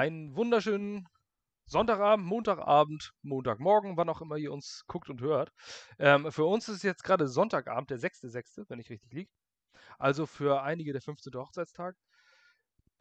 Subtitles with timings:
[0.00, 1.06] Einen wunderschönen
[1.66, 5.52] Sonntagabend, Montagabend, Montagmorgen, wann auch immer ihr uns guckt und hört.
[5.98, 9.30] Ähm, für uns ist jetzt gerade Sonntagabend, der 6.6., wenn ich richtig liege.
[9.98, 11.34] Also für einige der 15.
[11.34, 11.96] Hochzeitstag.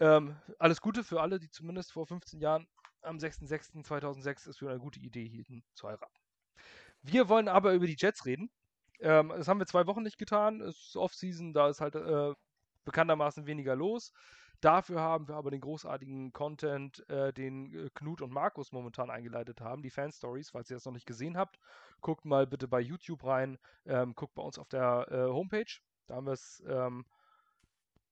[0.02, 2.68] Ähm, alles Gute für alle, die zumindest vor 15 Jahren
[3.02, 6.20] am 6.6.2006 es für eine gute Idee hielten, zu heiraten.
[7.02, 8.52] Wir wollen aber über die Jets reden.
[9.00, 10.60] Ähm, das haben wir zwei Wochen nicht getan.
[10.60, 12.34] Es ist Off-Season, da ist halt äh,
[12.84, 14.12] bekanntermaßen weniger los.
[14.62, 19.62] Dafür haben wir aber den großartigen Content, äh, den äh, Knut und Markus momentan eingeleitet
[19.62, 21.60] haben, die Fan-Stories, falls ihr das noch nicht gesehen habt.
[22.02, 25.80] Guckt mal bitte bei YouTube rein, ähm, guckt bei uns auf der äh, Homepage.
[26.08, 27.06] Da haben wir es ähm,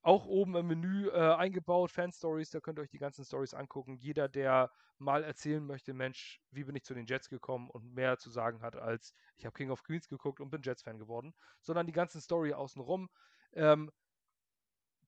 [0.02, 3.98] auch oben im Menü äh, eingebaut, Fan-Stories, da könnt ihr euch die ganzen Stories angucken.
[3.98, 8.18] Jeder, der mal erzählen möchte, Mensch, wie bin ich zu den Jets gekommen und mehr
[8.18, 11.88] zu sagen hat, als ich habe King of Queens geguckt und bin Jets-Fan geworden, sondern
[11.88, 13.10] die ganzen Story außenrum.
[13.52, 13.92] Ähm,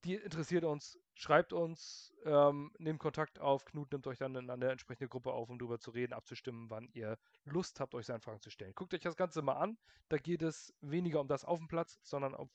[0.05, 3.65] die interessiert uns, schreibt uns, ähm, nehmt Kontakt auf.
[3.65, 6.89] Knut nimmt euch dann in eine entsprechende Gruppe auf, um darüber zu reden, abzustimmen, wann
[6.93, 8.73] ihr Lust habt, euch seine Fragen zu stellen.
[8.75, 9.77] Guckt euch das Ganze mal an.
[10.07, 12.49] Da geht es weniger um das auf dem Platz, sondern um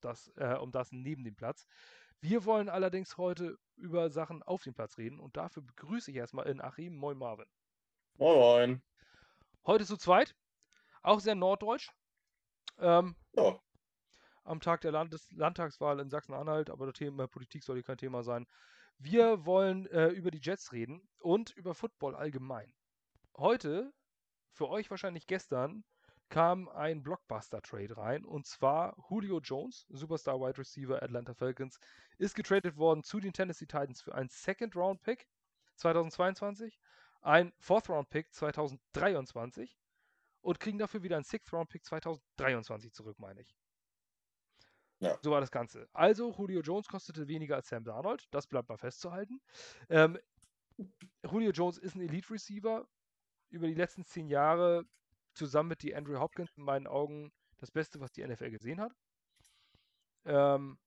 [0.00, 1.66] das, äh, um das neben dem Platz.
[2.20, 6.48] Wir wollen allerdings heute über Sachen auf dem Platz reden und dafür begrüße ich erstmal
[6.48, 6.96] in Achim.
[6.96, 7.46] Moin Marvin.
[8.16, 8.82] Moin Moin.
[9.64, 10.34] Heute zu zweit,
[11.02, 11.90] auch sehr norddeutsch.
[12.78, 13.58] Ähm, ja
[14.50, 18.24] am Tag der Landes Landtagswahl in Sachsen-Anhalt, aber das Thema Politik soll hier kein Thema
[18.24, 18.46] sein.
[18.98, 22.74] Wir wollen äh, über die Jets reden und über Football allgemein.
[23.36, 23.92] Heute,
[24.52, 25.84] für euch wahrscheinlich gestern,
[26.30, 31.78] kam ein Blockbuster-Trade rein und zwar Julio Jones, Superstar Wide Receiver Atlanta Falcons,
[32.18, 35.28] ist getradet worden zu den Tennessee Titans für einen Second-Round-Pick
[35.76, 36.78] 2022,
[37.22, 39.78] ein Fourth-Round-Pick 2023
[40.42, 43.59] und kriegen dafür wieder einen Sixth-Round-Pick 2023 zurück, meine ich.
[45.00, 45.18] Ja.
[45.22, 45.88] So war das Ganze.
[45.92, 48.26] Also, Julio Jones kostete weniger als Sam Darnold.
[48.30, 49.40] Das bleibt mal festzuhalten.
[49.88, 50.18] Ähm,
[51.30, 52.86] Julio Jones ist ein Elite-Receiver.
[53.48, 54.84] Über die letzten zehn Jahre
[55.34, 58.92] zusammen mit die Andrew Hopkins in meinen Augen das Beste, was die NFL gesehen hat.
[60.24, 60.78] Ähm,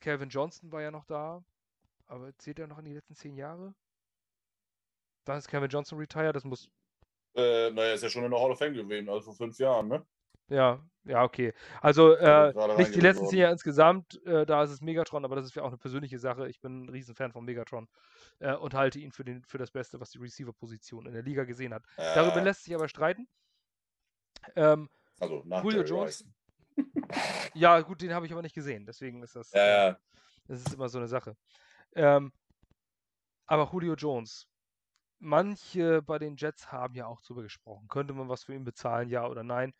[0.00, 1.42] Calvin Johnson war ja noch da,
[2.06, 3.74] aber zählt er noch in die letzten zehn Jahre?
[5.24, 6.70] Dann ist Calvin Johnson retired, das muss.
[7.34, 9.88] Äh, naja, ist ja schon in der Hall of Fame gewesen, also vor fünf Jahren,
[9.88, 10.06] ne?
[10.50, 11.54] Ja, ja, okay.
[11.80, 15.46] Also äh, nicht die letzten zehn Jahre insgesamt, äh, da ist es Megatron, aber das
[15.46, 16.48] ist ja auch eine persönliche Sache.
[16.48, 17.88] Ich bin ein Riesenfan von Megatron
[18.40, 21.44] äh, und halte ihn für, den, für das Beste, was die Receiver-Position in der Liga
[21.44, 21.84] gesehen hat.
[21.96, 23.28] Darüber lässt sich aber streiten.
[24.56, 24.90] Ähm,
[25.20, 26.24] also nach Julio Jones.
[27.54, 29.52] ja, gut, den habe ich aber nicht gesehen, deswegen ist das.
[29.52, 29.94] Äh,
[30.48, 31.36] das ist immer so eine Sache.
[31.94, 32.32] Ähm,
[33.46, 34.48] aber Julio Jones,
[35.18, 37.88] manche bei den Jets haben ja auch drüber gesprochen.
[37.88, 39.72] Könnte man was für ihn bezahlen, ja oder nein?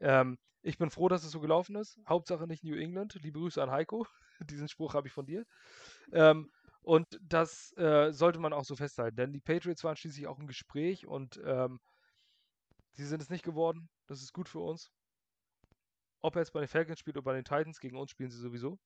[0.00, 1.98] Ähm, ich bin froh, dass es so gelaufen ist.
[2.08, 3.14] Hauptsache nicht New England.
[3.22, 4.06] Liebe Grüße an Heiko.
[4.40, 5.44] Diesen Spruch habe ich von dir.
[6.12, 6.50] Ähm,
[6.82, 10.46] und das äh, sollte man auch so festhalten, denn die Patriots waren schließlich auch im
[10.46, 11.80] Gespräch und ähm,
[12.92, 13.90] sie sind es nicht geworden.
[14.06, 14.90] Das ist gut für uns.
[16.20, 18.38] Ob er jetzt bei den Falcons spielt oder bei den Titans, gegen uns spielen sie
[18.38, 18.78] sowieso.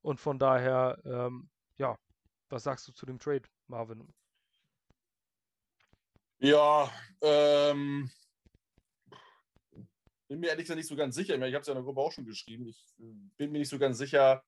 [0.00, 1.96] Und von daher, ähm, ja,
[2.48, 4.12] was sagst du zu dem Trade, Marvin?
[6.38, 6.90] Ja,
[7.22, 8.10] ähm,
[10.28, 11.34] bin mir ehrlich gesagt nicht so ganz sicher.
[11.34, 12.66] Ich, habe es ja in der Gruppe auch schon geschrieben.
[12.66, 13.04] Ich äh,
[13.36, 14.42] bin mir nicht so ganz sicher,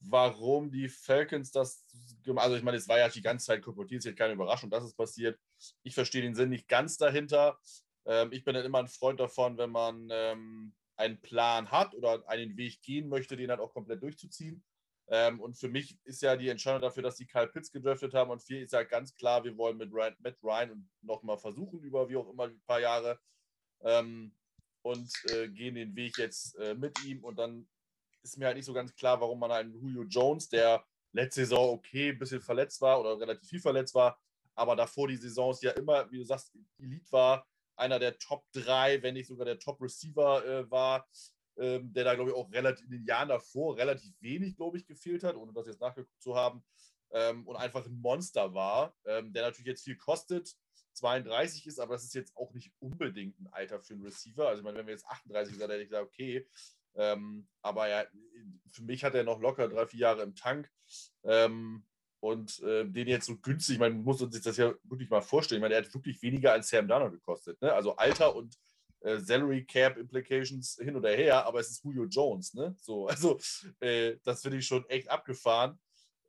[0.00, 1.84] warum die Falcons das.
[2.36, 4.84] Also, ich meine, es war ja die ganze Zeit kolportiert, es ist keine Überraschung, dass
[4.84, 5.38] es passiert.
[5.82, 7.58] Ich verstehe den Sinn nicht ganz dahinter.
[8.04, 12.28] Ähm, ich bin dann immer ein Freund davon, wenn man ähm, einen Plan hat oder
[12.28, 14.62] einen Weg gehen möchte, den halt auch komplett durchzuziehen.
[15.08, 18.30] Ähm, und für mich ist ja die Entscheidung dafür, dass die Kyle Pitts gedraftet haben.
[18.30, 22.08] Und für ist ja ganz klar, wir wollen mit Ryan, Matt Ryan nochmal versuchen, über
[22.08, 23.18] wie auch immer ein paar Jahre,
[23.80, 24.34] ähm,
[24.82, 27.24] und äh, gehen den Weg jetzt äh, mit ihm.
[27.24, 27.68] Und dann
[28.22, 31.70] ist mir halt nicht so ganz klar, warum man einen Julio Jones, der letzte Saison
[31.70, 34.18] okay, ein bisschen verletzt war oder relativ viel verletzt war,
[34.54, 37.46] aber davor die Saisons ja immer, wie du sagst, Elite war,
[37.76, 41.08] einer der Top 3, wenn nicht sogar der Top Receiver äh, war,
[41.56, 44.86] ähm, der da, glaube ich, auch relativ in den Jahren davor relativ wenig, glaube ich,
[44.86, 46.64] gefehlt hat, ohne das jetzt nachgeguckt zu haben.
[47.10, 50.54] Ähm, und einfach ein Monster war, ähm, der natürlich jetzt viel kostet,
[50.94, 54.48] 32 ist, aber das ist jetzt auch nicht unbedingt ein Alter für einen Receiver.
[54.48, 56.46] Also, ich meine, wenn wir jetzt 38 sind, hätte ich gesagt, okay.
[56.94, 58.04] Ähm, aber ja,
[58.70, 60.70] für mich hat er noch locker drei, vier Jahre im Tank.
[61.24, 61.84] Ähm,
[62.20, 65.58] und äh, den jetzt so günstig, man muss sich das ja wirklich mal vorstellen.
[65.58, 67.60] Ich meine, er hat wirklich weniger als Sam Darnold gekostet.
[67.60, 67.72] Ne?
[67.72, 68.56] Also Alter und
[69.00, 72.54] äh, Salary Cap Implications hin oder her, aber es ist Julio Jones.
[72.54, 72.76] Ne?
[72.78, 73.40] So, also
[73.80, 75.80] äh, das finde ich schon echt abgefahren.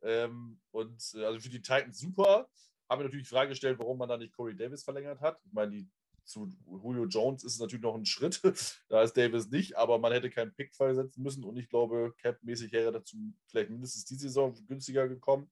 [0.02, 2.48] Ähm, und äh, also für die Titans super
[2.88, 5.40] habe mir natürlich die Frage gestellt, warum man da nicht Corey Davis verlängert hat.
[5.44, 5.88] Ich meine, die,
[6.24, 8.40] zu Julio Jones ist es natürlich noch ein Schritt.
[8.88, 12.72] da ist Davis nicht, aber man hätte keinen Pick freisetzen müssen und ich glaube, cap-mäßig
[12.72, 13.16] wäre dazu
[13.46, 15.50] vielleicht mindestens die Saison günstiger gekommen.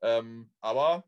[0.00, 1.04] Ähm, aber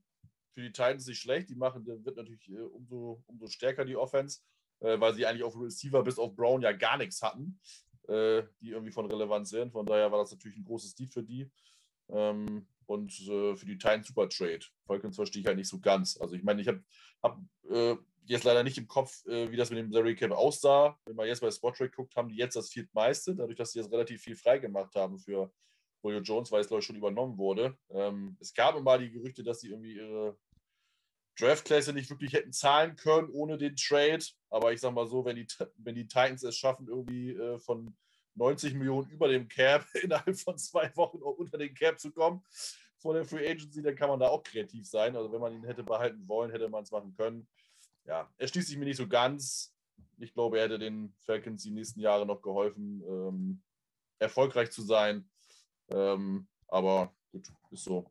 [0.52, 1.48] für die Titans nicht schlecht.
[1.48, 4.40] Die machen, wird natürlich äh, umso, umso stärker die Offense,
[4.80, 7.58] äh, weil sie eigentlich auf Receiver bis auf Brown ja gar nichts hatten,
[8.08, 9.72] äh, die irgendwie von Relevanz sind.
[9.72, 11.50] Von daher war das natürlich ein großes Deep für die.
[12.08, 14.60] Ähm, und äh, für die Titans super Trade.
[14.84, 16.20] Falcons verstehe ich halt nicht so ganz.
[16.20, 16.82] Also ich meine, ich habe
[17.22, 17.38] hab,
[17.70, 17.94] äh,
[18.24, 20.98] jetzt leider nicht im Kopf, äh, wie das mit dem Salary Cap aussah.
[21.04, 23.92] Wenn man jetzt bei Spotrack guckt, haben die jetzt das viertmeiste, dadurch, dass sie jetzt
[23.92, 25.52] relativ viel freigemacht haben für
[26.02, 27.78] Julio Jones, weil es, glaube ich, schon übernommen wurde.
[27.90, 30.36] Ähm, es gab immer die Gerüchte, dass sie irgendwie ihre
[31.38, 34.24] Draftklasse nicht wirklich hätten zahlen können ohne den Trade.
[34.48, 35.46] Aber ich sage mal so, wenn die,
[35.76, 37.96] wenn die Titans es schaffen, irgendwie äh, von
[38.34, 42.42] 90 Millionen über dem Cap innerhalb von zwei Wochen unter den Cap zu kommen
[43.00, 45.16] vor der Free Agency, dann kann man da auch kreativ sein.
[45.16, 47.48] Also wenn man ihn hätte behalten wollen, hätte man es machen können.
[48.04, 49.74] Ja, er schließt sich mir nicht so ganz.
[50.18, 53.62] Ich glaube, er hätte den Falcons die nächsten Jahre noch geholfen, ähm,
[54.18, 55.28] erfolgreich zu sein.
[55.88, 58.10] Ähm, aber gut, ist so.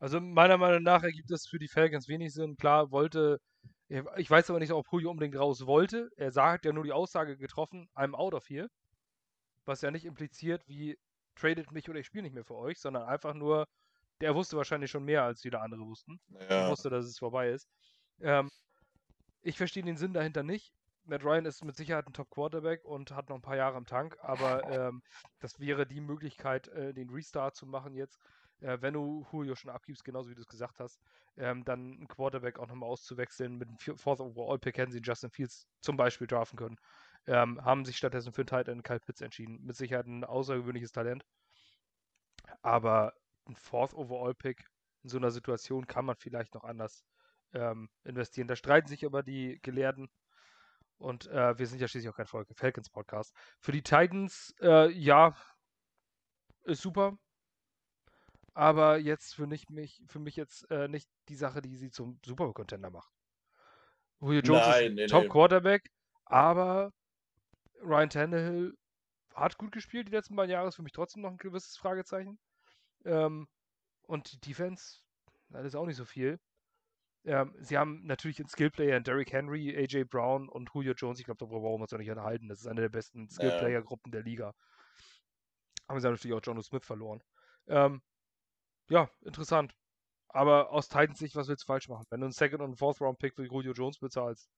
[0.00, 2.56] Also meiner Meinung nach ergibt das für die Falcons wenig Sinn.
[2.56, 3.40] Klar, wollte,
[3.88, 6.10] ich weiß aber nicht, ob Julio unbedingt raus wollte.
[6.16, 8.68] Er sagt ja nur die Aussage getroffen, I'm out of here.
[9.64, 10.98] Was ja nicht impliziert, wie
[11.36, 13.66] tradet mich oder ich spiele nicht mehr für euch, sondern einfach nur,
[14.24, 16.18] der wusste wahrscheinlich schon mehr, als viele andere wussten.
[16.30, 16.38] Ja.
[16.38, 17.68] Er wusste, dass es vorbei ist.
[18.22, 18.50] Ähm,
[19.42, 20.72] ich verstehe den Sinn dahinter nicht.
[21.04, 24.16] Matt Ryan ist mit Sicherheit ein Top-Quarterback und hat noch ein paar Jahre im Tank,
[24.22, 25.02] aber ähm,
[25.40, 28.18] das wäre die Möglichkeit, äh, den Restart zu machen jetzt.
[28.60, 30.98] Äh, wenn du Julio schon abgibst, genauso wie du es gesagt hast,
[31.36, 33.58] ähm, dann einen Quarterback auch nochmal auszuwechseln.
[33.58, 36.78] Mit dem Fourth Overall Pick hätten sie Justin Fields zum Beispiel draften können.
[37.26, 39.62] Ähm, haben sich stattdessen für einen Tight End Kyle Pitts entschieden.
[39.62, 41.26] Mit Sicherheit ein außergewöhnliches Talent.
[42.62, 43.12] Aber
[43.48, 44.64] ein Fourth Overall Pick
[45.02, 47.04] in so einer Situation kann man vielleicht noch anders
[47.52, 48.48] ähm, investieren.
[48.48, 50.08] Da streiten sich aber die Gelehrten.
[50.96, 53.34] Und äh, wir sind ja schließlich auch kein Falcons Podcast.
[53.58, 55.36] Für die Titans, äh, ja,
[56.62, 57.18] ist super.
[58.54, 62.20] Aber jetzt für, nicht mich, für mich jetzt äh, nicht die Sache, die sie zum
[62.24, 63.12] Super Bowl Contender macht.
[64.20, 65.28] Julio Jones Nein, ist nee, Top nee.
[65.28, 65.90] Quarterback,
[66.24, 66.92] aber
[67.82, 68.78] Ryan Tannehill
[69.34, 72.38] hat gut gespielt die letzten beiden Jahre, ist für mich trotzdem noch ein gewisses Fragezeichen.
[73.04, 73.48] Ähm,
[74.06, 75.00] und die Defense,
[75.48, 76.38] das ist auch nicht so viel.
[77.24, 81.18] Ähm, sie haben natürlich einen Skillplayer in Derrick Henry, AJ Brown und Julio Jones.
[81.18, 82.48] Ich glaube, da brauchen wir uns auch nicht unterhalten.
[82.48, 84.54] Das ist eine der besten Skillplayer-Gruppen der Liga.
[85.86, 87.22] Aber sie haben natürlich auch Jono Smith verloren.
[87.66, 88.02] Ähm,
[88.88, 89.74] ja, interessant.
[90.28, 92.06] Aber aus Titans Sicht, was willst du falsch machen?
[92.10, 94.50] Wenn du einen Second- und Fourth Round Pick für Julio Jones bezahlst,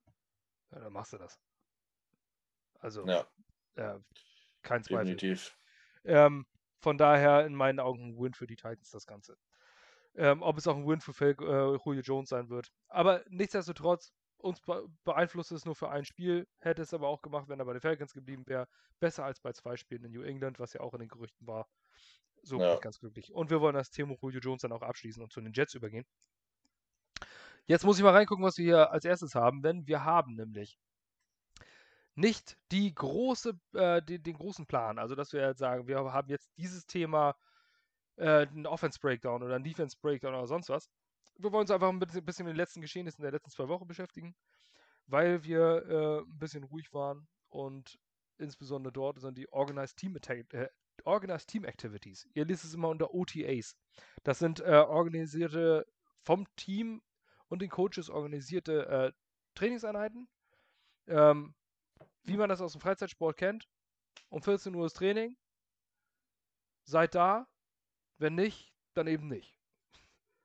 [0.73, 1.39] ja, dann machst du das.
[2.81, 3.27] Also, ja.
[3.77, 3.99] äh,
[4.63, 5.17] kein Zweifel.
[5.17, 5.57] Definitiv.
[6.05, 6.47] Ähm,
[6.87, 9.37] von daher in meinen Augen ein Win für die Titans das Ganze.
[10.15, 12.71] Ähm, ob es auch ein Win für Fel äh, Julio Jones sein wird.
[12.87, 16.47] Aber nichtsdestotrotz, uns be beeinflusst es nur für ein Spiel.
[16.61, 18.69] Hätte es aber auch gemacht, wenn er bei den Falcons geblieben wäre.
[19.01, 21.67] Besser als bei zwei Spielen in New England, was ja auch in den Gerüchten war.
[22.45, 22.67] So ja.
[22.67, 23.33] bin ich ganz glücklich.
[23.35, 26.07] Und wir wollen das Thema Julio Jones dann auch abschließen und zu den Jets übergehen.
[27.65, 30.79] Jetzt muss ich mal reingucken, was wir hier als erstes haben, denn wir haben nämlich
[32.17, 34.99] nicht die große, äh, den, den, großen Plan.
[34.99, 37.37] Also, dass wir jetzt sagen, wir haben jetzt dieses Thema
[38.17, 40.91] äh, einen Offense-Breakdown oder einen Defense-Breakdown oder sonst was.
[41.37, 43.87] Wir wollen uns einfach ein bisschen, bisschen mit den letzten Geschehnissen der letzten zwei Wochen
[43.87, 44.35] beschäftigen,
[45.07, 47.99] weil wir äh, ein bisschen ruhig waren und
[48.39, 50.69] insbesondere dort sind die Organized Team, äh,
[51.05, 52.27] Organized Team Activities.
[52.33, 53.77] Ihr liest es immer unter OTAs.
[54.25, 55.87] Das sind äh, organisierte,
[56.23, 57.03] vom Team
[57.49, 59.13] und den Coaches organisierte äh,
[59.55, 60.29] Trainingseinheiten.
[61.07, 61.55] Ähm,
[62.27, 63.69] wie man das aus dem Freizeitsport kennt.
[64.29, 65.37] Um 14 Uhr ist Training.
[66.85, 67.47] Seid da,
[68.19, 69.59] wenn nicht, dann eben nicht.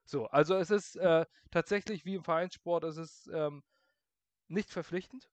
[0.05, 3.63] So, also es ist äh, tatsächlich wie im Vereinssport, es ist ähm,
[4.47, 5.29] nicht verpflichtend.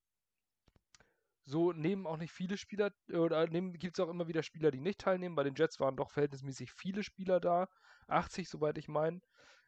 [1.44, 5.00] So nehmen auch nicht viele Spieler, oder gibt es auch immer wieder Spieler, die nicht
[5.00, 5.34] teilnehmen.
[5.34, 7.68] Bei den Jets waren doch verhältnismäßig viele Spieler da.
[8.06, 9.20] 80, soweit ich meine.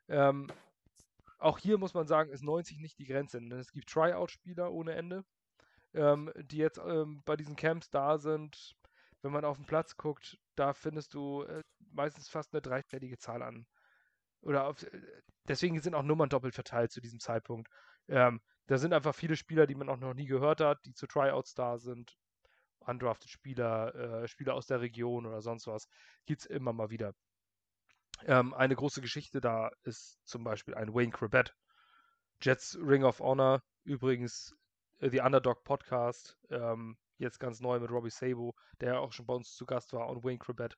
[0.09, 0.53] Ähm,
[1.39, 3.41] auch hier muss man sagen, ist 90 nicht die Grenze.
[3.41, 5.25] Denn es gibt Tryout-Spieler ohne Ende,
[5.95, 8.75] ähm, die jetzt ähm, bei diesen Camps da sind
[9.23, 13.43] wenn man auf den Platz guckt, da findest du äh, meistens fast eine dreistellige Zahl
[13.43, 13.67] an.
[14.41, 15.01] Oder auf, äh,
[15.49, 17.69] deswegen sind auch Nummern doppelt verteilt zu diesem Zeitpunkt.
[18.09, 21.07] Ähm, da sind einfach viele Spieler, die man auch noch nie gehört hat, die zu
[21.07, 22.17] Tryouts da sind.
[22.81, 25.87] Undrafted Spieler, äh, Spieler aus der Region oder sonst was.
[26.27, 27.13] Gibt es immer mal wieder.
[28.25, 31.55] Ähm, eine große Geschichte da ist zum Beispiel ein Wayne Crabett.
[32.43, 34.55] Jets Ring of Honor, übrigens
[35.01, 36.39] The Underdog Podcast.
[36.51, 40.09] Ähm, jetzt ganz neu mit Robbie Sabo, der auch schon bei uns zu Gast war,
[40.09, 40.77] und Wayne Crabett.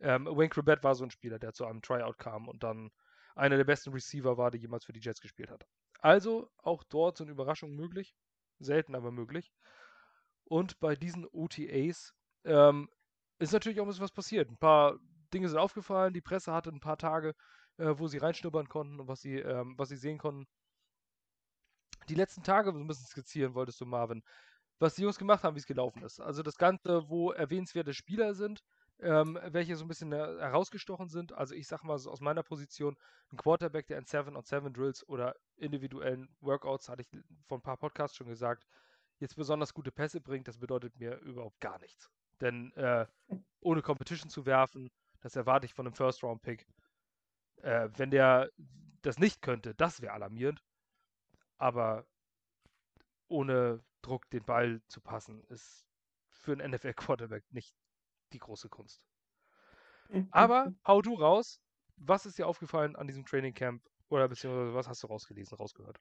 [0.00, 2.90] Ähm, Wayne Crabett war so ein Spieler, der zu einem Tryout kam und dann
[3.34, 5.66] einer der besten Receiver war, der jemals für die Jets gespielt hat.
[6.00, 8.14] Also auch dort so eine Überraschung möglich.
[8.60, 9.52] Selten, aber möglich.
[10.44, 12.14] Und bei diesen OTAs
[12.44, 12.88] ähm,
[13.38, 14.48] ist natürlich auch ein bisschen was passiert.
[14.48, 14.98] Ein paar
[15.32, 16.14] Dinge sind aufgefallen.
[16.14, 17.34] Die Presse hatte ein paar Tage
[17.78, 20.46] äh, wo sie reinschnuppern konnten und was sie, ähm, was sie sehen konnten.
[22.08, 24.22] Die letzten Tage so ein bisschen skizzieren wolltest du, Marvin.
[24.78, 26.20] Was die Jungs gemacht haben, wie es gelaufen ist.
[26.20, 28.62] Also das Ganze, wo erwähnenswerte Spieler sind,
[29.00, 31.32] ähm, welche so ein bisschen äh, herausgestochen sind.
[31.32, 32.96] Also ich sag mal so aus meiner Position,
[33.32, 37.08] ein Quarterback, der in 7 on 7 Drills oder individuellen Workouts, hatte ich
[37.46, 38.66] vor ein paar Podcasts schon gesagt,
[39.18, 42.10] jetzt besonders gute Pässe bringt, das bedeutet mir überhaupt gar nichts.
[42.40, 43.06] Denn äh,
[43.60, 46.66] ohne Competition zu werfen, das erwarte ich von einem First-Round-Pick.
[47.62, 48.50] Äh, wenn der
[49.02, 50.60] das nicht könnte, das wäre alarmierend.
[51.58, 52.06] Aber
[53.28, 55.86] ohne Druck den Ball zu passen, ist
[56.30, 57.74] für einen NFL-Quarterback nicht
[58.32, 59.02] die große Kunst.
[60.30, 61.60] Aber hau du raus.
[61.96, 63.82] Was ist dir aufgefallen an diesem Training Camp?
[64.08, 65.98] Oder beziehungsweise was hast du rausgelesen, rausgehört?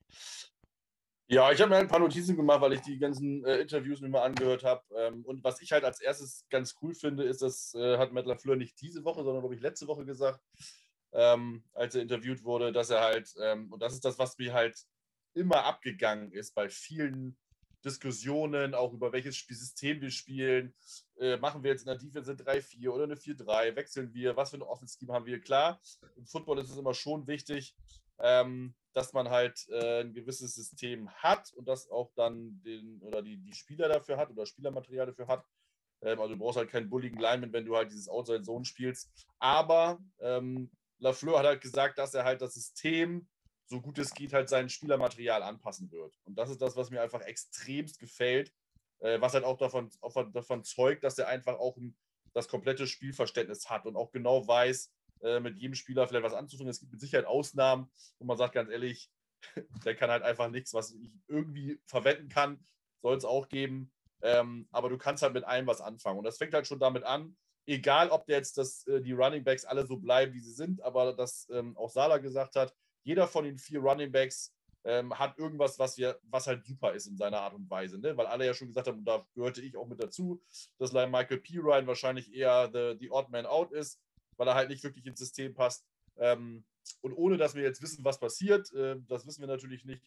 [1.27, 4.01] Ja, ich habe mir halt ein paar Notizen gemacht, weil ich die ganzen äh, Interviews
[4.01, 4.83] mir mal angehört habe.
[4.95, 8.25] Ähm, und was ich halt als erstes ganz cool finde, ist, das äh, hat Matt
[8.25, 10.41] LaFleur nicht diese Woche, sondern glaube ich letzte Woche gesagt,
[11.13, 14.53] ähm, als er interviewt wurde, dass er halt, ähm, und das ist das, was mir
[14.53, 14.75] halt
[15.33, 17.37] immer abgegangen ist bei vielen
[17.83, 20.73] Diskussionen, auch über welches Spielsystem wir spielen.
[21.19, 23.75] Äh, machen wir jetzt in der Defense eine 3-4 oder eine 4-3?
[23.75, 24.37] Wechseln wir?
[24.37, 25.41] Was für ein Offense-Scheme haben wir?
[25.41, 25.81] Klar,
[26.15, 27.75] im Football ist es immer schon wichtig,
[28.19, 33.21] ähm, dass man halt äh, ein gewisses System hat und das auch dann den oder
[33.21, 35.45] die, die Spieler dafür hat oder Spielermaterial dafür hat.
[36.01, 39.11] Ähm, also du brauchst halt keinen bulligen Lineman, wenn du halt dieses Outside Zone spielst.
[39.39, 43.27] Aber ähm, Lafleur hat halt gesagt, dass er halt das System
[43.73, 46.15] so gut es geht, halt sein Spielermaterial anpassen wird.
[46.25, 48.53] Und das ist das, was mir einfach extremst gefällt,
[48.99, 51.97] äh, was halt auch davon, auch davon zeugt, dass er einfach auch ein,
[52.33, 56.69] das komplette Spielverständnis hat und auch genau weiß, äh, mit jedem Spieler vielleicht was anzufangen.
[56.69, 59.09] Es gibt mit Sicherheit Ausnahmen, wo man sagt ganz ehrlich,
[59.85, 62.63] der kann halt einfach nichts, was ich irgendwie verwenden kann,
[63.01, 63.91] soll es auch geben.
[64.21, 66.19] Ähm, aber du kannst halt mit allem was anfangen.
[66.19, 69.65] Und das fängt halt schon damit an, egal ob jetzt das, äh, die Running Backs
[69.65, 73.45] alle so bleiben, wie sie sind, aber das ähm, auch Sala gesagt hat, jeder von
[73.45, 74.53] den vier Running Backs
[74.85, 77.99] ähm, hat irgendwas, was, wir, was halt super ist in seiner Art und Weise.
[77.99, 78.17] Ne?
[78.17, 80.41] Weil alle ja schon gesagt haben, und da gehörte ich auch mit dazu,
[80.77, 81.59] dass Michael P.
[81.59, 84.01] Ryan wahrscheinlich eher the, the Odd Man Out ist,
[84.37, 85.85] weil er halt nicht wirklich ins System passt.
[86.17, 86.65] Ähm,
[87.01, 90.03] und ohne dass wir jetzt wissen, was passiert, äh, das wissen wir natürlich nicht,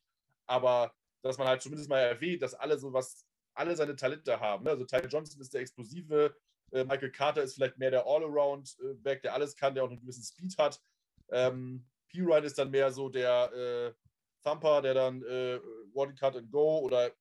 [0.46, 4.64] aber dass man halt zumindest mal erwähnt, dass alle sowas, alle seine Talente haben.
[4.64, 4.70] Ne?
[4.70, 6.36] Also Ty Johnson ist der explosive,
[6.72, 10.22] äh, Michael Carter ist vielleicht mehr der All-Around-Back, der alles kann, der auch einen gewissen
[10.22, 10.80] Speed hat.
[11.30, 13.94] Ähm, P-Ride ist dann mehr so der äh,
[14.42, 15.60] Thumper, der dann äh,
[15.92, 17.12] One Cut and Go oder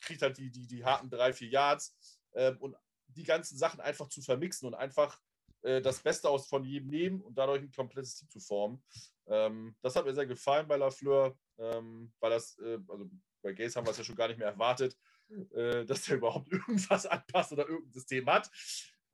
[0.00, 1.96] kriegt halt die, die, die harten drei, vier Yards.
[2.34, 2.76] Ähm, und
[3.08, 5.20] die ganzen Sachen einfach zu vermixen und einfach
[5.62, 8.82] äh, das Beste aus von jedem nehmen und dadurch ein komplettes Team zu formen.
[9.26, 13.10] Ähm, das hat mir sehr gefallen bei Lafleur, ähm, weil das, äh, also
[13.42, 14.96] bei Gaze haben wir es ja schon gar nicht mehr erwartet,
[15.52, 18.50] äh, dass der überhaupt irgendwas anpasst oder irgendein System hat.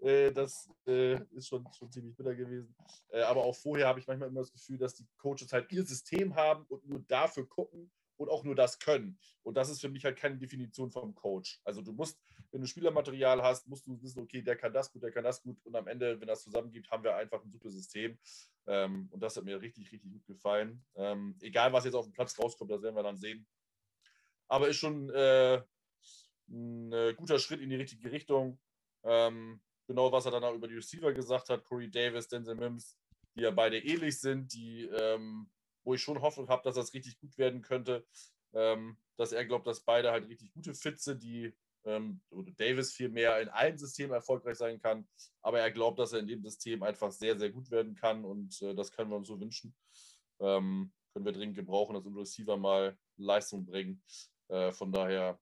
[0.01, 2.75] Äh, das äh, ist schon, schon ziemlich bitter gewesen.
[3.09, 5.85] Äh, aber auch vorher habe ich manchmal immer das Gefühl, dass die Coaches halt ihr
[5.85, 9.19] System haben und nur dafür gucken und auch nur das können.
[9.43, 11.61] Und das ist für mich halt keine Definition vom Coach.
[11.65, 15.03] Also du musst, wenn du Spielermaterial hast, musst du wissen, okay, der kann das gut,
[15.03, 15.59] der kann das gut.
[15.65, 18.19] Und am Ende, wenn das zusammengibt, haben wir einfach ein super System.
[18.67, 20.85] Ähm, und das hat mir richtig, richtig gut gefallen.
[20.95, 23.47] Ähm, egal, was jetzt auf dem Platz rauskommt, das werden wir dann sehen.
[24.49, 25.11] Aber ist schon
[26.51, 28.59] ein guter Schritt in die richtige Richtung.
[29.05, 32.97] Ähm, genau, was er dann auch über die Receiver gesagt hat, Corey Davis, Denzel Mims,
[33.35, 35.51] die ja beide ähnlich sind, die, ähm,
[35.85, 38.07] wo ich schon Hoffnung habe, dass das richtig gut werden könnte.
[38.55, 41.53] Ähm, dass er glaubt, dass beide halt richtig gute sind, die
[41.85, 42.21] ähm,
[42.57, 45.07] Davis viel mehr in allen Systemen erfolgreich sein kann.
[45.43, 48.61] Aber er glaubt, dass er in dem System einfach sehr, sehr gut werden kann und
[48.63, 49.75] äh, das können wir uns so wünschen.
[50.41, 54.03] Ähm, können wir dringend gebrauchen, dass unsere Receiver mal Leistung bringen.
[54.49, 55.39] Äh, von daher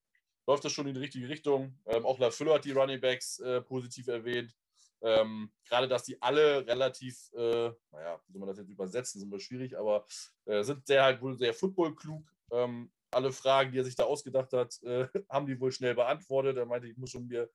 [0.47, 1.79] läuft das schon in die richtige Richtung.
[1.87, 4.55] Ähm, auch LaFleur hat die Running Backs äh, positiv erwähnt.
[5.03, 9.27] Ähm, gerade, dass die alle relativ, äh, naja, wie soll man das jetzt übersetzen, ist
[9.27, 10.07] immer schwierig, aber
[10.47, 12.25] äh, sind sehr halt wohl sehr footballklug.
[12.51, 16.57] Ähm, alle Fragen, die er sich da ausgedacht hat, äh, haben die wohl schnell beantwortet.
[16.57, 17.51] Er meinte, ich muss schon mir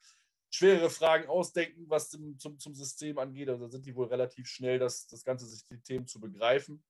[0.50, 3.50] schwerere Fragen ausdenken, was zum, zum, zum System angeht.
[3.50, 6.83] Also sind die wohl relativ schnell, das, das ganze System zu begreifen,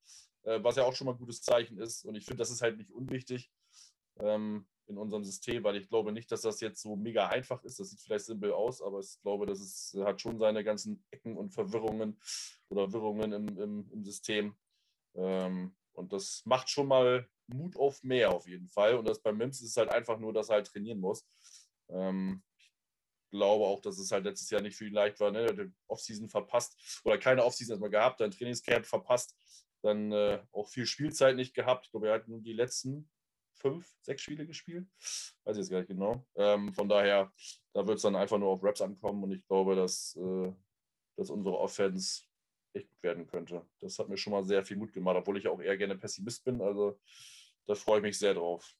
[0.43, 2.05] äh, was ja auch schon mal ein gutes Zeichen ist.
[2.05, 3.51] Und ich finde, das ist halt nicht unwichtig.
[4.19, 7.79] Ähm, in unserem System, weil ich glaube nicht, dass das jetzt so mega einfach ist.
[7.79, 11.37] Das sieht vielleicht simpel aus, aber ich glaube, das ist, hat schon seine ganzen Ecken
[11.37, 12.19] und Verwirrungen
[12.69, 14.55] oder Wirrungen im, im, im System.
[15.15, 18.95] Ähm, und das macht schon mal Mut auf mehr auf jeden Fall.
[18.95, 21.25] Und das bei Mims ist halt einfach nur, dass er halt trainieren muss.
[21.89, 22.71] Ähm, ich
[23.31, 25.31] glaube auch, dass es halt letztes Jahr nicht viel leicht war.
[25.31, 25.53] Ne?
[25.53, 29.35] Der Offseason verpasst oder keine Offseason erstmal gehabt, dann Trainingscamp verpasst,
[29.81, 31.85] dann äh, auch viel Spielzeit nicht gehabt.
[31.85, 33.09] Ich glaube, er hat nur die letzten
[33.61, 34.87] fünf, sechs Spiele gespielt.
[35.43, 36.25] Weiß ich jetzt gar nicht genau.
[36.35, 37.31] Ähm, von daher,
[37.73, 40.51] da wird es dann einfach nur auf Raps ankommen und ich glaube, dass, äh,
[41.15, 42.23] dass unsere Offense
[42.73, 43.65] echt gut werden könnte.
[43.79, 46.43] Das hat mir schon mal sehr viel Mut gemacht, obwohl ich auch eher gerne Pessimist
[46.43, 46.61] bin.
[46.61, 46.99] Also
[47.67, 48.73] da freue ich mich sehr drauf.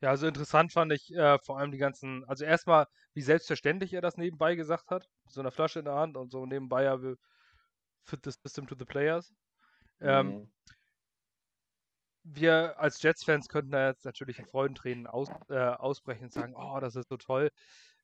[0.00, 4.02] Ja, also interessant fand ich äh, vor allem die ganzen, also erstmal, wie selbstverständlich er
[4.02, 7.00] das nebenbei gesagt hat, mit so einer Flasche in der Hand und so nebenbei, ja,
[7.02, 7.16] wir
[8.04, 9.34] fit the system to the players.
[10.00, 10.52] Ähm, mhm.
[12.28, 16.78] Wir als Jets-Fans könnten da jetzt natürlich in Freudentränen aus, äh, ausbrechen und sagen, oh,
[16.80, 17.50] das ist so toll.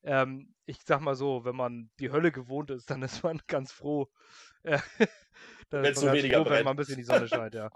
[0.03, 3.71] Ähm, ich sag mal so, wenn man die Hölle gewohnt ist, dann ist man ganz
[3.71, 4.07] froh.
[4.63, 4.79] Äh,
[5.69, 7.69] dann ist man weniger froh, wenn man ein bisschen die Sonne scheint, ja.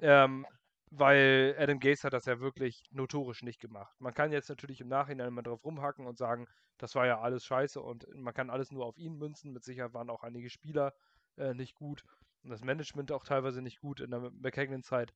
[0.00, 0.46] ähm,
[0.90, 3.94] weil Adam Gaze hat das ja wirklich notorisch nicht gemacht.
[3.98, 6.46] Man kann jetzt natürlich im Nachhinein mal drauf rumhacken und sagen,
[6.78, 9.52] das war ja alles scheiße und man kann alles nur auf ihn münzen.
[9.52, 10.94] Mit Sicherheit waren auch einige Spieler
[11.36, 12.04] äh, nicht gut
[12.44, 15.12] und das Management auch teilweise nicht gut in der McKagan-Zeit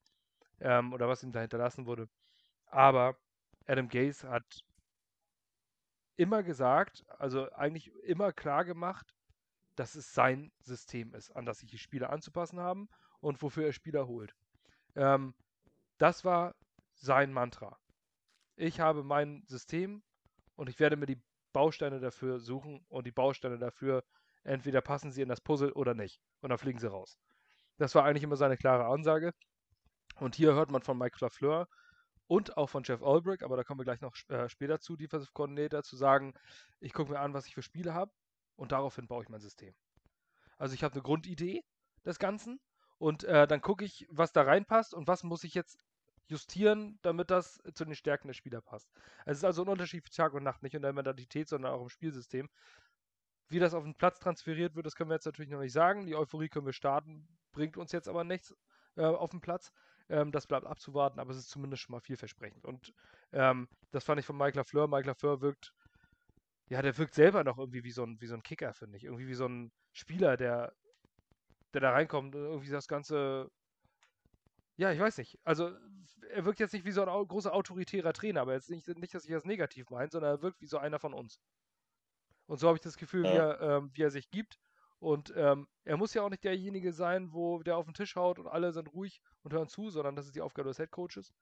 [0.60, 2.08] ähm, oder was ihm da hinterlassen wurde.
[2.66, 3.16] Aber
[3.66, 4.64] Adam Gaze hat
[6.16, 9.14] immer gesagt, also eigentlich immer klar gemacht,
[9.76, 12.88] dass es sein System ist, an das sich die Spieler anzupassen haben
[13.20, 14.34] und wofür er Spieler holt.
[14.96, 15.34] Ähm,
[15.98, 16.54] das war
[16.94, 17.78] sein Mantra.
[18.56, 20.02] Ich habe mein System
[20.56, 24.04] und ich werde mir die Bausteine dafür suchen und die Bausteine dafür,
[24.44, 26.20] entweder passen sie in das Puzzle oder nicht.
[26.40, 27.18] Und dann fliegen sie raus.
[27.78, 29.32] Das war eigentlich immer seine klare Ansage.
[30.20, 31.66] Und hier hört man von Mike Lafleur
[32.26, 35.32] und auch von Jeff Ulbrich, aber da kommen wir gleich noch äh, später zu, Defensive
[35.32, 36.34] Coordinator, zu sagen,
[36.78, 38.12] ich gucke mir an, was ich für Spiele habe
[38.56, 39.74] und daraufhin baue ich mein System.
[40.58, 41.64] Also ich habe eine Grundidee
[42.04, 42.60] des Ganzen
[42.98, 45.82] und äh, dann gucke ich, was da reinpasst und was muss ich jetzt
[46.26, 48.90] justieren, damit das zu den Stärken der Spieler passt.
[49.24, 51.82] Es ist also ein Unterschied für Tag und Nacht, nicht in der Mentalität, sondern auch
[51.82, 52.48] im Spielsystem.
[53.48, 56.06] Wie das auf den Platz transferiert wird, das können wir jetzt natürlich noch nicht sagen.
[56.06, 58.54] Die Euphorie können wir starten, bringt uns jetzt aber nichts
[58.96, 59.72] äh, auf den Platz.
[60.10, 62.64] Ähm, das bleibt abzuwarten, aber es ist zumindest schon mal vielversprechend.
[62.64, 62.92] Und
[63.32, 64.88] ähm, das fand ich von Mike Lafleur.
[64.88, 65.72] Mike Lafleur wirkt,
[66.68, 69.04] ja, der wirkt selber noch irgendwie wie so ein, wie so ein Kicker, finde ich.
[69.04, 70.74] Irgendwie wie so ein Spieler, der,
[71.74, 73.50] der da reinkommt, irgendwie das Ganze
[74.80, 75.38] ja, ich weiß nicht.
[75.44, 75.76] Also,
[76.30, 79.26] er wirkt jetzt nicht wie so ein großer autoritärer Trainer, aber jetzt nicht, nicht dass
[79.26, 81.38] ich das negativ meine, sondern er wirkt wie so einer von uns.
[82.46, 83.30] Und so habe ich das Gefühl, ja.
[83.30, 84.58] wie, er, ähm, wie er sich gibt.
[85.00, 88.38] Und ähm, er muss ja auch nicht derjenige sein, wo der auf den Tisch haut
[88.38, 91.32] und alle sind ruhig und hören zu, sondern das ist die Aufgabe des Headcoaches.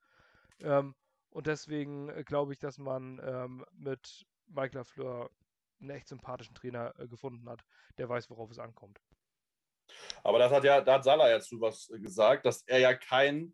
[0.59, 0.95] Ähm,
[1.29, 5.29] und deswegen äh, glaube ich, dass man ähm, mit Mike Lafleur
[5.81, 7.63] einen echt sympathischen Trainer äh, gefunden hat,
[7.97, 8.99] der weiß, worauf es ankommt.
[10.23, 13.53] Aber das hat ja, da hat Salah ja zu was gesagt, dass er ja kein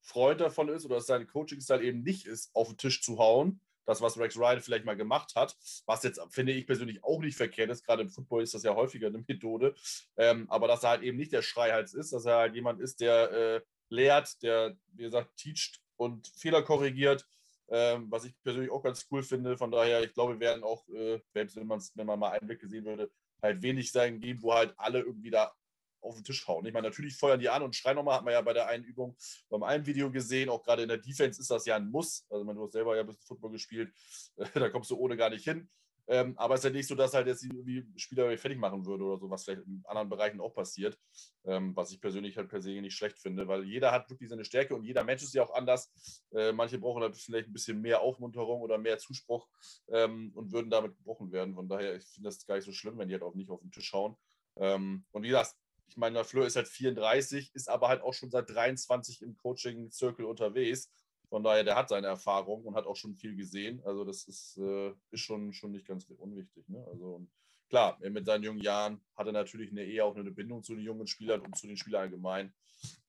[0.00, 3.60] Freund davon ist oder dass sein Coaching-Style eben nicht ist, auf den Tisch zu hauen.
[3.86, 7.36] Das, was Rex Ryan vielleicht mal gemacht hat, was jetzt, finde ich persönlich, auch nicht
[7.36, 7.84] verkehrt ist.
[7.84, 9.74] Gerade im Football ist das ja häufiger eine Methode.
[10.16, 13.00] Ähm, aber dass er halt eben nicht der Schreihals ist, dass er halt jemand ist,
[13.00, 17.26] der äh, lehrt, der, wie gesagt, teacht und Fehler korrigiert.
[17.72, 19.56] Ähm, was ich persönlich auch ganz cool finde.
[19.56, 22.84] Von daher, ich glaube, wir werden auch, äh, wenn, wenn man mal einen Blick gesehen
[22.84, 25.52] würde, halt wenig sein geben, wo halt alle irgendwie da
[26.00, 26.64] auf den Tisch hauen.
[26.66, 28.84] Ich meine, natürlich feuern die an und schreien nochmal, hat man ja bei der einen
[28.84, 29.16] Übung
[29.48, 32.26] beim einen Video gesehen, auch gerade in der Defense ist das ja ein Muss.
[32.30, 33.92] Also, man, du hast selber ja ein bisschen Football gespielt,
[34.54, 35.68] da kommst du ohne gar nicht hin.
[36.10, 39.04] Ähm, aber es ist ja nicht so, dass halt jetzt die Spieler fertig machen würde
[39.04, 40.98] oder so, was vielleicht in anderen Bereichen auch passiert.
[41.44, 44.44] Ähm, was ich persönlich halt per se nicht schlecht finde, weil jeder hat wirklich seine
[44.44, 45.92] Stärke und jeder Mensch ist ja auch anders.
[46.32, 49.46] Äh, manche brauchen halt vielleicht ein bisschen mehr Aufmunterung oder mehr Zuspruch
[49.88, 51.54] ähm, und würden damit gebrochen werden.
[51.54, 53.60] Von daher, ich finde das gar nicht so schlimm, wenn die halt auch nicht auf
[53.60, 54.16] den Tisch schauen.
[54.56, 55.54] Ähm, und wie gesagt,
[55.90, 60.24] ich meine, Fleur ist halt 34, ist aber halt auch schon seit 23 im Coaching-Circle
[60.24, 60.88] unterwegs.
[61.28, 63.82] Von daher, der hat seine Erfahrung und hat auch schon viel gesehen.
[63.84, 66.68] Also das ist, äh, ist schon, schon nicht ganz unwichtig.
[66.68, 66.84] Ne?
[66.88, 67.26] Also
[67.68, 70.84] klar, mit seinen jungen Jahren hat er natürlich eine eher auch eine Bindung zu den
[70.84, 72.54] jungen Spielern und zu den Spielern allgemein.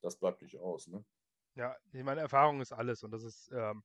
[0.01, 0.87] Das bleibt nicht aus.
[0.87, 1.05] Ne?
[1.55, 3.83] Ja, ich meine, Erfahrung ist alles und das ist ähm,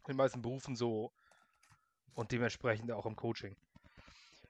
[0.00, 1.10] in den meisten Berufen so
[2.12, 3.56] und dementsprechend auch im Coaching.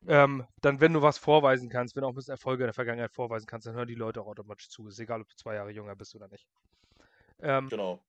[0.07, 2.75] Ähm, dann, wenn du was vorweisen kannst, wenn du auch ein bisschen Erfolge in der
[2.75, 4.87] Vergangenheit vorweisen kannst, dann hören die Leute auch automatisch zu.
[4.87, 6.47] Ist egal, ob du zwei Jahre jünger bist oder nicht.
[7.41, 8.01] Ähm, genau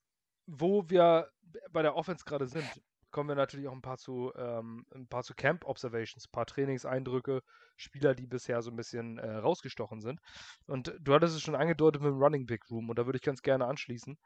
[0.47, 1.29] wo wir
[1.71, 2.65] bei der Offense gerade sind,
[3.12, 6.45] kommen wir natürlich auch ein paar zu, ähm, ein paar zu Camp Observations, ein paar
[6.45, 7.41] Trainingseindrücke,
[7.77, 10.19] Spieler, die bisher so ein bisschen äh, rausgestochen sind.
[10.67, 13.23] Und du hattest es schon angedeutet mit dem Running Big Room und da würde ich
[13.23, 14.17] ganz gerne anschließen.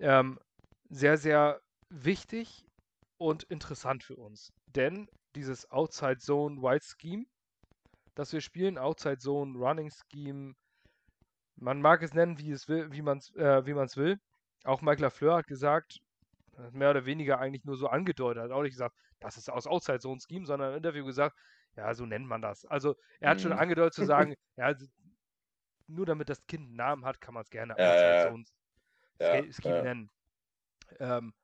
[0.00, 0.38] Ähm,
[0.90, 2.64] sehr, sehr wichtig
[3.18, 4.52] und interessant für uns.
[4.66, 7.26] Denn dieses Outside Zone Wide Scheme,
[8.14, 10.54] das wir spielen, Outside Zone Running Scheme,
[11.56, 14.18] man mag es nennen, wie es will, wie man es äh, wie will.
[14.64, 16.00] Auch Mike Lafleur hat gesagt,
[16.72, 20.00] mehr oder weniger eigentlich nur so angedeutet, hat auch nicht gesagt, das ist aus Outside
[20.00, 21.36] Zone Scheme, sondern im Interview gesagt,
[21.76, 22.64] ja, so nennt man das.
[22.66, 23.42] Also er hat mhm.
[23.42, 24.74] schon angedeutet zu sagen, ja,
[25.86, 28.44] nur damit das Kind einen Namen hat, kann man es gerne Outside Zone
[29.20, 29.82] ja, Scheme ja.
[29.82, 30.10] nennen.
[30.98, 31.34] Ähm,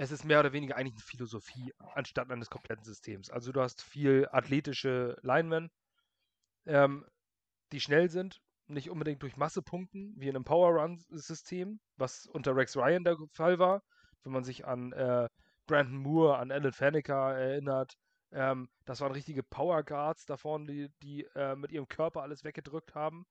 [0.00, 3.28] es ist mehr oder weniger eigentlich eine Philosophie anstatt eines kompletten Systems.
[3.28, 5.70] Also du hast viel athletische Linemen,
[6.64, 7.04] ähm,
[7.72, 12.78] die schnell sind, nicht unbedingt durch Masse punkten, wie in einem Power-Run-System, was unter Rex
[12.78, 13.82] Ryan der Fall war.
[14.22, 15.28] Wenn man sich an äh,
[15.66, 17.92] Brandon Moore, an Alan Faneca erinnert,
[18.32, 22.42] ähm, das waren richtige Power Guards da vorne, die, die äh, mit ihrem Körper alles
[22.42, 23.26] weggedrückt haben.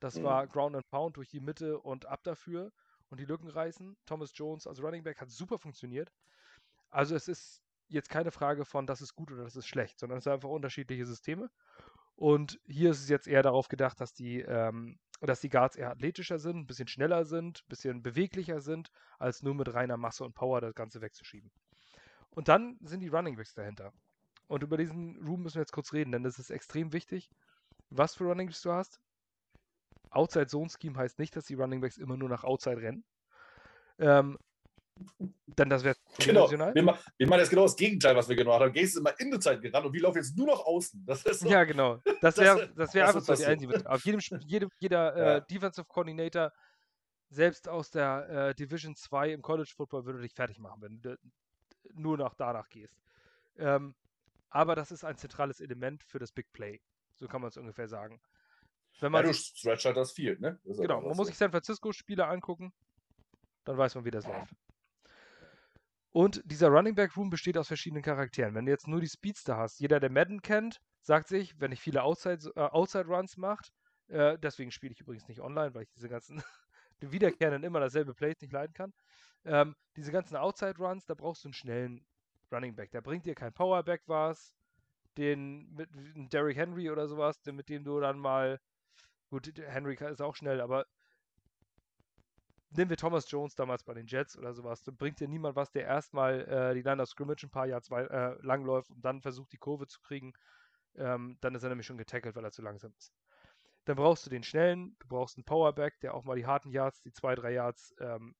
[0.00, 0.24] Das mhm.
[0.24, 2.72] war Ground and Pound durch die Mitte und ab dafür
[3.10, 3.96] und die Lücken reißen.
[4.06, 6.12] Thomas Jones als Running Back hat super funktioniert.
[6.90, 10.18] Also es ist jetzt keine Frage von, das ist gut oder das ist schlecht, sondern
[10.18, 11.50] es sind einfach unterschiedliche Systeme.
[12.16, 15.90] Und hier ist es jetzt eher darauf gedacht, dass die, ähm, dass die Guards eher
[15.90, 20.24] athletischer sind, ein bisschen schneller sind, ein bisschen beweglicher sind, als nur mit reiner Masse
[20.24, 21.50] und Power das Ganze wegzuschieben.
[22.30, 23.92] Und dann sind die Running Backs dahinter.
[24.48, 27.30] Und über diesen Room müssen wir jetzt kurz reden, denn das ist extrem wichtig,
[27.90, 29.00] was für Running Backs du hast.
[30.10, 33.04] Outside Zone Scheme heißt nicht, dass die Running Backs immer nur nach Outside rennen.
[33.98, 34.38] Ähm,
[35.46, 36.50] denn das wäre genau.
[36.50, 38.72] Wir, wir, machen jetzt genau das Gegenteil, was wir gemacht haben.
[38.72, 41.06] Gehst immer in die Zeit gerannt und wir laufen jetzt nur noch außen.
[41.06, 42.00] So, ja, genau.
[42.20, 45.36] Das wäre das wär einfach so die einzige Auf jedem, jedem jeder ja.
[45.36, 46.52] äh, Defensive Coordinator,
[47.30, 51.16] selbst aus der äh, Division 2 im College Football, würde dich fertig machen, wenn du
[51.94, 52.98] nur noch danach gehst.
[53.56, 53.94] Ähm,
[54.50, 56.80] aber das ist ein zentrales Element für das Big Play.
[57.14, 58.20] So kann man es ungefähr sagen.
[59.00, 60.58] Wenn man ja, du stretch halt das Field, ne?
[60.64, 62.72] Das genau, man muss sich San Francisco-Spiele angucken,
[63.64, 64.54] dann weiß man, wie das läuft.
[66.10, 68.54] Und dieser Running Back Room besteht aus verschiedenen Charakteren.
[68.54, 71.80] Wenn du jetzt nur die Speedster hast, jeder, der Madden kennt, sagt sich, wenn ich
[71.80, 73.72] viele Outside, äh, Outside Runs macht,
[74.08, 76.42] äh, deswegen spiele ich übrigens nicht online, weil ich diese ganzen
[77.00, 78.92] wiederkehrenden immer dasselbe Plays nicht leiden kann.
[79.44, 82.04] Ähm, diese ganzen Outside Runs, da brauchst du einen schnellen
[82.50, 82.90] Running Back.
[82.90, 84.54] Der bringt dir kein Powerback was,
[85.16, 85.90] den mit
[86.32, 88.58] Derrick Henry oder sowas, mit dem du dann mal,
[89.28, 90.86] gut, Henry ist auch schnell, aber
[92.70, 95.70] nehmen wir Thomas Jones damals bei den Jets oder sowas, dann bringt dir niemand was,
[95.70, 99.22] der erstmal äh, die Line of Scrimmage ein paar Jahre äh, lang läuft und dann
[99.22, 100.32] versucht, die Kurve zu kriegen.
[100.96, 103.12] Ähm, dann ist er nämlich schon getackelt, weil er zu langsam ist.
[103.84, 107.00] Dann brauchst du den schnellen, du brauchst einen Powerback, der auch mal die harten Yards,
[107.02, 108.34] die zwei, drei Yards ähm,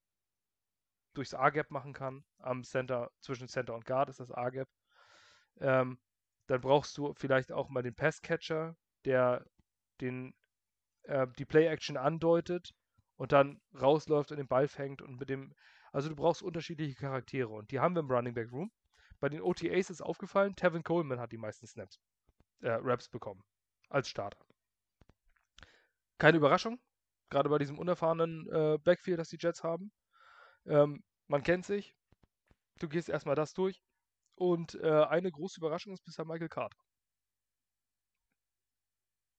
[1.14, 2.24] durchs A-Gap machen kann.
[2.38, 4.68] Am Center, zwischen Center und Guard ist das A-Gap.
[5.60, 5.98] Ähm,
[6.48, 9.44] dann brauchst du vielleicht auch mal den Pass-Catcher, der
[10.00, 10.34] den,
[11.08, 12.74] äh, die Play-Action andeutet
[13.16, 15.54] und dann rausläuft und den Ball fängt und mit dem.
[15.90, 18.70] Also du brauchst unterschiedliche Charaktere und die haben wir im Running Back Room.
[19.20, 21.98] Bei den OTAs ist aufgefallen, Tevin Coleman hat die meisten Snaps,
[22.60, 23.42] äh, Raps bekommen
[23.88, 24.38] als Starter.
[26.18, 26.78] Keine Überraschung,
[27.30, 29.90] gerade bei diesem unerfahrenen äh, Backfield, das die Jets haben.
[30.66, 31.94] Ähm, man kennt sich.
[32.80, 33.82] Du gehst erstmal das durch.
[34.34, 36.78] Und äh, eine große Überraschung ist bisher Michael Carter.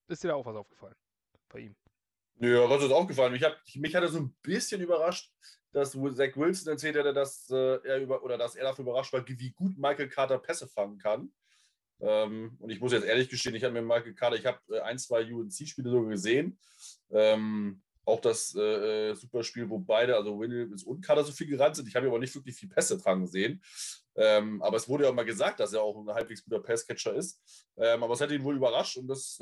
[0.08, 0.96] Ist dir da auch was aufgefallen
[1.50, 1.76] bei ihm?
[2.40, 3.32] Ja, was ist aufgefallen?
[3.32, 3.44] Mich
[3.76, 5.30] mich hat er so ein bisschen überrascht,
[5.72, 9.26] dass Zach Wilson erzählt hat, dass, äh, er über, oder dass er dafür überrascht war,
[9.26, 11.30] wie gut Michael Carter Pässe fangen kann.
[12.00, 14.80] Ähm, und ich muss jetzt ehrlich gestehen, ich habe mir Michael Carter, ich habe äh,
[14.80, 16.58] ein, zwei UNC-Spiele sogar gesehen.
[17.10, 21.76] Ähm, auch das äh, äh, Superspiel, wo beide, also Williams und Carter so viel gerannt
[21.76, 21.86] sind.
[21.86, 23.62] Ich habe aber nicht wirklich viel Pässe fangen sehen.
[24.16, 27.14] Ähm, aber es wurde ja auch mal gesagt, dass er auch ein halbwegs guter Passcatcher
[27.14, 27.40] ist.
[27.76, 29.38] Ähm, aber es hat ihn wohl überrascht und das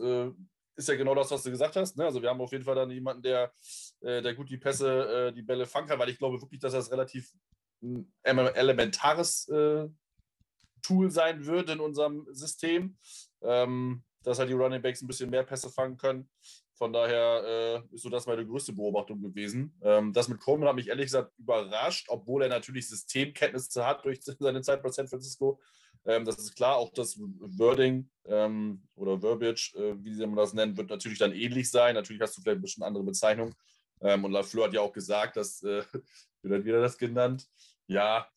[0.78, 1.96] ist ja genau das, was du gesagt hast.
[1.96, 2.04] Ne?
[2.04, 3.52] Also wir haben auf jeden Fall dann jemanden, der,
[4.00, 6.72] äh, der gut die Pässe, äh, die Bälle fangen kann, weil ich glaube wirklich, dass
[6.72, 7.32] das relativ
[7.82, 9.88] ein elementares äh,
[10.82, 12.96] Tool sein wird in unserem System.
[13.42, 16.28] Ähm, dass halt die Running Backs ein bisschen mehr Pässe fangen können.
[16.78, 19.74] Von daher äh, ist so das meine größte Beobachtung gewesen.
[19.82, 24.20] Ähm, das mit Coleman hat mich ehrlich gesagt überrascht, obwohl er natürlich Systemkenntnisse hat durch
[24.38, 25.60] seine Zeit bei San Francisco.
[26.06, 30.76] Ähm, das ist klar, auch das Wording ähm, oder Verbiage, äh, wie man das nennt,
[30.76, 31.96] wird natürlich dann ähnlich sein.
[31.96, 33.54] Natürlich hast du vielleicht ein bisschen andere Bezeichnung.
[34.00, 35.82] Ähm, und Lafleur hat ja auch gesagt, dass, äh,
[36.42, 37.48] wie hat wieder das genannt?
[37.88, 38.28] Ja,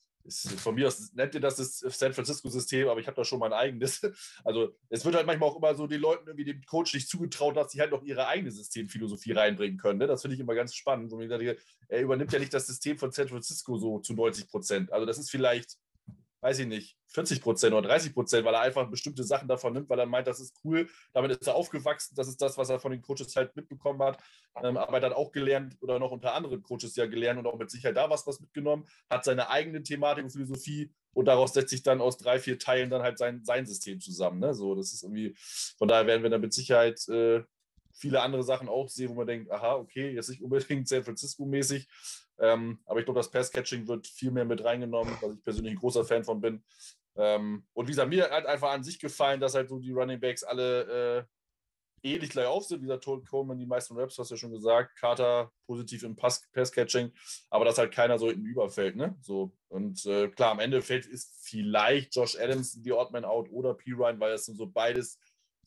[0.57, 3.53] von mir aus nennt ihr das das San Francisco-System, aber ich habe da schon mein
[3.53, 4.01] eigenes.
[4.43, 7.55] Also es wird halt manchmal auch immer so den Leuten irgendwie dem Coach nicht zugetraut,
[7.55, 9.99] dass sie halt noch ihre eigene Systemphilosophie reinbringen können.
[9.99, 10.07] Ne?
[10.07, 11.11] Das finde ich immer ganz spannend.
[11.11, 14.91] er übernimmt ja nicht das System von San Francisco so zu 90 Prozent.
[14.91, 15.77] Also das ist vielleicht
[16.41, 19.89] weiß ich nicht, 40 Prozent oder 30 Prozent, weil er einfach bestimmte Sachen davon nimmt,
[19.89, 22.79] weil er meint, das ist cool, damit ist er aufgewachsen, das ist das, was er
[22.79, 24.21] von den Coaches halt mitbekommen hat,
[24.63, 27.57] ähm, aber er hat auch gelernt oder noch unter anderen Coaches ja gelernt und auch
[27.57, 31.69] mit Sicherheit da was, was mitgenommen, hat seine eigene Thematik und Philosophie und daraus setzt
[31.69, 34.39] sich dann aus drei, vier Teilen dann halt sein, sein System zusammen.
[34.39, 34.53] Ne?
[34.53, 35.35] So, das ist irgendwie,
[35.77, 37.43] von daher werden wir dann mit Sicherheit äh,
[37.93, 41.87] viele andere Sachen auch sehen, wo man denkt, aha, okay, jetzt nicht unbedingt San Francisco-mäßig,
[42.41, 45.79] ähm, aber ich glaube, das Pass-Catching wird viel mehr mit reingenommen, weil ich persönlich ein
[45.79, 46.63] großer Fan von bin.
[47.15, 50.19] Ähm, und wie gesagt, mir hat einfach an sich gefallen, dass halt so die Running
[50.19, 51.23] Backs alle äh,
[52.03, 52.81] ähnlich gleich auf sind.
[52.81, 54.97] Wie gesagt, Todd Coleman, die meisten Raps, hast du ja schon gesagt.
[54.97, 57.11] Carter positiv im Pass-Catching,
[57.49, 58.95] aber dass halt keiner so hinten überfällt.
[58.95, 59.15] Ne?
[59.21, 63.75] So, und äh, klar, am Ende fällt ist vielleicht Josh Adams die Oddman out oder
[63.75, 63.91] P.
[63.91, 65.19] Ryan, weil das sind so beides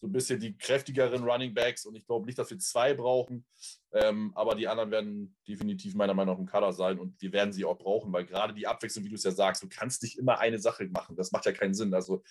[0.04, 3.46] so ein bisschen die kräftigeren Running Backs und ich glaube nicht, dass wir zwei brauchen.
[3.94, 7.54] Ähm, aber die anderen werden definitiv meiner Meinung nach im Kader sein und wir werden
[7.54, 10.18] sie auch brauchen, weil gerade die Abwechslung, wie du es ja sagst, du kannst nicht
[10.18, 11.16] immer eine Sache machen.
[11.16, 11.94] Das macht ja keinen Sinn.
[11.94, 12.22] Also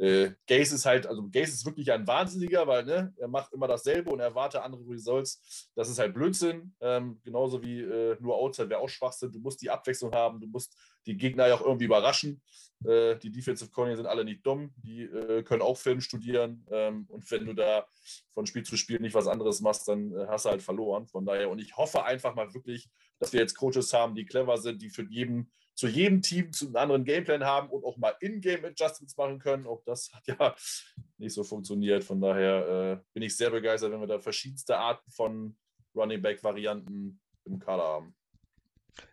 [0.00, 3.68] äh, Gaze ist halt, also Gaze ist wirklich ein Wahnsinniger, weil ne, er macht immer
[3.68, 5.70] dasselbe und erwarte andere Results.
[5.74, 6.74] Das ist halt Blödsinn.
[6.80, 9.30] Ähm, genauso wie äh, nur Outside wäre auch Schwachsinn.
[9.30, 12.40] Du musst die Abwechslung haben, du musst die Gegner ja auch irgendwie überraschen.
[12.82, 16.66] Äh, die Defensive Corner sind alle nicht dumm, die äh, können auch Film studieren.
[16.70, 17.86] Ähm, und wenn du da
[18.32, 21.06] von Spiel zu Spiel nicht was anderes machst, dann äh, hast du halt verloren.
[21.08, 24.56] Von daher, und ich hoffe einfach mal wirklich, dass wir jetzt Coaches haben, die clever
[24.56, 28.14] sind, die für jeden, zu jedem Team zu einem anderen Gameplan haben und auch mal
[28.20, 29.66] In-Game-Adjustments machen können.
[29.66, 30.54] Auch das hat ja
[31.16, 32.04] nicht so funktioniert.
[32.04, 35.56] Von daher bin ich sehr begeistert, wenn wir da verschiedenste Arten von
[35.94, 38.14] Running Back-Varianten im Kader haben.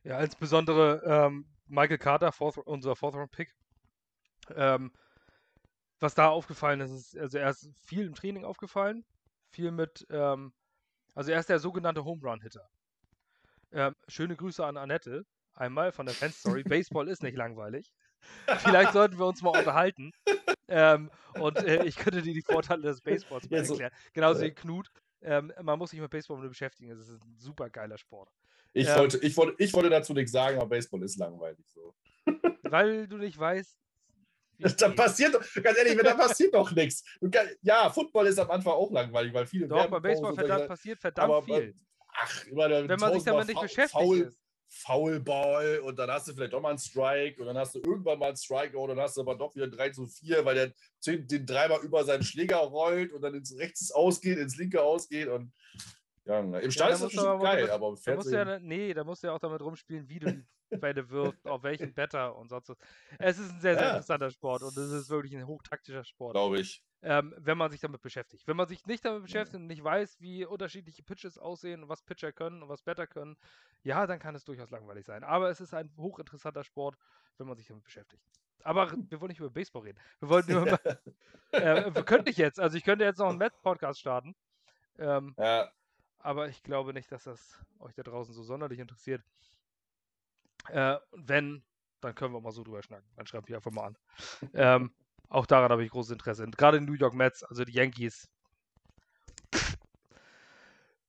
[0.04, 3.56] Ja, insbesondere ähm, Michael Carter, fourth, unser Fourth-Round-Pick.
[4.54, 4.92] Ähm,
[6.02, 9.06] was da aufgefallen ist, ist, also er ist viel im Training aufgefallen,
[9.52, 10.52] viel mit, ähm,
[11.16, 12.70] also er ist der sogenannte Home Run-Hitter.
[13.72, 15.26] Ähm, schöne Grüße an Annette,
[15.58, 16.64] einmal von der Fanstory.
[16.64, 17.92] Baseball ist nicht langweilig.
[18.60, 20.12] Vielleicht sollten wir uns mal unterhalten.
[20.68, 23.92] Ähm, und äh, ich könnte dir die Vorteile des Baseballs mal erklären.
[24.14, 24.90] Genauso wie Knut.
[25.22, 26.92] Ähm, man muss sich mit Baseball beschäftigen.
[26.92, 28.30] Es ist ein super geiler Sport.
[28.74, 31.96] Ich, ähm, wollte, ich, wollte, ich wollte dazu nichts sagen, aber Baseball ist langweilig so.
[32.64, 33.78] Weil du nicht weißt.
[34.60, 37.04] Da passiert, ganz ehrlich, da passiert doch nichts.
[37.62, 39.68] Ja, Football ist am Anfang auch langweilig, weil viele.
[39.68, 41.76] Doch, bei Baseball verdammt, passiert verdammt aber, viel.
[42.20, 44.40] Ach, immer Wenn man sich damit nicht beschäftigt Foul, ist.
[44.70, 48.20] Foulball und dann hast du vielleicht doch mal einen Strike und dann hast du irgendwann
[48.20, 50.74] mal einen Strike und dann hast du aber doch wieder 3 zu 4, weil der
[51.06, 55.54] den Dreimal über seinen Schläger rollt und dann ins rechts ausgeht, ins linke ausgeht und
[56.28, 58.34] ja, Im Stall ja, ist das schon geil, damit, aber im Fernsehen...
[58.34, 61.64] Ja, nee, da musst du ja auch damit rumspielen, wie du die Beine wirfst, auf
[61.64, 62.78] welchen Better und sonst was.
[63.18, 63.90] Es ist ein sehr, sehr ja.
[63.92, 66.34] interessanter Sport und es ist wirklich ein hochtaktischer Sport.
[66.34, 66.84] Glaube ich.
[67.04, 68.48] Ähm, wenn man sich damit beschäftigt.
[68.48, 72.02] Wenn man sich nicht damit beschäftigt und nicht weiß, wie unterschiedliche Pitches aussehen und was
[72.02, 73.38] Pitcher können und was Better können,
[73.84, 75.24] ja, dann kann es durchaus langweilig sein.
[75.24, 76.98] Aber es ist ein hochinteressanter Sport,
[77.38, 78.24] wenn man sich damit beschäftigt.
[78.64, 80.00] Aber wir wollen nicht über Baseball reden.
[80.20, 80.80] Wir wollten nur über,
[81.52, 82.60] äh, wir könnten nicht jetzt.
[82.60, 84.36] Also ich könnte jetzt noch einen Met-Podcast starten.
[84.98, 85.72] Ähm, ja
[86.28, 89.24] aber ich glaube nicht, dass das euch da draußen so sonderlich interessiert.
[90.70, 91.64] Äh, wenn,
[92.02, 93.10] dann können wir mal so drüber schnacken.
[93.16, 93.98] Dann schreibt ihr einfach mal an.
[94.54, 94.94] ähm,
[95.30, 96.44] auch daran habe ich großes Interesse.
[96.44, 98.30] Und gerade in New York Mets, also die Yankees.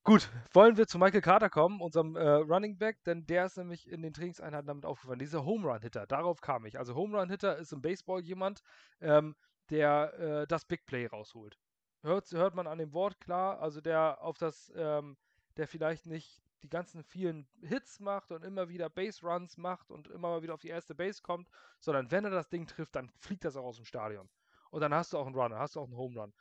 [0.04, 3.90] Gut, wollen wir zu Michael Carter kommen, unserem äh, Running Back, denn der ist nämlich
[3.90, 5.18] in den Trainingseinheiten damit aufgefallen.
[5.18, 6.78] Dieser Home Run Hitter, darauf kam ich.
[6.78, 8.62] Also Home Run Hitter ist im Baseball jemand,
[9.00, 9.36] ähm,
[9.68, 11.58] der äh, das Big Play rausholt
[12.02, 15.16] hört, hört man an dem Wort klar, also der auf das, ähm,
[15.56, 20.08] der vielleicht nicht die ganzen vielen Hits macht und immer wieder Base Runs macht und
[20.08, 21.48] immer mal wieder auf die erste Base kommt,
[21.80, 24.28] sondern wenn er das Ding trifft, dann fliegt das auch aus dem Stadion.
[24.70, 26.34] Und dann hast du auch einen Run, hast du auch einen Home Run.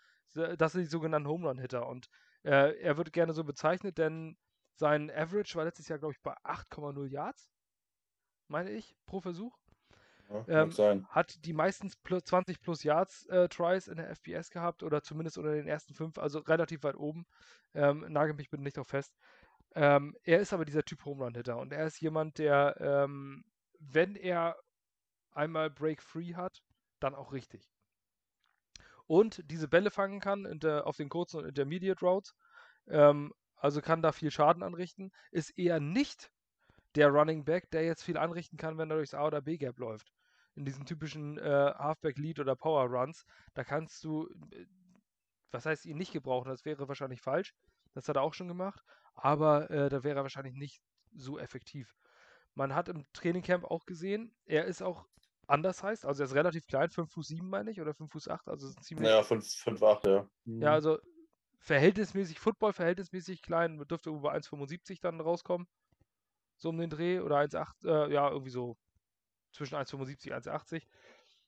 [0.57, 2.09] Das sind die sogenannten Home Run Hitter und
[2.43, 4.37] äh, er wird gerne so bezeichnet, denn
[4.75, 7.49] sein Average war letztes Jahr, glaube ich, bei 8,0 Yards,
[8.47, 9.57] meine ich, pro Versuch.
[10.29, 14.83] Ja, ähm, hat die meisten plus 20 plus Yards äh, Tries in der FBS gehabt
[14.83, 17.25] oder zumindest unter den ersten fünf, also relativ weit oben.
[17.73, 19.15] Ähm, nagel mich bitte nicht auf fest.
[19.75, 23.43] Ähm, er ist aber dieser Typ Home Run Hitter und er ist jemand, der, ähm,
[23.79, 24.57] wenn er
[25.31, 26.63] einmal Break Free hat,
[26.99, 27.69] dann auch richtig.
[29.05, 32.33] Und diese Bälle fangen kann der, auf den kurzen und Intermediate Routes,
[32.87, 36.31] ähm, also kann da viel Schaden anrichten, ist eher nicht
[36.95, 39.77] der Running Back, der jetzt viel anrichten kann, wenn er durchs A oder B Gap
[39.79, 40.11] läuft
[40.57, 44.65] in diesen typischen äh, Halfback Lead oder Power Runs, da kannst du, äh,
[45.51, 47.53] was heißt ihn nicht gebrauchen, das wäre wahrscheinlich falsch.
[47.93, 48.83] Das hat er auch schon gemacht,
[49.17, 50.81] aber äh, da wäre er wahrscheinlich nicht
[51.13, 51.95] so effektiv.
[52.53, 55.05] Man hat im Trainingcamp auch gesehen, er ist auch
[55.47, 58.29] anders heißt, also er ist relativ klein, 5 Fuß 7 meine ich, oder 5 Fuß
[58.29, 59.09] 8, also ziemlich.
[59.09, 60.29] Ja, 5, 5 8, ja.
[60.45, 60.61] Mhm.
[60.61, 60.99] Ja, also
[61.59, 65.67] verhältnismäßig, Football verhältnismäßig klein, dürfte über 1,75 dann rauskommen.
[66.57, 68.77] So um den Dreh, oder 1,8, äh, ja, irgendwie so
[69.51, 70.87] zwischen 1,75 und 1,80.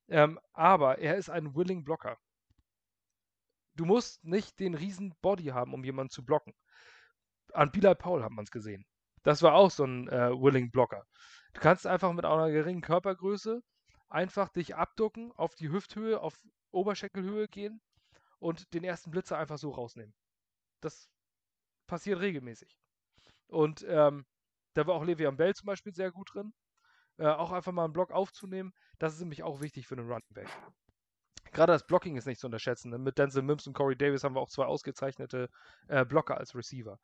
[0.07, 2.17] Ähm, aber er ist ein Willing Blocker.
[3.75, 6.53] Du musst nicht den riesen Body haben, um jemanden zu blocken.
[7.53, 8.85] An Bilal Paul hat man es gesehen.
[9.23, 11.03] Das war auch so ein äh, Willing Blocker.
[11.53, 13.61] Du kannst einfach mit einer geringen Körpergröße
[14.07, 16.35] einfach dich abducken, auf die Hüfthöhe, auf
[16.71, 17.81] Oberschenkelhöhe gehen
[18.39, 20.13] und den ersten Blitzer einfach so rausnehmen.
[20.81, 21.09] Das
[21.87, 22.77] passiert regelmäßig.
[23.47, 24.25] Und ähm,
[24.73, 26.53] da war auch Le'Veon Bell zum Beispiel sehr gut drin
[27.19, 28.73] äh, auch einfach mal einen Block aufzunehmen.
[28.97, 30.47] Das ist nämlich auch wichtig für einen Running Back.
[31.51, 32.91] Gerade das Blocking ist nicht zu unterschätzen.
[32.91, 32.97] Ne?
[32.97, 35.49] Mit Denzel Mims und Corey Davis haben wir auch zwei ausgezeichnete
[35.87, 36.99] äh, Blocker als Receiver.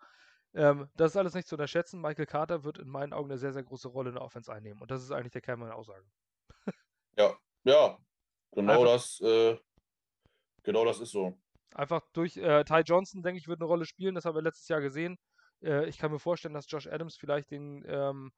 [0.55, 2.01] Ähm, das ist alles nicht zu unterschätzen.
[2.01, 4.81] Michael Carter wird in meinen Augen eine sehr, sehr große Rolle in der Offense einnehmen.
[4.81, 6.05] Und das ist eigentlich der Kern meiner Aussage.
[7.17, 7.97] ja, ja,
[8.51, 8.85] genau einfach.
[8.85, 9.57] das, äh,
[10.63, 11.37] genau das ist so.
[11.73, 14.15] Einfach durch äh, Ty Johnson, denke ich, wird eine Rolle spielen.
[14.15, 15.19] Das haben wir letztes Jahr gesehen.
[15.61, 18.31] Äh, ich kann mir vorstellen, dass Josh Adams vielleicht den ähm,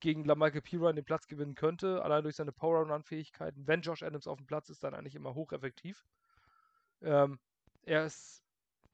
[0.00, 3.66] gegen LaMichael Pirine den Platz gewinnen könnte, allein durch seine Power-Run-Fähigkeiten.
[3.66, 6.04] Wenn Josh Adams auf dem Platz ist, dann eigentlich immer hocheffektiv.
[7.02, 7.38] Ähm,
[7.82, 8.42] er ist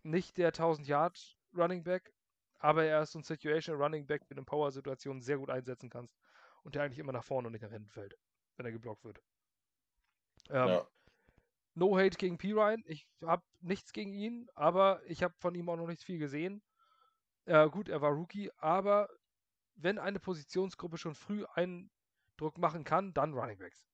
[0.03, 2.13] nicht der 1000 Yard Running Back,
[2.59, 5.91] aber er ist so ein Situation Running Back, den du in Power-Situationen sehr gut einsetzen
[5.91, 6.17] kannst
[6.63, 8.17] und der eigentlich immer nach vorne und nicht nach hinten fällt,
[8.57, 9.23] wenn er geblockt wird.
[10.51, 10.87] Ähm, ja.
[11.75, 12.83] No Hate gegen Pirine.
[12.87, 16.63] Ich habe nichts gegen ihn, aber ich habe von ihm auch noch nicht viel gesehen.
[17.47, 19.09] Äh, gut, er war Rookie, aber
[19.75, 23.87] wenn eine Positionsgruppe schon früh Eindruck machen kann, dann Running Backs.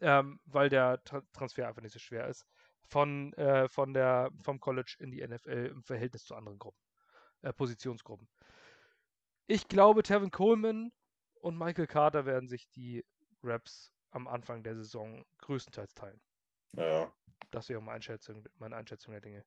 [0.00, 2.46] Ähm, weil der Tra Transfer einfach nicht so schwer ist.
[2.88, 6.80] Von, äh, von der, vom College in die NFL im Verhältnis zu anderen Gruppen,
[7.42, 8.28] äh, Positionsgruppen.
[9.48, 10.92] Ich glaube, Tevin Coleman
[11.40, 13.04] und Michael Carter werden sich die
[13.42, 16.20] Raps am Anfang der Saison größtenteils teilen.
[16.72, 17.12] Ja.
[17.50, 19.44] Das wäre meine Einschätzung, meine Einschätzung der Dinge.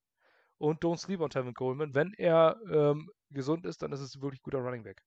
[0.58, 1.96] Und don't sleep on Tevin Coleman.
[1.96, 5.04] Wenn er ähm, gesund ist, dann ist es wirklich guter Running Back.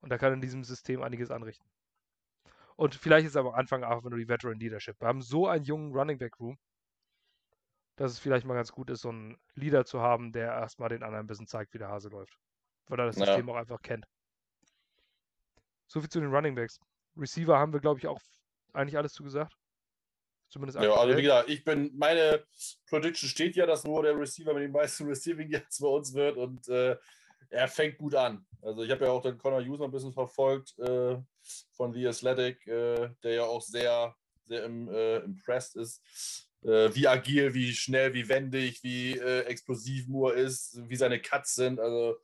[0.00, 1.68] Und er kann in diesem System einiges anrichten.
[2.76, 5.00] Und vielleicht ist aber am Anfang wenn du die Veteran Leadership.
[5.00, 6.58] Wir haben so einen jungen Running Back Room,
[7.96, 11.02] dass es vielleicht mal ganz gut ist, so einen Leader zu haben, der erstmal den
[11.02, 12.38] anderen ein bisschen zeigt, wie der Hase läuft.
[12.86, 13.26] Weil er das ja.
[13.26, 14.06] System auch einfach kennt.
[15.86, 16.78] So viel zu den Running Backs.
[17.16, 18.20] Receiver haben wir, glaube ich, auch
[18.72, 19.56] eigentlich alles zugesagt.
[20.48, 22.44] Zumindest Ja, also wie gesagt, ich bin, meine
[22.88, 26.36] Prediction steht ja, dass nur der Receiver mit den meisten Receiving jetzt bei uns wird
[26.36, 26.96] und äh,
[27.50, 28.46] er fängt gut an.
[28.62, 31.16] Also ich habe ja auch den Connor noch ein bisschen verfolgt äh,
[31.72, 36.45] von The Athletic, äh, der ja auch sehr, sehr im, äh, impressed ist.
[36.62, 41.54] Äh, wie agil, wie schnell, wie wendig, wie äh, explosiv Moore ist, wie seine Cuts
[41.54, 41.80] sind.
[41.80, 42.16] Also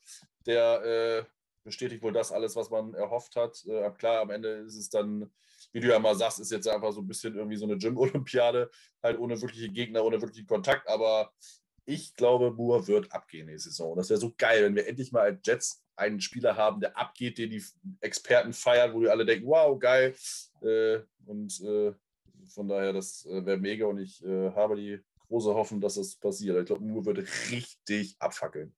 [0.47, 1.27] der
[1.65, 3.57] bestätigt wohl das alles, was man erhofft hat.
[3.97, 5.31] klar, am Ende ist es dann
[5.73, 8.71] wie du ja mal sagst, ist jetzt einfach so ein bisschen irgendwie so eine Gym-Olympiade,
[9.03, 10.89] halt ohne wirkliche Gegner, ohne wirklichen Kontakt.
[10.89, 11.33] Aber
[11.85, 13.97] ich glaube, Moore wird abgehen nächste Saison.
[13.97, 17.39] Das wäre so geil, wenn wir endlich mal als Jets einen Spieler haben, der abgeht,
[17.39, 17.65] den die
[18.01, 20.15] Experten feiern, wo die alle denken, wow, geil.
[20.63, 21.93] Äh, und äh,
[22.49, 26.17] von daher, das äh, wäre mega und ich äh, habe die große Hoffnung, dass das
[26.17, 26.59] passiert.
[26.59, 27.19] Ich glaube, Moore wird
[27.51, 28.75] richtig abfackeln.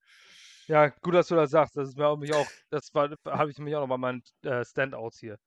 [0.66, 1.76] Ja, gut, dass du das sagst.
[1.76, 4.64] Das ist mir auch, mich auch das habe ich mich auch noch bei meinen äh,
[4.64, 5.38] Standouts hier.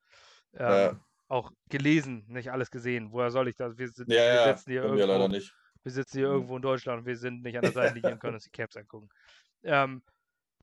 [0.58, 3.12] Ja auch gelesen, nicht alles gesehen.
[3.12, 3.78] Woher soll ich das?
[3.78, 5.54] Wir, sind, ja, wir ja, sitzen hier irgendwo, wir leider nicht.
[5.84, 8.36] Wir sitzen hier irgendwo in Deutschland und wir sind nicht an der Seitenlinie und können
[8.36, 9.10] uns die Caps angucken.
[9.64, 10.04] Ähm,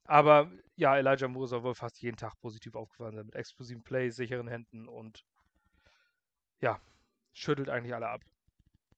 [0.05, 4.15] aber ja, Elijah Moore soll wohl fast jeden Tag positiv aufgefallen sein mit explosiven Plays,
[4.15, 5.25] sicheren Händen und
[6.61, 6.81] ja,
[7.35, 8.23] schüttelt eigentlich alle ab.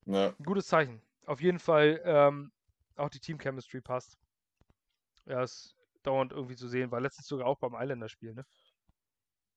[0.04, 0.32] Ja.
[0.44, 1.02] Gutes Zeichen.
[1.26, 2.52] Auf jeden Fall ähm,
[2.94, 4.16] auch die Team Chemistry passt.
[5.24, 8.46] Ja, ist dauernd irgendwie zu sehen, war letztens sogar auch beim Islander-Spiel, ne?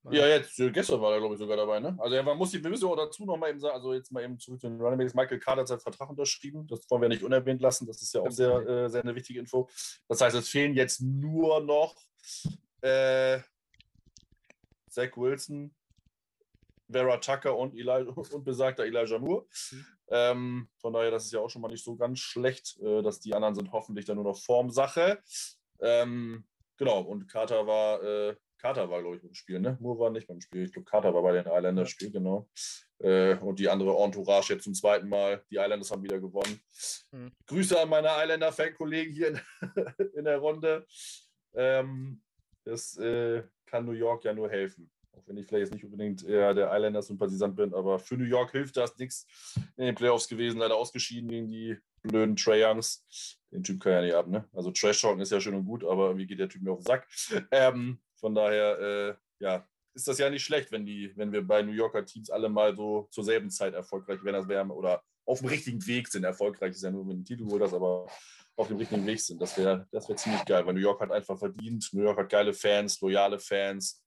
[0.09, 1.95] Ja, jetzt, äh, gestern war er, glaube ich, sogar dabei, ne?
[1.99, 4.39] Also, er muss, wir müssen auch dazu noch mal eben sagen, also jetzt mal eben
[4.39, 5.13] zurück zu den Running Backs.
[5.13, 6.65] Michael Carter hat seinen Vertrag unterschrieben.
[6.67, 7.85] Das wollen wir nicht unerwähnt lassen.
[7.85, 9.69] Das ist ja auch sehr, äh, sehr eine wichtige Info.
[10.07, 11.95] Das heißt, es fehlen jetzt nur noch
[12.81, 13.41] äh,
[14.89, 15.75] Zach Wilson,
[16.91, 19.45] Vera Tucker und, Eli und besagter Elijah Moore.
[19.71, 19.85] Mhm.
[20.09, 23.19] Ähm, von daher, das ist ja auch schon mal nicht so ganz schlecht, äh, dass
[23.19, 25.21] die anderen sind hoffentlich dann nur noch Formsache.
[25.81, 26.45] Ähm,
[26.77, 29.77] genau, und Carter war äh, Carter war, glaube ich, beim Spiel, ne?
[29.79, 30.65] Moore war nicht beim Spiel.
[30.65, 32.49] Ich glaube, Carter war bei den Islanders Spiel, genau.
[32.99, 35.43] Äh, und die andere Entourage jetzt zum zweiten Mal.
[35.49, 36.59] Die Islanders haben wieder gewonnen.
[37.11, 37.31] Mhm.
[37.47, 39.41] Grüße an meine Islander-Fan-Kollegen hier in,
[40.13, 40.85] in, der Runde.
[41.53, 42.21] Ähm,
[42.65, 44.91] das äh, kann New York ja nur helfen.
[45.19, 48.51] Auch wenn ich vielleicht jetzt nicht unbedingt äh, der Islanders-Sympathisant bin, aber für New York
[48.51, 49.27] hilft das nichts.
[49.75, 53.05] In den Playoffs gewesen, leider ausgeschieden gegen die blöden Trey Youngs.
[53.51, 54.47] Den Typ kann ja nicht ab, ne?
[54.53, 56.85] Also Trash-Talken ist ja schön und gut, aber irgendwie geht der Typ mir auf den
[56.85, 57.07] Sack.
[57.51, 61.61] Ähm, von daher, äh, ja, ist das ja nicht schlecht, wenn, die, wenn wir bei
[61.61, 65.39] New Yorker Teams alle mal so zur selben Zeit erfolgreich werden, das wären oder auf
[65.39, 66.23] dem richtigen Weg sind.
[66.23, 68.07] Erfolgreich ist ja nur, wenn du Titel geholt hast, aber
[68.55, 69.41] auf dem richtigen Weg sind.
[69.41, 71.89] Das wäre das wär ziemlich geil, weil New York hat einfach verdient.
[71.93, 74.01] New York hat geile Fans, loyale Fans,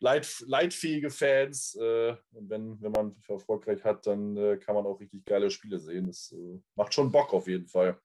[0.00, 1.74] leit, leitfähige Fans.
[1.76, 5.78] Äh, und wenn, wenn man erfolgreich hat, dann äh, kann man auch richtig geile Spiele
[5.78, 6.06] sehen.
[6.06, 7.98] Das äh, macht schon Bock auf jeden Fall.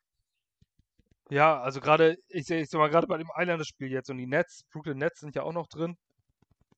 [1.29, 4.25] Ja, also gerade, ich sehe ich sag mal, gerade bei dem Islanders-Spiel jetzt und die
[4.25, 5.95] Nets, Brooklyn Nets sind ja auch noch drin,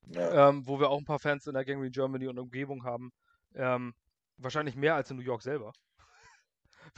[0.08, 0.50] ja.
[0.50, 3.14] ähm, wo wir auch ein paar Fans in der Gangrene Germany und Umgebung haben.
[3.56, 3.94] Ähm,
[4.38, 5.72] wahrscheinlich mehr als in New York selber.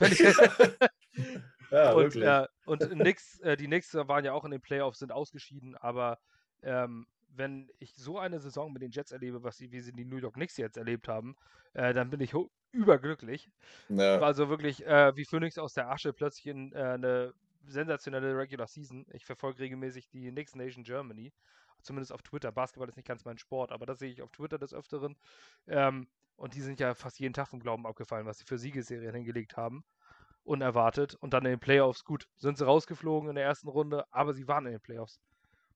[1.70, 2.24] ja, und, wirklich.
[2.24, 6.18] Äh, und nix, äh, die Knicks waren ja auch in den Playoffs, sind ausgeschieden, aber
[6.62, 7.06] ähm,
[7.36, 10.16] wenn ich so eine Saison mit den Jets erlebe, was sie, wie sie die New
[10.16, 11.36] York Knicks jetzt erlebt haben,
[11.74, 12.34] äh, dann bin ich
[12.72, 13.50] überglücklich.
[13.88, 14.20] Ja.
[14.20, 17.34] War also wirklich äh, wie Phoenix aus der Asche plötzlich in äh, eine
[17.66, 19.06] sensationelle Regular Season.
[19.12, 21.32] Ich verfolge regelmäßig die Knicks Nation Germany,
[21.82, 22.52] zumindest auf Twitter.
[22.52, 25.16] Basketball ist nicht ganz mein Sport, aber das sehe ich auf Twitter des Öfteren.
[25.66, 26.06] Ähm,
[26.36, 29.56] und die sind ja fast jeden Tag vom Glauben abgefallen, was sie für Siegesserien hingelegt
[29.56, 29.84] haben.
[30.44, 31.14] unerwartet.
[31.16, 34.46] Und dann in den Playoffs, gut, sind sie rausgeflogen in der ersten Runde, aber sie
[34.48, 35.20] waren in den Playoffs.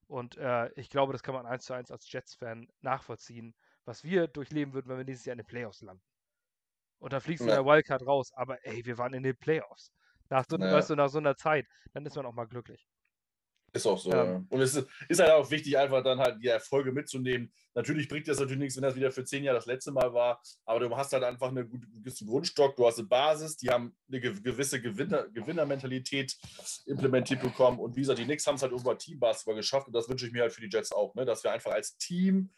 [0.08, 3.54] Und äh, ich glaube, das kann man eins zu eins als Jets-Fan nachvollziehen,
[3.84, 6.02] was wir durchleben würden, wenn wir dieses Jahr in den Playoffs landen.
[6.98, 7.58] Und dann fliegst du ja.
[7.58, 9.92] in der Wildcard raus, aber ey, wir waren in den Playoffs.
[10.30, 10.72] Nach so, ja.
[10.72, 12.86] weißt du, nach so einer Zeit, dann ist man auch mal glücklich.
[13.72, 14.10] Ist auch so.
[14.10, 14.44] Ähm, ja.
[14.48, 14.74] Und es
[15.08, 17.52] ist, halt auch wichtig, einfach dann halt die Erfolge mitzunehmen.
[17.74, 20.40] Natürlich bringt das natürlich nichts, wenn das wieder für zehn Jahre das letzte Mal war,
[20.64, 24.20] aber du hast halt einfach einen gewissen Grundstock, du hast eine Basis, die haben eine
[24.20, 26.36] gewisse Gewinner, Gewinnermentalität
[26.86, 27.78] implementiert bekommen.
[27.78, 30.32] Und wie gesagt, die Knicks haben es halt über Teambasketball geschafft und das wünsche ich
[30.32, 31.24] mir halt für die Jets auch, ne?
[31.24, 32.50] dass wir einfach als Team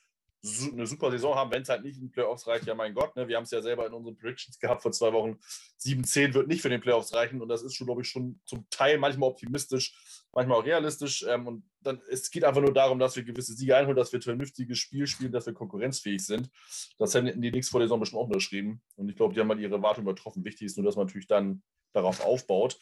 [0.42, 3.14] eine super Saison haben, wenn es halt nicht in den Playoffs reicht, ja mein Gott,
[3.14, 3.28] ne?
[3.28, 5.38] wir haben es ja selber in unseren Predictions gehabt vor zwei Wochen,
[5.80, 8.66] 7-10 wird nicht für den Playoffs reichen und das ist schon, glaube ich, schon zum
[8.70, 13.16] Teil manchmal optimistisch, manchmal auch realistisch ähm, und dann, es geht einfach nur darum, dass
[13.16, 16.50] wir gewisse Siege einholen, dass wir ein vernünftiges Spiel spielen, dass wir konkurrenzfähig sind.
[16.98, 19.48] Das hätten die Knicks vor der Saison bestimmt auch unterschrieben und ich glaube, die haben
[19.48, 20.44] mal ihre Erwartungen übertroffen.
[20.44, 21.62] Wichtig ist nur, dass man natürlich dann
[21.92, 22.78] darauf aufbaut,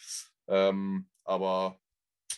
[0.46, 1.80] ähm, aber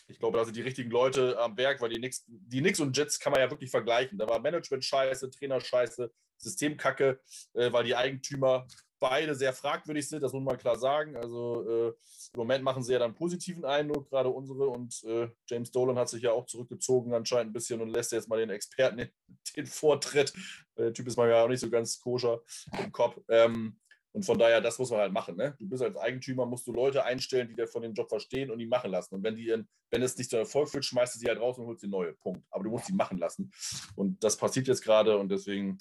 [0.07, 2.95] ich glaube, da sind die richtigen Leute am Werk, weil die Knicks, die Knicks und
[2.95, 4.17] Jets kann man ja wirklich vergleichen.
[4.17, 7.19] Da war Management scheiße, Trainer scheiße, Systemkacke,
[7.53, 8.67] äh, weil die Eigentümer
[9.01, 11.17] beide sehr fragwürdig sind, das muss man klar sagen.
[11.17, 14.67] Also äh, im Moment machen sie ja dann positiven Eindruck, gerade unsere.
[14.67, 18.29] Und äh, James Dolan hat sich ja auch zurückgezogen anscheinend ein bisschen und lässt jetzt
[18.29, 19.09] mal den Experten den,
[19.57, 20.33] den Vortritt.
[20.77, 22.41] Der Typ ist mal ja auch nicht so ganz koscher
[22.79, 23.19] im Kopf.
[23.27, 23.80] Ähm,
[24.13, 25.37] und von daher, das muss man halt machen.
[25.37, 25.55] Ne?
[25.57, 28.59] Du bist als Eigentümer, musst du Leute einstellen, die dir von dem Job verstehen und
[28.59, 29.15] die machen lassen.
[29.15, 31.65] Und wenn die, wenn es nicht so Erfolg führt, schmeißt du sie halt raus und
[31.65, 32.13] holst sie neue.
[32.13, 32.45] Punkt.
[32.51, 33.51] Aber du musst sie machen lassen.
[33.95, 35.77] Und das passiert jetzt gerade und deswegen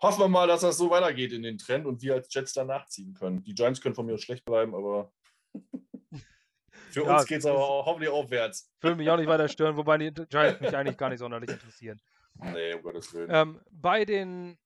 [0.00, 2.68] hoffen wir mal, dass das so weitergeht in den Trend und wir als Jets dann
[2.68, 3.42] nachziehen können.
[3.44, 5.12] Die Giants können von mir schlecht bleiben, aber
[6.90, 8.72] für ja, uns geht es aber auch, hoffentlich aufwärts.
[8.80, 12.00] Würde mich auch nicht weiter stören, wobei die Giants mich eigentlich gar nicht sonderlich interessieren.
[12.36, 13.28] Nee, um Gottes Willen.
[13.30, 14.58] Ähm, bei den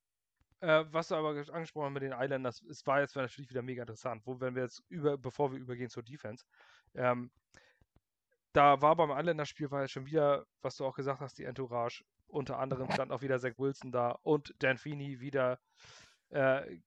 [0.61, 3.83] äh, was du aber angesprochen hast mit den Islanders, es war jetzt natürlich wieder mega
[3.83, 4.23] interessant.
[4.25, 6.45] Wo, wenn wir jetzt über, bevor wir übergehen zur Defense,
[6.95, 7.31] ähm,
[8.53, 12.03] da war beim Islanders-Spiel war ja schon wieder, was du auch gesagt hast, die Entourage.
[12.27, 15.59] Unter anderem stand auch wieder Zach Wilson da und Dan Feeney wieder
[16.31, 16.79] äh,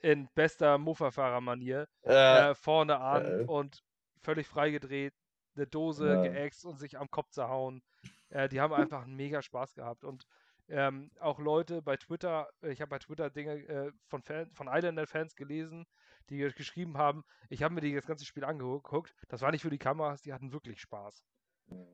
[0.00, 3.82] in bester Muffa-Fahrer-Manier äh, äh, vorne an und
[4.20, 5.14] völlig freigedreht,
[5.56, 6.22] eine Dose ja.
[6.22, 7.82] geäxt und sich am Kopf zerhauen.
[8.30, 10.26] Äh, die haben einfach einen mega Spaß gehabt und
[10.72, 15.36] ähm, auch Leute bei Twitter, ich habe bei Twitter Dinge äh, von, Fan, von Islander-Fans
[15.36, 15.86] gelesen,
[16.30, 19.78] die geschrieben haben, ich habe mir das ganze Spiel angeguckt, das war nicht für die
[19.78, 21.22] Kameras, die hatten wirklich Spaß.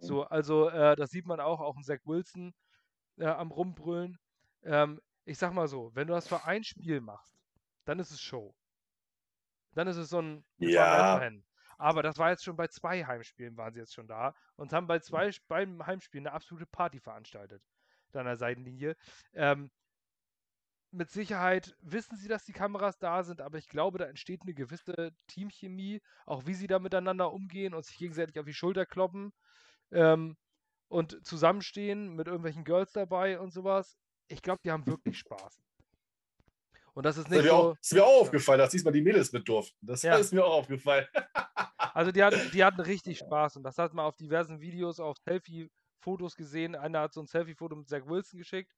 [0.01, 0.27] So, mhm.
[0.31, 2.55] also äh, das sieht man auch, auch ein Zach Wilson
[3.17, 4.17] äh, am Rumbrüllen.
[4.63, 7.37] Ähm, ich sag mal so, wenn du das für ein Spiel machst,
[7.85, 8.55] dann ist es Show.
[9.75, 11.21] Dann ist es so ein ja.
[11.79, 14.87] Aber das war jetzt schon bei zwei Heimspielen, waren sie jetzt schon da und haben
[14.87, 17.63] bei zwei beiden Heimspielen eine absolute Party veranstaltet
[18.13, 18.97] deiner Seitenlinie.
[19.35, 19.71] Ähm,
[20.91, 24.55] mit Sicherheit wissen sie, dass die Kameras da sind, aber ich glaube, da entsteht eine
[24.55, 29.33] gewisse Teamchemie, auch wie sie da miteinander umgehen und sich gegenseitig auf die Schulter kloppen
[29.93, 30.37] ähm,
[30.89, 33.99] und zusammenstehen mit irgendwelchen Girls dabei und sowas.
[34.29, 35.61] Ich glaube, die haben wirklich Spaß.
[36.95, 37.57] Und das ist nicht das ist so.
[37.57, 39.87] Auch, ist mir auch aufgefallen, dass diesmal die Mädels mit durften.
[39.87, 40.17] Das ja.
[40.17, 41.07] ist mir auch aufgefallen.
[41.79, 45.17] also die hatten, die hatten richtig Spaß und das hat man auf diversen Videos, auf
[45.19, 46.75] Selfie Fotos gesehen.
[46.75, 48.73] Einer hat so ein Selfie-Foto mit Zach Wilson geschickt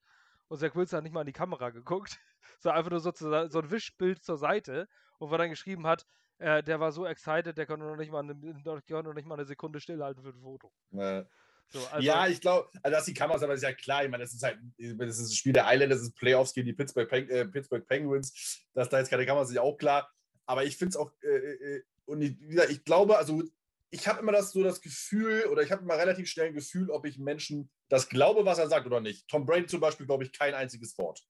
[0.48, 2.18] und Zach Wilson hat nicht mal in die Kamera geguckt,
[2.60, 5.86] sondern einfach nur so, zu, so ein Wischbild zur Seite und wo er dann geschrieben
[5.86, 6.06] hat,
[6.38, 9.44] äh, der war so excited, der konnte noch nicht mal eine, noch nicht mal eine
[9.44, 10.72] Sekunde stillhalten für ein Foto.
[10.90, 11.24] Nee.
[11.72, 14.24] So, also, ja, ich glaube, also dass die Kameras, aber ist ja klar, ich meine,
[14.24, 17.08] das ist halt, das ist ein Spiel der Islanders, das ist Playoffs gegen die Pittsburgh,
[17.08, 20.10] Peng äh, Pittsburgh Penguins, dass da jetzt keine Kameras ist ja auch klar.
[20.46, 22.36] Aber ich finde es auch, äh, äh, und ich,
[22.70, 23.44] ich glaube, also
[23.90, 26.90] ich habe immer das so das Gefühl, oder ich habe immer relativ schnell ein Gefühl,
[26.90, 29.26] ob ich Menschen das glaube, was er sagt oder nicht.
[29.28, 31.20] Tom Brady zum Beispiel, glaube ich, kein einziges Wort.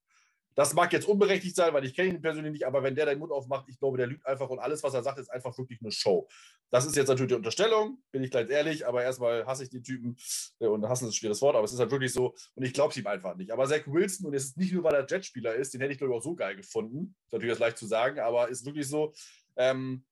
[0.54, 3.18] Das mag jetzt unberechtigt sein, weil ich kenne ihn persönlich nicht, aber wenn der den
[3.18, 5.80] Mund aufmacht, ich glaube, der lügt einfach und alles, was er sagt, ist einfach wirklich
[5.80, 6.28] eine Show.
[6.70, 9.82] Das ist jetzt natürlich die Unterstellung, bin ich gleich ehrlich, aber erstmal hasse ich den
[9.82, 10.16] Typen
[10.58, 12.74] äh, und hassen ist ein schweres Wort, aber es ist halt wirklich so und ich
[12.74, 13.52] glaube es ihm einfach nicht.
[13.52, 15.98] Aber Zach Wilson, und es ist nicht nur, weil er Jetspieler ist, den hätte ich
[15.98, 18.88] glaube ich auch so geil gefunden, ist natürlich das leicht zu sagen, aber ist wirklich
[18.88, 19.14] so,
[19.56, 20.04] ähm,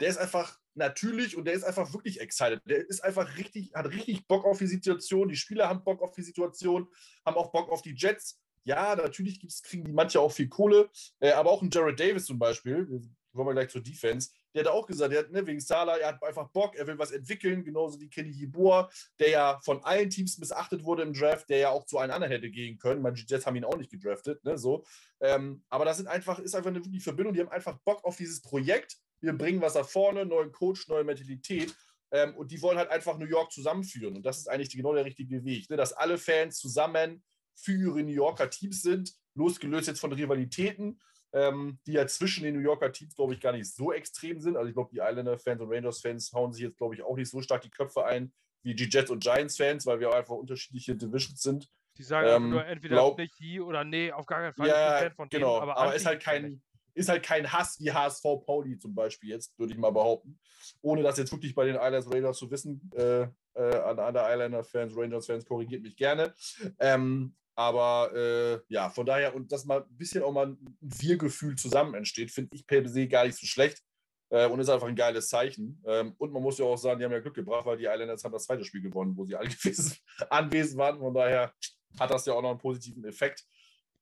[0.00, 2.60] der ist einfach natürlich und der ist einfach wirklich excited.
[2.66, 5.28] Der ist einfach richtig, hat richtig Bock auf die Situation.
[5.28, 6.88] Die Spieler haben Bock auf die Situation,
[7.24, 8.40] haben auch Bock auf die Jets.
[8.64, 12.38] Ja, natürlich kriegen die manche auch viel Kohle, äh, aber auch ein Jared Davis zum
[12.38, 12.86] Beispiel,
[13.32, 16.08] kommen wir gleich zur Defense, der hat auch gesagt, der hat, ne, wegen Salah, er
[16.08, 20.10] hat einfach Bock, er will was entwickeln, genauso wie Kenny Yeboah, der ja von allen
[20.10, 23.02] Teams missachtet wurde im Draft, der ja auch zu einem anderen hätte gehen können.
[23.02, 24.84] Manche Jets haben ihn auch nicht gedraftet, ne, so.
[25.20, 28.42] Ähm, aber das sind einfach, ist einfach eine Verbindung, die haben einfach Bock auf dieses
[28.42, 31.74] Projekt wir bringen was nach vorne, neuen Coach, neue Mentalität.
[32.10, 34.16] Ähm, und die wollen halt einfach New York zusammenführen.
[34.16, 35.76] Und das ist eigentlich genau der richtige Weg, ne?
[35.76, 37.22] dass alle Fans zusammen
[37.54, 41.00] für ihre New Yorker Teams sind, losgelöst jetzt von Rivalitäten.
[41.34, 44.56] ähm, die ja zwischen den New Yorker Teams, glaube ich, gar nicht so extrem sind.
[44.56, 47.40] Also ich glaube, die Islander-Fans und Rangers-Fans hauen sich jetzt, glaube ich, auch nicht so
[47.40, 51.42] stark die Köpfe ein wie die Jets und Giants-Fans, weil wir auch einfach unterschiedliche Divisions
[51.42, 51.68] sind.
[51.96, 54.68] Die sagen ähm, nur entweder glaub, nicht die oder nee, auf gar keinen Fall.
[54.68, 55.58] Ja, Fan von genau.
[55.58, 56.62] Denen, aber, aber ist halt kein,
[56.94, 60.38] ist halt kein Hass wie HSV Pauli zum Beispiel jetzt, würde ich mal behaupten.
[60.80, 62.90] Ohne das jetzt wirklich bei den Islanders Raiders zu wissen.
[62.94, 66.34] Äh, äh, an andere Islander-Fans, Rangers-Fans, korrigiert mich gerne.
[66.78, 71.56] Ähm, aber äh, ja, von daher, und dass mal ein bisschen auch mal ein Wir-Gefühl
[71.56, 73.82] zusammen entsteht, finde ich per se gar nicht so schlecht.
[74.30, 75.82] Äh, und ist einfach ein geiles Zeichen.
[75.86, 78.24] Ähm, und man muss ja auch sagen, die haben ja Glück gebracht, weil die Islanders
[78.24, 79.50] haben das zweite Spiel gewonnen, wo sie alle
[80.30, 80.98] anwesend waren.
[80.98, 81.52] Von daher
[82.00, 83.44] hat das ja auch noch einen positiven Effekt.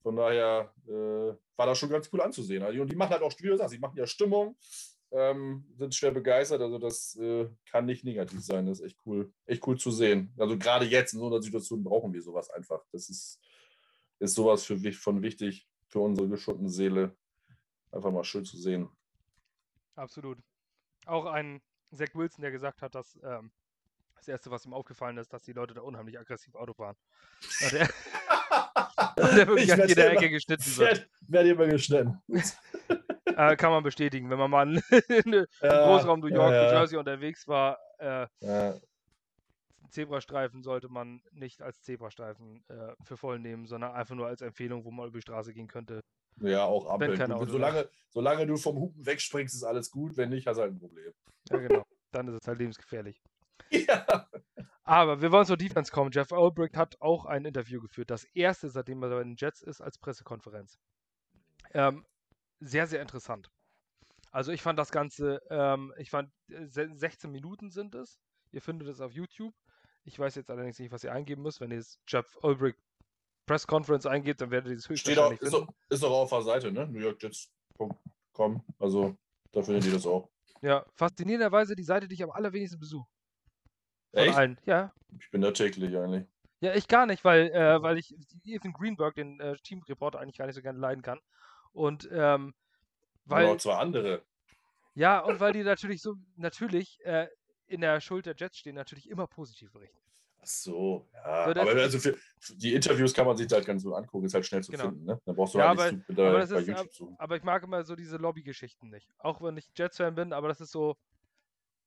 [0.02, 2.62] Von daher äh, war das schon ganz cool anzusehen.
[2.62, 4.56] Also, und die machen halt auch, wie du sagst, die machen ja Stimmung,
[5.12, 6.62] ähm, sind schwer begeistert.
[6.62, 8.66] Also das äh, kann nicht negativ sein.
[8.66, 10.32] Das ist echt cool, echt cool zu sehen.
[10.38, 12.82] Also gerade jetzt in so einer Situation brauchen wir sowas einfach.
[12.92, 13.40] Das ist,
[14.18, 17.16] ist sowas für, von wichtig für unsere geschunden Seele.
[17.92, 18.88] Einfach mal schön zu sehen.
[19.96, 20.38] Absolut.
[21.06, 21.60] Auch ein
[21.92, 23.50] Zach Wilson, der gesagt hat, dass ähm,
[24.14, 26.96] das Erste, was ihm aufgefallen ist, dass die Leute da unheimlich aggressiv Auto fahren.
[29.16, 31.08] Der, wirklich an jeder Ecke geschnitten wird.
[31.28, 32.20] Werde immer geschnitten.
[33.24, 34.30] äh, kann man bestätigen.
[34.30, 38.26] Wenn man mal in, in ja, Großraum New York, ja, New Jersey unterwegs war, äh,
[39.90, 44.84] Zebrastreifen sollte man nicht als Zebrastreifen äh, für voll nehmen, sondern einfach nur als Empfehlung,
[44.84, 46.00] wo man über die Straße gehen könnte.
[46.40, 47.18] Ja, auch Ampeln.
[47.18, 50.16] Du, solange, solange du vom Hupen wegspringst, ist alles gut.
[50.16, 51.12] Wenn nicht, hast du halt ein Problem.
[51.50, 51.82] Ja, genau.
[52.12, 53.20] Dann ist es halt lebensgefährlich.
[53.72, 54.26] Ja.
[54.90, 56.10] Aber wir wollen zur Defense kommen.
[56.10, 58.10] Jeff Albrecht hat auch ein Interview geführt.
[58.10, 60.80] Das erste, seitdem er bei den Jets ist, als Pressekonferenz.
[61.72, 62.04] Ähm,
[62.58, 63.52] sehr, sehr interessant.
[64.32, 68.18] Also ich fand das Ganze, ähm, ich fand, 16 Minuten sind es.
[68.50, 69.54] Ihr findet es auf YouTube.
[70.02, 71.60] Ich weiß jetzt allerdings nicht, was ihr eingeben müsst.
[71.60, 72.74] Wenn ihr jetzt Jeff Ulbrich
[73.46, 76.72] Press Conference eingebt, dann werdet ihr das höchstwahrscheinlich Steht auch, ist, auch auf der Seite,
[76.72, 76.88] ne?
[76.88, 78.64] NewYorkJets.com.
[78.80, 79.16] Also
[79.52, 80.28] da findet ihr das auch.
[80.62, 83.06] Ja, faszinierenderweise die Seite, die ich am allerwenigsten besuche.
[84.12, 84.36] Von Echt?
[84.36, 84.92] allen, ja.
[85.18, 86.26] Ich bin da täglich eigentlich.
[86.60, 90.46] Ja, ich gar nicht, weil, äh, weil ich Ethan Greenberg, den äh, Teamreporter, eigentlich gar
[90.46, 91.20] nicht so gerne leiden kann.
[91.72, 92.54] Und ähm,
[93.24, 93.44] weil.
[93.44, 94.22] Aber auch zwei andere.
[94.94, 97.28] Ja, und weil die natürlich so, natürlich äh,
[97.66, 99.96] in der Schuld der Jets stehen, natürlich immer positiv berichten.
[100.42, 101.44] Ach so, ja.
[101.44, 104.34] So, aber also für, für, die Interviews kann man sich halt ganz so angucken, ist
[104.34, 104.84] halt schnell zu genau.
[104.84, 105.04] finden.
[105.04, 105.20] Ne?
[105.24, 107.16] Dann brauchst du ja, halt aber, nicht aber, bei ist, YouTube suchen.
[107.18, 109.08] aber ich mag immer so diese Lobby-Geschichten nicht.
[109.18, 110.96] Auch wenn ich Jets-Fan bin, aber das ist so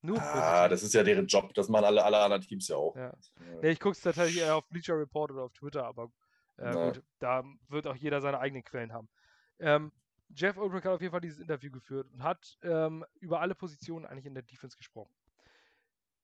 [0.04, 1.54] nur Ah, das ist ja deren Job.
[1.54, 2.96] Das machen alle, alle anderen Teams ja auch.
[2.96, 3.14] Ja.
[3.62, 6.12] Nee, ich gucke es tatsächlich eher auf Bleacher Report oder auf Twitter, aber
[6.58, 9.10] äh, gut, da wird auch jeder seine eigenen Quellen haben.
[9.60, 9.92] Ähm,
[10.36, 14.06] Jeff Ulbrich hat auf jeden Fall dieses Interview geführt und hat ähm, über alle Positionen
[14.06, 15.14] eigentlich in der Defense gesprochen.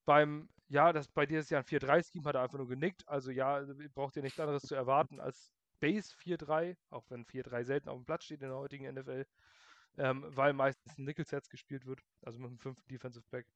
[0.04, 3.08] Beim, ja, das bei dir ist ja ein 4-3-Scheme, hat er einfach nur genickt.
[3.08, 3.64] Also ja,
[3.94, 8.04] braucht ihr nichts anderes zu erwarten als Base 4-3, auch wenn 4-3 selten auf dem
[8.04, 9.24] Platz steht in der heutigen NFL,
[9.98, 13.46] ähm, weil meistens ein Nickel-Sets gespielt wird, also mit einem fünften Defensive Back.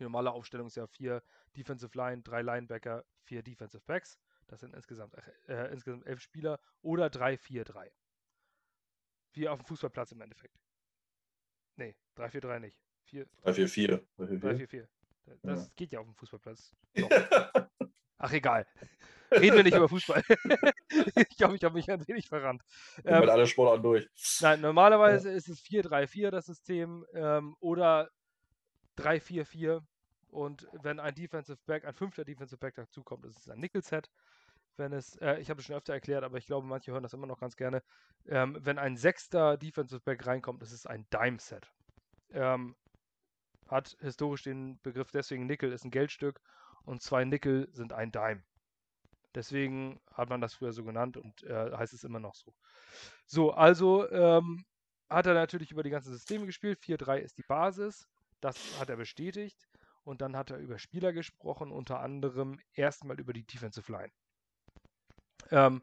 [0.00, 1.22] Die normale Aufstellung ist ja vier
[1.54, 4.18] Defensive Line, drei Linebacker, vier Defensive Backs.
[4.46, 5.14] Das sind insgesamt,
[5.46, 7.90] äh, insgesamt elf Spieler oder 3-4-3.
[9.34, 10.58] Wie auf dem Fußballplatz im Endeffekt.
[11.76, 12.80] Nee, 3-4-3 nicht.
[13.44, 14.02] 3-4-4.
[14.18, 14.88] 3-4-4.
[15.42, 15.72] Das ja.
[15.76, 16.74] geht ja auf dem Fußballplatz.
[18.18, 18.66] Ach, egal.
[19.30, 20.22] Reden wir nicht über Fußball.
[21.14, 22.62] ich glaube, ich habe mich ein wenig verrannt.
[23.04, 24.08] Ähm, alle Sportarten durch.
[24.40, 25.36] Nein, normalerweise ja.
[25.36, 28.10] ist es 4-3-4 das System ähm, oder
[28.98, 29.82] 3-4-4.
[30.30, 34.10] Und wenn ein Defensive Back, ein fünfter Defensive Back dazukommt, ist es ein Nickel-Set
[34.80, 37.12] wenn es, äh, ich habe es schon öfter erklärt, aber ich glaube, manche hören das
[37.12, 37.82] immer noch ganz gerne,
[38.26, 41.70] ähm, wenn ein sechster Defensive Back reinkommt, ist es ein Dime-Set.
[42.32, 42.74] Ähm,
[43.68, 46.40] hat historisch den Begriff deswegen Nickel ist ein Geldstück
[46.84, 48.42] und zwei Nickel sind ein Dime.
[49.36, 52.52] Deswegen hat man das früher so genannt und äh, heißt es immer noch so.
[53.26, 54.64] So, also ähm,
[55.08, 56.80] hat er natürlich über die ganzen Systeme gespielt.
[56.80, 58.08] 4-3 ist die Basis.
[58.40, 59.68] Das hat er bestätigt.
[60.04, 64.12] Und dann hat er über Spieler gesprochen, unter anderem erstmal über die Defensive Line.
[65.50, 65.82] Ähm,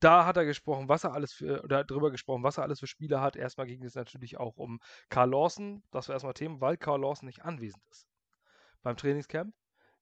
[0.00, 2.86] da hat er gesprochen, was er alles für, oder darüber gesprochen, was er alles für
[2.86, 3.36] Spiele hat.
[3.36, 7.26] Erstmal ging es natürlich auch um Carl Lawson, das war erstmal Thema, weil Carl Lawson
[7.26, 8.06] nicht anwesend ist
[8.84, 9.52] beim Trainingscamp,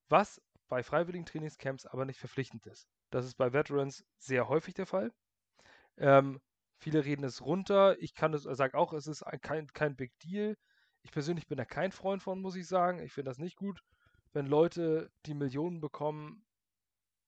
[0.09, 2.87] was bei freiwilligen Trainingscamps aber nicht verpflichtend ist.
[3.09, 5.11] Das ist bei Veterans sehr häufig der Fall.
[5.97, 6.41] Ähm,
[6.77, 7.97] viele reden es runter.
[7.99, 10.57] Ich kann es, sage auch, es ist ein, kein, kein Big Deal.
[11.03, 12.99] Ich persönlich bin da kein Freund von, muss ich sagen.
[12.99, 13.81] Ich finde das nicht gut,
[14.33, 16.45] wenn Leute, die Millionen bekommen,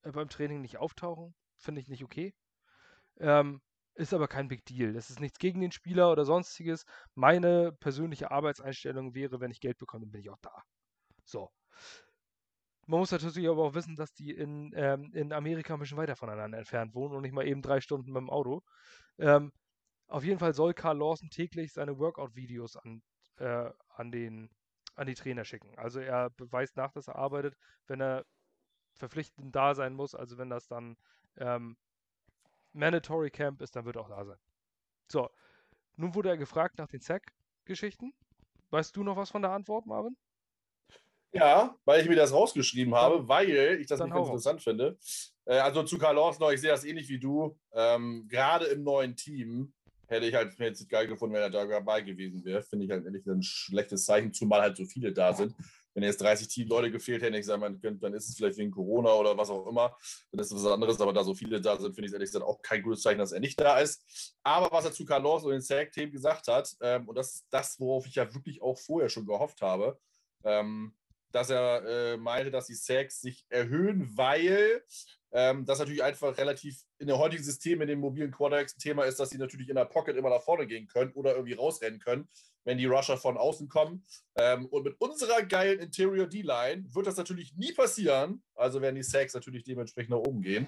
[0.03, 1.35] äh, beim Training nicht auftauchen.
[1.57, 2.33] Finde ich nicht okay.
[3.17, 3.61] Ähm,
[3.95, 4.93] ist aber kein Big Deal.
[4.93, 6.85] Das ist nichts gegen den Spieler oder sonstiges.
[7.15, 10.63] Meine persönliche Arbeitseinstellung wäre, wenn ich Geld bekomme, dann bin ich auch da.
[11.25, 11.49] So.
[12.87, 16.15] man muss natürlich aber auch wissen, dass die in, ähm, in Amerika ein bisschen weiter
[16.15, 18.63] voneinander entfernt wohnen und nicht mal eben drei Stunden mit dem Auto.
[19.17, 19.51] Ähm,
[20.07, 23.01] auf jeden Fall soll Carl Lawson täglich seine Workout-Videos an,
[23.37, 24.49] äh, an, den,
[24.95, 25.77] an die Trainer schicken.
[25.77, 27.57] Also er beweist nach, dass er arbeitet,
[27.87, 28.25] wenn er
[28.95, 30.97] verpflichtend da sein muss, also wenn das dann
[31.37, 31.77] ähm,
[32.73, 34.37] Mandatory Camp ist, dann wird er auch da sein.
[35.11, 35.29] So,
[35.95, 38.13] nun wurde er gefragt nach den Sack-Geschichten.
[38.69, 40.17] Weißt du noch was von der Antwort, Marvin?
[41.31, 44.97] Ja, weil ich mir das rausgeschrieben habe, weil ich das nicht ganz interessant finde.
[45.45, 47.57] Äh, also zu Karl Lawson, ich sehe das ähnlich wie du.
[47.73, 49.73] Ähm, Gerade im neuen Team
[50.07, 52.61] hätte ich halt mir jetzt geil gefunden, wenn er da dabei gewesen wäre.
[52.61, 55.55] Finde ich halt ehrlich ein schlechtes Zeichen, zumal halt so viele da sind.
[55.93, 58.71] Wenn jetzt 30 Team Leute gefehlt hätten, ich sage mal, dann ist es vielleicht wegen
[58.71, 59.95] Corona oder was auch immer.
[60.31, 62.45] Dann ist es was anderes, aber da so viele da sind, finde ich ehrlich gesagt
[62.45, 64.35] auch kein gutes Zeichen, dass er nicht da ist.
[64.43, 67.79] Aber was er zu Carlos und den Sack-Themen gesagt hat, ähm, und das ist das,
[67.79, 69.97] worauf ich ja wirklich auch vorher schon gehofft habe,
[70.43, 70.93] ähm,
[71.31, 74.83] dass er äh, meinte, dass die Sacks sich erhöhen, weil
[75.35, 79.03] ähm, das natürlich einfach relativ in dem heutigen System, in den mobilen Quarterbacks ein Thema
[79.03, 81.99] ist, dass sie natürlich in der Pocket immer nach vorne gehen können oder irgendwie rausrennen
[81.99, 82.29] können,
[82.63, 84.05] wenn die Rusher von außen kommen.
[84.37, 88.43] Ähm, und mit unserer geilen Interior D-Line wird das natürlich nie passieren.
[88.55, 90.67] Also werden die Sacks natürlich dementsprechend nach oben gehen.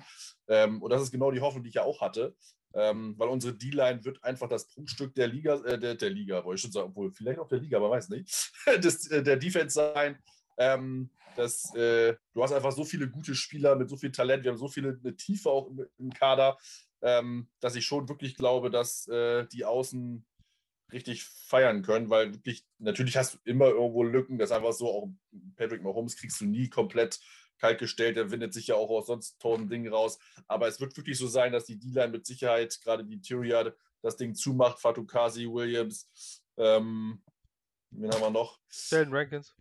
[0.50, 2.36] Ähm, und das ist genau die Hoffnung, die ich ja auch hatte.
[2.74, 6.56] Ähm, weil unsere D-Line wird einfach das Prunkstück der Liga, äh, der, der, Liga, wollte
[6.56, 8.52] ich schon sagen, obwohl vielleicht auch der Liga, aber weiß nicht,
[8.84, 10.22] des, äh, der Defense sein.
[10.58, 14.52] Ähm, dass, äh, du hast einfach so viele gute Spieler mit so viel Talent, wir
[14.52, 16.58] haben so viele eine Tiefe auch im, im Kader,
[17.02, 20.26] ähm, dass ich schon wirklich glaube, dass äh, die Außen
[20.92, 24.88] richtig feiern können, weil wirklich, natürlich hast du immer irgendwo Lücken, das ist einfach so,
[24.88, 25.10] auch
[25.56, 27.20] Patrick Mahomes kriegst du nie komplett
[27.60, 30.96] kalt gestellt, der windet sich ja auch aus sonst tausend Dingen raus, aber es wird
[30.96, 35.48] wirklich so sein, dass die D-Line mit Sicherheit, gerade die Tyria, das Ding zumacht, Fatukasi,
[35.48, 36.10] Williams,
[36.58, 37.22] ähm,
[37.92, 38.60] wen haben wir noch?
[38.70, 39.56] Sheldon Rankins.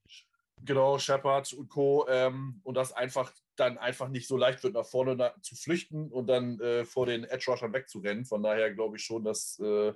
[0.67, 2.07] Genau, Shepard und Co.
[2.09, 6.11] Ähm, und das einfach dann einfach nicht so leicht wird, nach vorne na zu flüchten
[6.13, 8.25] und dann äh, vor den Edge Rushern wegzurennen.
[8.25, 9.95] Von daher glaube ich schon, dass äh,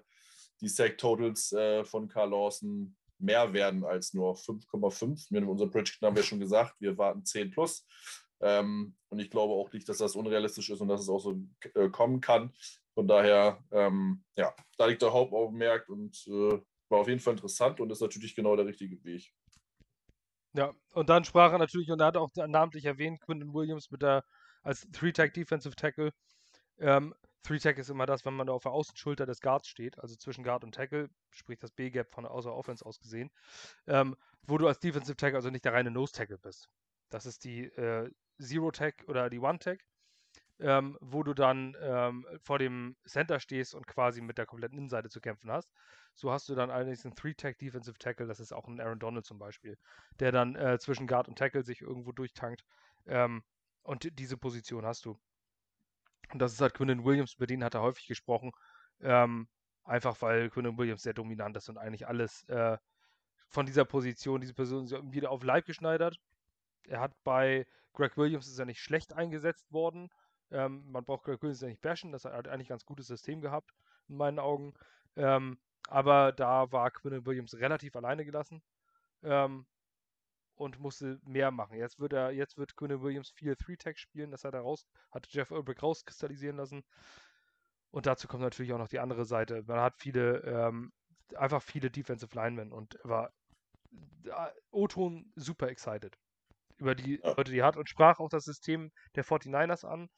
[0.60, 5.26] die Sack Totals äh, von Carl Lawson mehr werden als nur 5,5.
[5.30, 7.86] Wir haben unser Prediction haben wir schon gesagt, wir warten 10 plus.
[8.40, 11.36] Ähm, und ich glaube auch nicht, dass das unrealistisch ist und dass es auch so
[11.74, 12.54] äh, kommen kann.
[12.94, 16.58] Von daher, ähm, ja, da liegt der Hauptaugenmerk und äh,
[16.88, 19.32] war auf jeden Fall interessant und ist natürlich genau der richtige Weg.
[20.52, 24.02] Ja, und dann sprach er natürlich, und er hat auch namentlich erwähnt, Quinton Williams mit
[24.02, 24.24] der
[24.62, 26.12] als Three-Tag Defensive Tackle.
[26.78, 30.44] Ähm, Three-Tag ist immer das, wenn man auf der Außenschulter des Guards steht, also zwischen
[30.44, 33.30] Guard und Tackle, sprich das B-Gap von Außer Offense aus gesehen,
[33.86, 36.68] ähm, wo du als Defensive Tackle also nicht der reine Nose-Tackle bist.
[37.10, 39.80] Das ist die äh, Zero-Tag oder die One-Tag
[40.60, 45.08] ähm, wo du dann ähm, vor dem Center stehst und quasi mit der kompletten Innenseite
[45.08, 45.72] zu kämpfen hast.
[46.14, 49.24] So hast du dann allerdings einen Three-Tag Defensive Tackle, das ist auch ein Aaron Donald
[49.24, 49.78] zum Beispiel,
[50.18, 52.64] der dann äh, zwischen Guard und Tackle sich irgendwo durchtankt.
[53.06, 53.42] Ähm,
[53.82, 55.18] und diese Position hast du.
[56.32, 58.52] Und das ist halt Quinnen Williams, über den hat er häufig gesprochen.
[59.00, 59.48] Ähm,
[59.84, 62.76] einfach weil Quinnen Williams sehr dominant ist und eigentlich alles äh,
[63.48, 66.20] von dieser Position, diese Person wieder auf Leib geschneidert.
[66.86, 70.10] Er hat bei Greg Williams ist er nicht schlecht eingesetzt worden,
[70.50, 73.40] ähm, man braucht Greg Williams ja nicht bashen, das hat eigentlich ein ganz gutes System
[73.40, 73.72] gehabt,
[74.08, 74.74] in meinen Augen.
[75.16, 75.58] Ähm,
[75.88, 78.62] aber da war Quinn Williams relativ alleine gelassen
[79.22, 79.66] ähm,
[80.54, 81.78] und musste mehr machen.
[81.78, 85.26] Jetzt wird er, jetzt wird Quinn Williams viel Three-Tag spielen, das hat er raus, hat
[85.28, 86.84] Jeff Ulbrich rauskristallisieren lassen.
[87.90, 89.64] Und dazu kommt natürlich auch noch die andere Seite.
[89.66, 90.92] Man hat viele, ähm,
[91.34, 93.32] einfach viele Defensive Linemen und war
[94.24, 96.16] äh, O-Ton super excited
[96.76, 100.08] über die Leute, die hat und sprach auch das System der 49ers an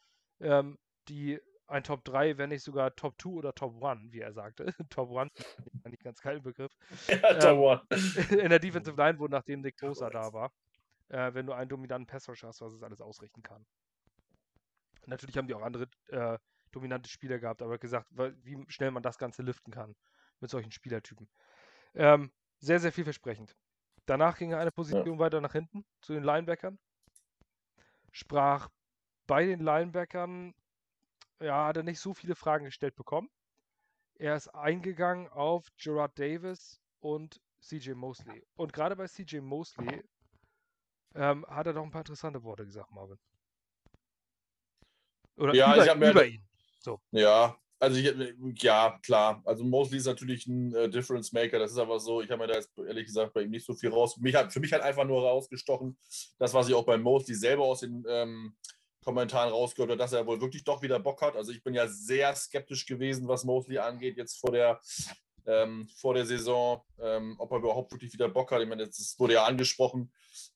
[0.40, 1.40] ähm, die
[1.73, 4.66] ein Top 3, wenn nicht sogar Top 2 oder Top 1, wie er sagte.
[4.91, 5.33] Top 1,
[5.85, 6.73] eigentlich ganz kein Begriff.
[7.09, 8.31] Ja, Top 1.
[8.31, 10.53] Ähm, in der Defensive Line, wo nachdem Nick Bosa da war,
[11.09, 13.66] äh, wenn du einen dominanten Passrush hast, was es alles ausrichten kann.
[15.07, 16.39] Natürlich haben die auch andere äh,
[16.70, 18.09] dominante Spieler gehabt, aber gesagt,
[18.45, 19.95] wie schnell man das Ganze liften kann
[20.41, 21.29] mit solchen Spielertypen.
[21.95, 23.57] Ähm, sehr, sehr vielversprechend.
[24.07, 25.18] Danach ging er eine Position ja.
[25.18, 26.79] weiter nach hinten zu den Linebackern.
[28.11, 28.68] Sprach
[29.27, 30.55] bei den Linebackern
[31.41, 33.30] ja, hat er nicht so viele Fragen gestellt bekommen.
[34.14, 38.45] Er ist eingegangen auf Gerard Davis und CJ Mosley.
[38.55, 40.03] Und gerade bei CJ Mosley
[41.14, 43.18] ähm, hat er doch ein paar interessante Worte gesagt, Marvin.
[45.37, 46.45] Oder ja, über, ich über ihn.
[46.78, 47.01] So.
[47.11, 49.43] Ja, also ich, ja, klar.
[49.45, 51.59] Also Mosley ist natürlich ein äh, Difference Maker.
[51.59, 53.74] Das ist aber so, ich habe mir da jetzt ehrlich gesagt bei ihm nicht so
[53.74, 54.16] viel raus.
[54.18, 55.97] Mich hat, für mich hat einfach nur rausgestochen,
[56.39, 58.57] das, was ich auch bei Mosley selber aus den ähm,
[59.05, 61.36] Kommentaren rausgehört habe, dass er wohl wirklich doch wieder Bock hat.
[61.36, 64.80] Also ich bin ja sehr skeptisch gewesen, was Mosley angeht, jetzt vor der,
[65.46, 68.62] ähm, vor der Saison, ähm, ob er überhaupt wirklich wieder Bock hat.
[68.62, 70.12] Ich meine, das wurde ja angesprochen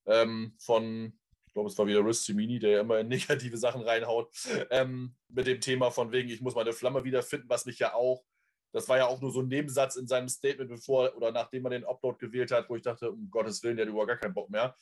[0.06, 1.18] ähm, von
[1.56, 4.30] glaube, es war wieder Riz Cimini, der ja immer in negative Sachen reinhaut,
[4.70, 8.24] ähm, mit dem Thema von wegen, ich muss meine Flamme wiederfinden, was mich ja auch,
[8.72, 11.72] das war ja auch nur so ein Nebensatz in seinem Statement, bevor oder nachdem man
[11.72, 14.34] den Upload gewählt hat, wo ich dachte, um Gottes Willen, der hat überhaupt gar keinen
[14.34, 14.76] Bock mehr.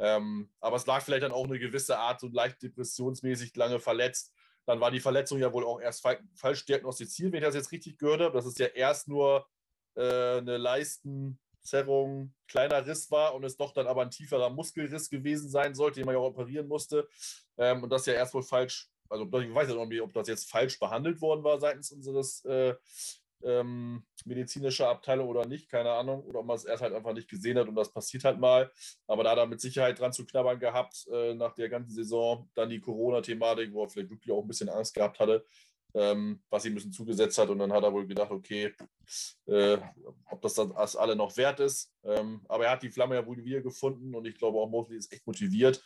[0.00, 4.32] Ähm, aber es lag vielleicht dann auch eine gewisse Art, so leicht depressionsmäßig lange verletzt.
[4.64, 7.98] Dann war die Verletzung ja wohl auch erst falsch diagnostiziert, wenn ich das jetzt richtig
[7.98, 8.34] gehört habe.
[8.34, 9.46] Das ist ja erst nur
[9.94, 15.50] äh, eine Leistenzerrung, kleiner Riss war und es doch dann aber ein tieferer Muskelriss gewesen
[15.50, 17.06] sein sollte, den man ja auch operieren musste.
[17.58, 20.28] Ähm, und das ja erst wohl falsch, also ich weiß ja noch nicht, ob das
[20.28, 22.74] jetzt falsch behandelt worden war seitens unseres äh,
[23.44, 27.28] ähm, medizinischer Abteilung oder nicht, keine Ahnung, oder ob man es erst halt einfach nicht
[27.28, 28.70] gesehen hat und das passiert halt mal.
[29.06, 32.48] Aber da hat er mit Sicherheit dran zu knabbern gehabt äh, nach der ganzen Saison.
[32.54, 35.44] Dann die Corona-Thematik, wo er vielleicht wirklich auch ein bisschen Angst gehabt hatte,
[35.94, 37.48] ähm, was ihm ein bisschen zugesetzt hat.
[37.48, 38.74] Und dann hat er wohl gedacht, okay,
[39.46, 39.78] äh,
[40.30, 41.92] ob das dann alle noch wert ist.
[42.04, 44.98] Ähm, aber er hat die Flamme ja wohl wieder gefunden und ich glaube auch Mosley
[44.98, 45.82] ist echt motiviert.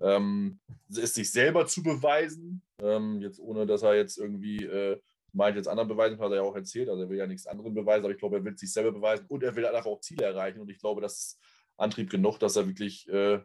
[0.00, 5.00] Ähm, es sich selber zu beweisen, ähm, jetzt ohne dass er jetzt irgendwie äh,
[5.32, 6.88] meint, jetzt anderen beweisen, hat er ja auch erzählt.
[6.88, 9.26] Also er will ja nichts anderem beweisen, aber ich glaube, er will sich selber beweisen
[9.28, 10.60] und er will einfach auch Ziele erreichen.
[10.60, 11.40] Und ich glaube, das ist
[11.76, 13.40] Antrieb genug, dass er wirklich äh,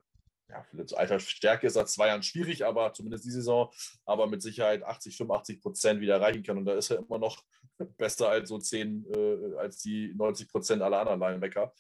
[0.49, 3.69] ja, vielleicht alter Stärke ist seit zwei Jahren schwierig, aber zumindest die Saison,
[4.05, 6.57] aber mit Sicherheit 80, 85 Prozent wieder erreichen kann.
[6.57, 7.43] Und da ist er immer noch
[7.97, 11.73] besser als so 10, äh, als die 90 Prozent aller anderen Linebacker.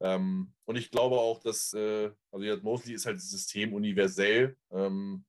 [0.00, 4.56] Ähm, und ich glaube auch, dass, äh, also jetzt Mosley ist halt System universell.
[4.70, 5.24] Ähm,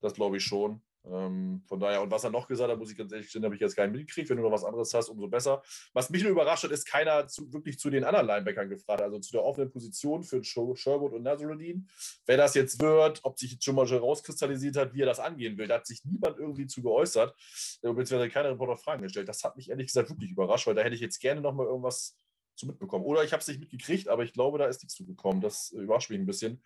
[0.00, 0.82] das glaube ich schon.
[1.10, 3.54] Ähm, von daher, und was er noch gesagt hat, muss ich ganz ehrlich sagen, habe
[3.54, 4.28] ich jetzt nicht mitgekriegt.
[4.30, 5.62] Wenn du noch was anderes hast, umso besser.
[5.92, 9.18] Was mich nur überrascht hat, ist keiner zu, wirklich zu den anderen Linebackern gefragt, also
[9.18, 11.88] zu der offenen Position für Sherwood und Nazaruddin.
[12.26, 15.56] Wer das jetzt wird, ob sich jetzt schon mal rauskristallisiert hat, wie er das angehen
[15.58, 15.66] will.
[15.66, 17.34] Da hat sich niemand irgendwie zu geäußert,
[17.82, 19.28] äh, beziehungsweise keiner Reporter Fragen gestellt.
[19.28, 21.66] Das hat mich ehrlich gesagt wirklich überrascht, weil da hätte ich jetzt gerne noch mal
[21.66, 22.16] irgendwas
[22.58, 23.04] zu mitbekommen.
[23.04, 25.40] Oder ich habe es nicht mitgekriegt, aber ich glaube, da ist nichts zugekommen.
[25.40, 26.60] Das überrascht mich ein bisschen.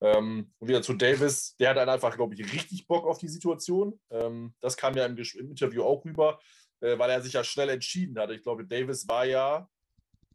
[0.00, 3.28] Ähm, und wieder zu Davis, der hat dann einfach, glaube ich, richtig Bock auf die
[3.28, 3.98] Situation.
[4.10, 6.38] Ähm, das kam ja im, im Interview auch rüber,
[6.80, 8.34] äh, weil er sich ja schnell entschieden hatte.
[8.34, 9.68] Ich glaube, Davis war ja,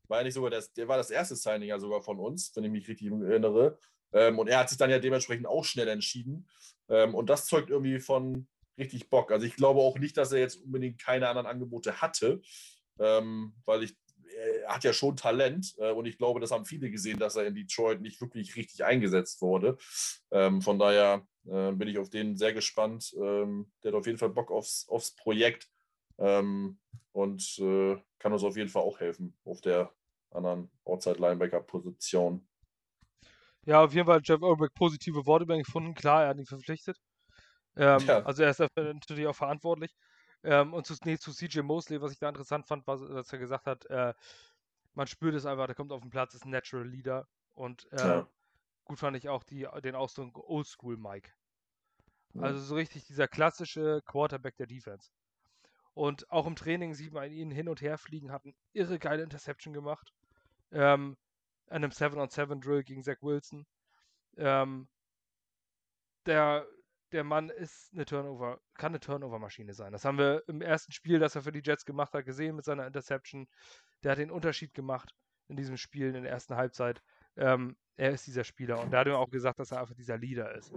[0.07, 2.64] war ja nicht sogar das, der war das erste Signing ja sogar von uns, wenn
[2.64, 3.78] ich mich richtig erinnere.
[4.14, 6.49] Ähm, und er hat sich dann ja dementsprechend auch schnell entschieden.
[6.89, 8.47] Ähm, und das zeugt irgendwie von
[8.78, 9.32] richtig Bock.
[9.32, 12.41] Also ich glaube auch nicht, dass er jetzt unbedingt keine anderen Angebote hatte,
[12.99, 13.95] ähm, weil ich
[14.36, 17.45] er hat ja schon Talent äh, und ich glaube, das haben viele gesehen, dass er
[17.45, 19.77] in Detroit nicht wirklich richtig eingesetzt wurde.
[20.32, 23.13] Ähm, von daher äh, bin ich auf den sehr gespannt.
[23.17, 25.69] Ähm, der hat auf jeden Fall Bock aufs, aufs Projekt
[26.17, 26.79] ähm,
[27.11, 29.91] und äh, kann uns auf jeden Fall auch helfen auf der
[30.32, 32.47] anderen Outside-Linebacker-Position.
[33.65, 35.93] Ja, auf jeden Fall Jeff Ulbrich positive Worte gefunden.
[35.93, 36.97] Klar, er hat ihn verpflichtet.
[37.75, 38.23] Ähm, ja.
[38.23, 39.95] Also er ist dafür natürlich auch verantwortlich.
[40.43, 43.39] Ähm, und zu, nee, zu CJ Mosley, was ich da interessant fand, war, dass er
[43.39, 44.13] gesagt hat, äh,
[44.93, 47.27] man spürt es einfach, der kommt auf den Platz, ist ein Natural Leader.
[47.53, 48.27] Und äh, ja.
[48.85, 51.31] gut fand ich auch die, den Ausdruck Oldschool Mike.
[52.39, 55.11] Also so richtig dieser klassische Quarterback der Defense.
[55.93, 59.23] Und auch im Training sieht man ihn hin und her fliegen, hat eine irre geile
[59.23, 60.13] Interception gemacht.
[60.71, 61.17] Ähm,
[61.67, 63.65] an einem 7-on-7-Drill gegen Zach Wilson.
[64.37, 64.87] Ähm,
[66.25, 66.65] der
[67.12, 69.91] der Mann ist eine Turnover, kann eine Turnover-Maschine sein.
[69.91, 72.66] Das haben wir im ersten Spiel, das er für die Jets gemacht hat, gesehen mit
[72.66, 73.47] seiner Interception.
[74.03, 75.14] Der hat den Unterschied gemacht
[75.47, 77.01] in diesem Spiel in der ersten Halbzeit.
[77.36, 80.18] Ähm, er ist dieser Spieler und da hat er auch gesagt, dass er einfach dieser
[80.18, 80.74] Leader ist.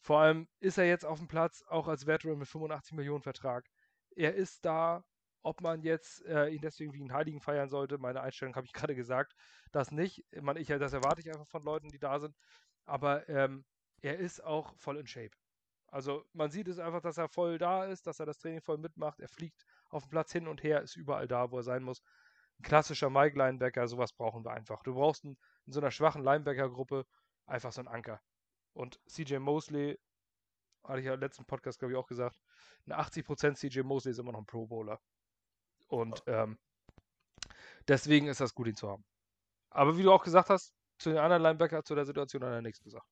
[0.00, 3.66] Vor allem ist er jetzt auf dem Platz, auch als Veteran mit 85 Millionen Vertrag.
[4.14, 5.04] Er ist da,
[5.42, 7.98] ob man jetzt äh, ihn deswegen wie einen Heiligen feiern sollte.
[7.98, 9.34] Meine Einstellung habe ich gerade gesagt,
[9.72, 10.24] das nicht.
[10.40, 12.34] Man, ich, das erwarte ich einfach von Leuten, die da sind.
[12.84, 13.64] Aber ähm,
[14.00, 15.36] er ist auch voll in Shape.
[15.96, 18.76] Also man sieht es einfach, dass er voll da ist, dass er das Training voll
[18.76, 19.18] mitmacht.
[19.18, 22.02] Er fliegt auf dem Platz hin und her, ist überall da, wo er sein muss.
[22.58, 24.82] Ein klassischer Mike-Linebacker, sowas brauchen wir einfach.
[24.82, 27.06] Du brauchst ein, in so einer schwachen Linebacker-Gruppe
[27.46, 28.20] einfach so einen Anker.
[28.74, 29.98] Und CJ Mosley,
[30.84, 32.42] hatte ich ja im letzten Podcast, glaube ich, auch gesagt,
[32.86, 35.00] ein 80% CJ Mosley ist immer noch ein Pro Bowler.
[35.88, 36.58] Und ähm,
[37.88, 39.06] deswegen ist das gut, ihn zu haben.
[39.70, 42.60] Aber wie du auch gesagt hast, zu den anderen Linebacker, zu der Situation hat er
[42.60, 43.06] nichts gesagt.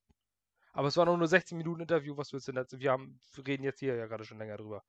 [0.74, 2.66] Aber es war nur 16 Minuten Interview, was willst du denn?
[2.72, 4.82] Wir, haben, wir reden jetzt hier ja gerade schon länger drüber.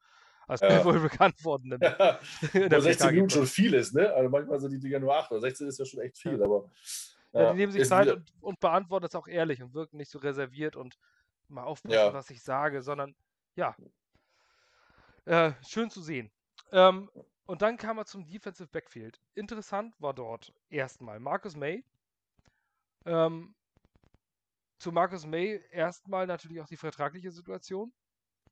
[0.47, 0.83] Als ja.
[0.85, 1.79] wohl bekannt worden.
[1.79, 2.19] Ja.
[2.81, 4.11] 16 Minuten schon viel ist, ne?
[4.11, 6.69] Also manchmal sind die Dinger nur 8 oder 16 ist ja schon echt viel, aber.
[7.33, 10.19] Ja, die nehmen sich Zeit und, und, beantworten es auch ehrlich und wirken nicht so
[10.19, 10.97] reserviert und
[11.49, 13.15] mal aufpassen, was ich sage, sondern
[13.55, 13.75] ja.
[15.25, 16.31] Äh, schön zu sehen.
[16.71, 17.09] Ähm,
[17.45, 19.19] und dann kam er zum Defensive Backfield.
[19.35, 21.83] Interessant war dort erstmal Marcus May.
[23.05, 23.53] Ähm,
[24.77, 27.93] zu Marcus May erstmal natürlich auch die vertragliche Situation.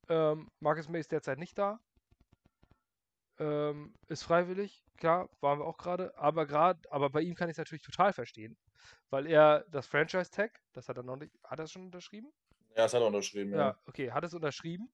[0.10, 1.80] Ähm, Marcus May ist derzeit nicht da.
[3.40, 6.16] Ähm, ist freiwillig, klar, waren wir auch gerade.
[6.18, 8.58] Aber gerade, aber bei ihm kann ich es natürlich total verstehen.
[9.10, 12.32] Weil er das Franchise-Tag, das hat er noch nicht, hat er schon unterschrieben?
[12.70, 13.52] Ja, das hat er unterschrieben.
[13.52, 14.92] Ja, ja okay, hat es unterschrieben.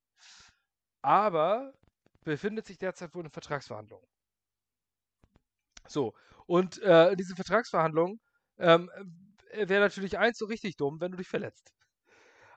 [1.01, 1.73] Aber
[2.23, 4.07] befindet sich derzeit wohl in Vertragsverhandlungen.
[5.87, 6.13] So,
[6.45, 8.19] und äh, diese Vertragsverhandlungen
[8.57, 8.89] ähm,
[9.53, 11.73] wäre natürlich eins so richtig dumm, wenn du dich verletzt.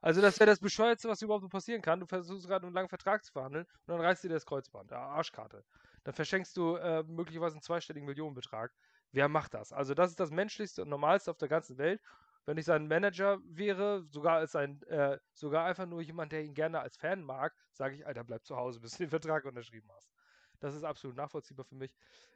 [0.02, 2.00] Also das wäre das Bescheuerste, was überhaupt passieren kann.
[2.00, 4.98] Du versuchst gerade einen langen Vertrag zu verhandeln und dann reißt dir das Kreuzband, der
[4.98, 5.64] Arschkarte.
[6.04, 8.72] Dann verschenkst du äh, möglicherweise einen zweistelligen Millionenbetrag.
[9.12, 9.72] Wer macht das?
[9.72, 12.00] Also das ist das menschlichste und normalste auf der ganzen Welt.
[12.44, 16.54] Wenn ich sein Manager wäre, sogar als ein, äh, sogar einfach nur jemand, der ihn
[16.54, 19.88] gerne als Fan mag, sage ich, Alter, bleib zu Hause, bis du den Vertrag unterschrieben
[19.94, 20.10] hast.
[20.58, 21.94] Das ist absolut nachvollziehbar für mich.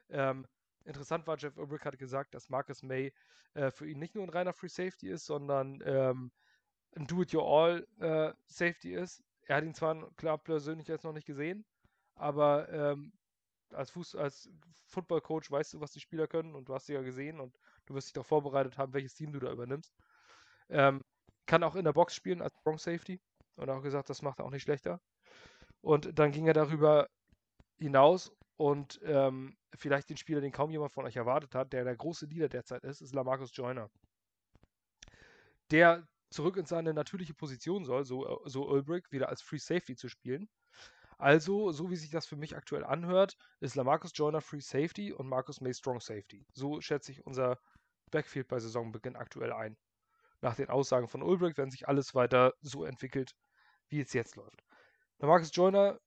[0.09, 0.47] Ähm,
[0.87, 3.13] interessant war, Jeff Ulbrich hat gesagt, dass Marcus May
[3.53, 6.31] äh, für ihn nicht nur ein reiner Free Safety ist, sondern ähm,
[6.95, 9.23] ein Do-it-your-all-Safety äh, ist.
[9.43, 11.65] Er hat ihn zwar klar persönlich jetzt noch nicht gesehen,
[12.15, 13.13] aber ähm,
[13.71, 14.49] als, Fuß als
[14.85, 17.93] Football-Coach weißt du, was die Spieler können und du hast sie ja gesehen und du
[17.93, 19.93] wirst dich darauf vorbereitet haben, welches Team du da übernimmst.
[20.69, 21.03] Ähm,
[21.45, 23.21] kann auch in der Box spielen als Strong Safety
[23.55, 24.99] und auch gesagt, das macht er auch nicht schlechter.
[25.81, 27.07] Und dann ging er darüber
[27.77, 31.95] hinaus und ähm, vielleicht den Spieler, den kaum jemand von euch erwartet hat, der der
[31.95, 33.89] große Leader derzeit ist, ist Lamarcus Joyner.
[35.71, 39.95] Der zurück in seine natürliche Position soll, so, äh, so Ulbrich, wieder als Free Safety
[39.95, 40.49] zu spielen.
[41.19, 45.27] Also, so wie sich das für mich aktuell anhört, ist Lamarcus Joyner Free Safety und
[45.27, 46.45] Marcus May Strong Safety.
[46.53, 47.59] So schätze ich unser
[48.11, 49.77] Backfield bei Saisonbeginn aktuell ein.
[50.41, 53.33] Nach den Aussagen von Ulbrich, wenn sich alles weiter so entwickelt,
[53.89, 54.63] wie es jetzt läuft.
[55.17, 55.99] Lamarcus Joyner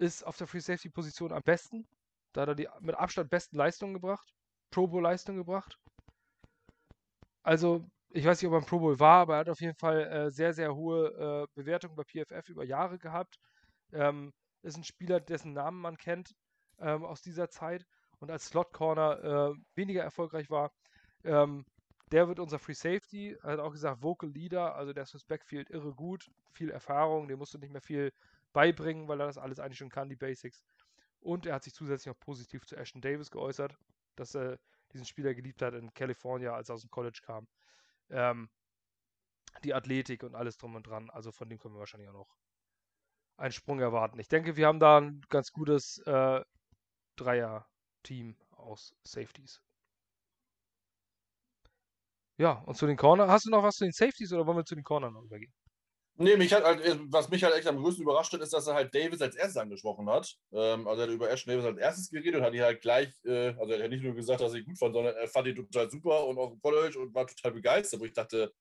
[0.00, 1.86] ist auf der Free Safety Position am besten.
[2.32, 4.32] Da hat er die mit Abstand besten Leistungen gebracht.
[4.70, 5.78] Pro Bowl Leistungen gebracht.
[7.42, 9.76] Also ich weiß nicht, ob er im Pro Bowl war, aber er hat auf jeden
[9.76, 13.36] Fall äh, sehr, sehr hohe äh, Bewertungen bei PFF über Jahre gehabt.
[13.92, 14.32] Ähm,
[14.62, 16.34] ist ein Spieler, dessen Namen man kennt
[16.78, 17.84] ähm, aus dieser Zeit
[18.20, 20.72] und als Slot Corner äh, weniger erfolgreich war.
[21.24, 21.64] Ähm,
[22.12, 23.36] der wird unser Free Safety.
[23.42, 27.28] Er hat auch gesagt, Vocal Leader, also der ist fürs Backfield irre gut, viel Erfahrung,
[27.28, 28.12] dem musst du nicht mehr viel
[28.52, 30.62] beibringen, weil er das alles eigentlich schon kann, die Basics.
[31.20, 33.76] Und er hat sich zusätzlich noch positiv zu Ashton Davis geäußert,
[34.16, 34.58] dass er
[34.92, 37.46] diesen Spieler geliebt hat in California, als er aus dem College kam
[38.10, 38.50] ähm,
[39.64, 41.10] die Athletik und alles drum und dran.
[41.10, 42.36] Also von dem können wir wahrscheinlich auch noch
[43.36, 44.18] einen Sprung erwarten.
[44.18, 46.44] Ich denke, wir haben da ein ganz gutes äh,
[47.16, 49.60] Dreier-Team aus Safeties.
[52.36, 53.28] Ja, und zu den Corner.
[53.28, 55.52] Hast du noch was zu den Safeties oder wollen wir zu den Cornern noch übergehen?
[56.22, 58.74] Nee, mich hat halt, was mich halt echt am größten überrascht hat, ist, dass er
[58.74, 60.36] halt Davis als erstes angesprochen hat.
[60.52, 63.08] Ähm, also er hat über Ashton Davis als erstes geredet und hat ihn halt gleich,
[63.24, 65.48] äh, also er hat nicht nur gesagt, dass er ihn gut fand, sondern er fand
[65.48, 68.52] ihn total super und auf dem College und war total begeistert, wo ich dachte,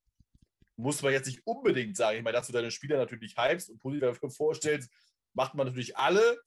[0.78, 2.20] muss man jetzt nicht unbedingt sagen.
[2.20, 4.89] Ich meine, dass du deine Spieler natürlich hypst und positiv vorstellst,
[5.34, 6.39] macht man natürlich alle,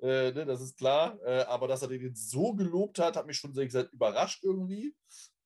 [0.00, 1.18] äh, ne, das ist klar.
[1.26, 4.94] Äh, aber dass er den so gelobt hat, hat mich schon sehr gesagt, überrascht irgendwie.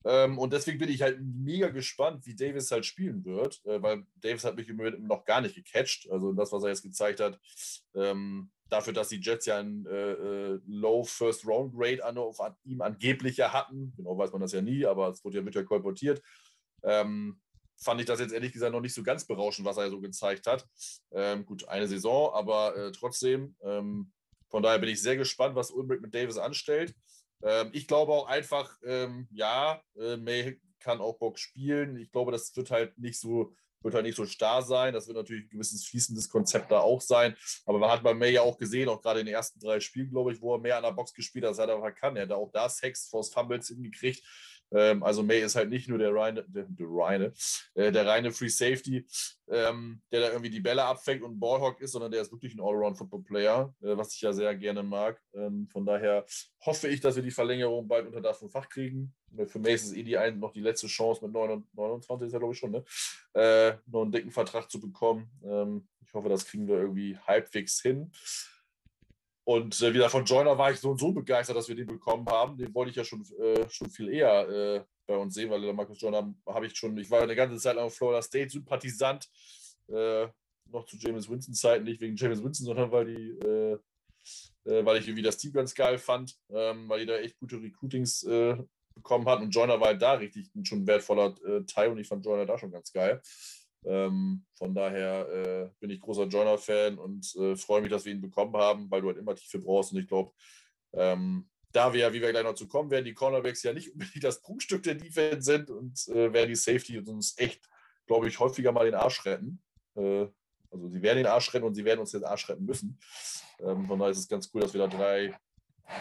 [0.04, 4.06] Ähm, und deswegen bin ich halt mega gespannt, wie Davis halt spielen wird, äh, weil
[4.16, 6.08] Davis hat mich im Moment noch gar nicht gecatcht.
[6.10, 7.38] Also das, was er jetzt gezeigt hat,
[7.94, 12.56] ähm, dafür, dass die Jets ja ein äh, äh Low First Round Grade an, an
[12.64, 15.54] ihm angeblich ja hatten, genau weiß man das ja nie, aber es wurde ja mit
[15.54, 16.22] ja kolportiert,
[16.84, 17.40] ähm,
[17.80, 20.46] fand ich das jetzt ehrlich gesagt noch nicht so ganz berauschend, was er so gezeigt
[20.46, 20.66] hat.
[21.12, 23.56] Ähm, gut, eine Saison, aber äh, trotzdem.
[23.62, 24.12] Ähm,
[24.50, 26.94] von daher bin ich sehr gespannt, was Ulbrich mit Davis anstellt.
[27.42, 31.96] Ähm, ich glaube auch einfach, ähm, ja, äh, May kann auch Bock spielen.
[31.98, 34.94] Ich glaube, das wird halt nicht so, wird halt nicht so starr sein.
[34.94, 37.36] Das wird natürlich ein gewisses fließendes Konzept da auch sein.
[37.66, 40.10] Aber man hat bei May ja auch gesehen, auch gerade in den ersten drei Spielen,
[40.10, 42.16] glaube ich, wo er mehr an der Box gespielt hat, als er einfach kann.
[42.16, 44.22] Er hat auch da Sex Force Fumbles hingekriegt.
[44.72, 47.32] Ähm, also May ist halt nicht nur der reine, der, der, reine,
[47.74, 49.06] äh, der reine Free Safety,
[49.48, 52.60] ähm, der da irgendwie die Bälle abfängt und Ballhawk ist, sondern der ist wirklich ein
[52.60, 55.20] Allround-Football-Player, äh, was ich ja sehr gerne mag.
[55.34, 56.26] Ähm, von daher
[56.64, 59.14] hoffe ich, dass wir die Verlängerung bald unter Dach und Fach kriegen.
[59.36, 62.32] Äh, für May ist es eh die ein, noch die letzte Chance mit 29, ist
[62.32, 62.84] ja glaube ich schon, ne?
[63.34, 65.30] äh, noch einen dicken Vertrag zu bekommen.
[65.44, 68.10] Ähm, ich hoffe, das kriegen wir irgendwie halbwegs hin.
[69.48, 72.26] Und äh, wieder von Joyner war ich so und so begeistert, dass wir den bekommen
[72.26, 72.58] haben.
[72.58, 75.72] Den wollte ich ja schon, äh, schon viel eher äh, bei uns sehen, weil der
[75.72, 79.26] Markus Joyner habe ich schon, ich war eine ganze Zeit lang Florida State Sympathisant,
[79.88, 80.26] äh,
[80.66, 83.78] noch zu James Winston Zeiten, nicht wegen James Winston, sondern weil die, äh,
[84.66, 87.56] äh, weil ich irgendwie das Team ganz geil fand, ähm, weil die da echt gute
[87.56, 88.26] Recruitings
[88.94, 89.44] bekommen hatten.
[89.44, 91.34] Und Joyner war halt da richtig ein schon wertvoller
[91.66, 93.22] Teil und ich fand Joyner da schon ganz geil.
[93.84, 98.20] Ähm, von daher äh, bin ich großer Joyner-Fan und äh, freue mich, dass wir ihn
[98.20, 99.92] bekommen haben, weil du halt immer Tiefe brauchst.
[99.92, 100.32] Und ich glaube,
[100.92, 103.92] ähm, da wir ja, wie wir gleich noch zu kommen werden, die Cornerbacks ja nicht
[103.92, 107.68] unbedingt das Prunkstück der Defense sind und äh, werden die Safety uns echt,
[108.06, 109.62] glaube ich, häufiger mal den Arsch retten.
[109.94, 110.26] Äh,
[110.70, 112.98] also sie werden den Arsch retten und sie werden uns den Arsch retten müssen.
[113.60, 115.38] Ähm, von daher ist es ganz cool, dass wir da drei,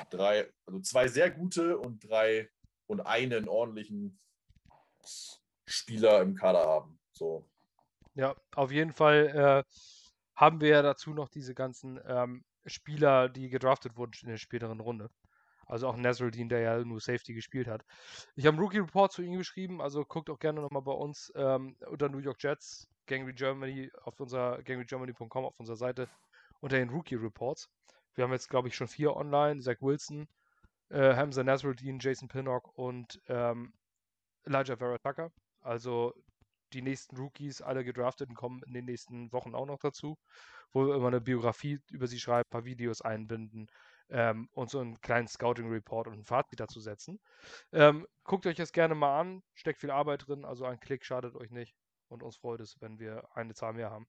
[0.09, 2.49] drei, also zwei sehr gute und drei
[2.87, 4.19] und einen ordentlichen
[5.65, 6.99] Spieler im Kader haben.
[7.11, 7.49] So,
[8.17, 9.63] Ja, auf jeden Fall äh,
[10.35, 14.79] haben wir ja dazu noch diese ganzen ähm, Spieler, die gedraftet wurden in der späteren
[14.79, 15.11] Runde.
[15.67, 17.83] Also auch Nasruddin, der ja nur Safety gespielt hat.
[18.35, 21.31] Ich habe einen Rookie Report zu ihm geschrieben, also guckt auch gerne nochmal bei uns
[21.35, 26.09] ähm, unter New York Jets, Gangry Germany, auf unserer gangrygermany.com auf unserer Seite
[26.59, 27.69] unter den Rookie Reports.
[28.15, 29.61] Wir haben jetzt, glaube ich, schon vier online.
[29.61, 30.27] Zach Wilson,
[30.89, 33.73] äh, Hamza Nasruddin, Jason Pinnock und ähm,
[34.43, 35.31] Elijah Vera Tucker.
[35.61, 36.15] Also
[36.73, 40.17] die nächsten Rookies, alle gedrafteten, kommen in den nächsten Wochen auch noch dazu,
[40.71, 43.67] wo wir immer eine Biografie über sie schreiben, ein paar Videos einbinden
[44.09, 47.19] ähm, und so einen kleinen Scouting-Report und ein Fazit dazu setzen.
[47.71, 51.35] Ähm, guckt euch das gerne mal an, steckt viel Arbeit drin, also ein Klick schadet
[51.35, 51.75] euch nicht
[52.09, 54.07] und uns freut es, wenn wir eine Zahl mehr haben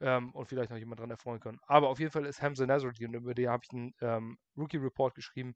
[0.00, 1.60] ähm, und vielleicht noch jemand dran erfreuen können.
[1.66, 5.54] Aber auf jeden Fall ist Hamza Nazruddin, über den habe ich einen ähm, Rookie-Report geschrieben,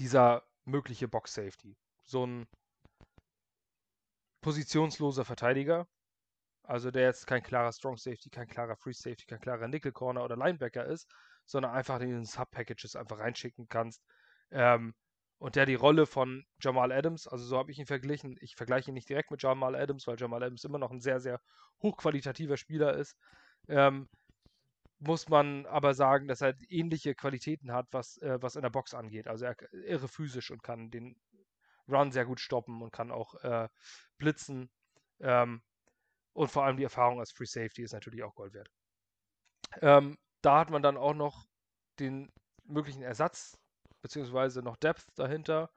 [0.00, 1.76] dieser mögliche Box-Safety.
[2.04, 2.46] So ein
[4.42, 5.86] positionsloser Verteidiger,
[6.64, 10.24] also der jetzt kein klarer Strong Safety, kein klarer Free Safety, kein klarer Nickel Corner
[10.24, 11.10] oder Linebacker ist,
[11.46, 14.02] sondern einfach in den Sub-Packages einfach reinschicken kannst.
[14.50, 14.94] Ähm,
[15.38, 18.36] und der die Rolle von Jamal Adams, also so habe ich ihn verglichen.
[18.40, 21.18] Ich vergleiche ihn nicht direkt mit Jamal Adams, weil Jamal Adams immer noch ein sehr,
[21.18, 21.40] sehr
[21.82, 23.16] hochqualitativer Spieler ist.
[23.68, 24.08] Ähm,
[25.00, 28.94] muss man aber sagen, dass er ähnliche Qualitäten hat, was, äh, was in der Box
[28.94, 29.26] angeht.
[29.26, 31.16] Also er irre physisch und kann den
[31.88, 33.68] Run sehr gut stoppen und kann auch äh,
[34.18, 34.70] blitzen.
[35.20, 35.62] Ähm,
[36.34, 38.68] und vor allem die Erfahrung als Free Safety ist natürlich auch Gold wert.
[39.80, 41.44] Ähm, da hat man dann auch noch
[41.98, 42.30] den
[42.64, 43.56] möglichen Ersatz,
[44.00, 45.70] beziehungsweise noch Depth dahinter,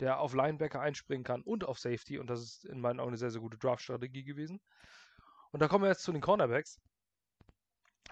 [0.00, 2.18] der auf Linebacker einspringen kann und auf Safety.
[2.18, 4.60] Und das ist in meinen Augen eine sehr, sehr gute Draft-Strategie gewesen.
[5.52, 6.80] Und da kommen wir jetzt zu den Cornerbacks.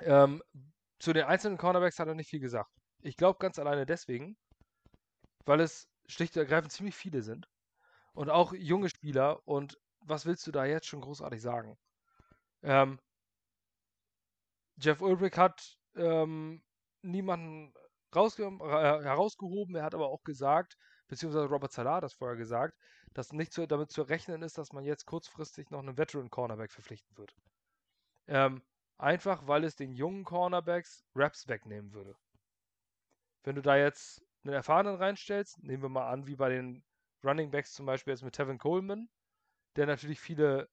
[0.02, 0.42] Ähm,
[0.98, 2.70] zu den einzelnen Cornerbacks hat er nicht viel gesagt.
[3.02, 4.36] Ich glaube ganz alleine deswegen,
[5.46, 7.48] weil es schlicht und ergreifend ziemlich viele sind.
[8.12, 9.46] Und auch junge Spieler.
[9.46, 11.78] Und was willst du da jetzt schon großartig sagen?
[12.62, 12.98] Ähm,
[14.76, 16.62] Jeff Ulbrich hat ähm,
[17.02, 17.72] niemanden
[18.12, 19.76] äh, herausgehoben.
[19.76, 22.76] Er hat aber auch gesagt, beziehungsweise Robert Salah hat das vorher gesagt,
[23.14, 26.72] dass nicht zu, damit zu rechnen ist, dass man jetzt kurzfristig noch einen Veteran Cornerback
[26.72, 27.34] verpflichten wird.
[28.26, 28.62] Ähm,
[28.98, 32.14] einfach, weil es den jungen Cornerbacks Raps wegnehmen würde.
[33.42, 36.84] Wenn du da jetzt einen erfahrenen reinstellst, nehmen wir mal an, wie bei den
[37.24, 39.08] Running Backs zum Beispiel jetzt mit Tevin Coleman,
[39.76, 40.68] der natürlich viele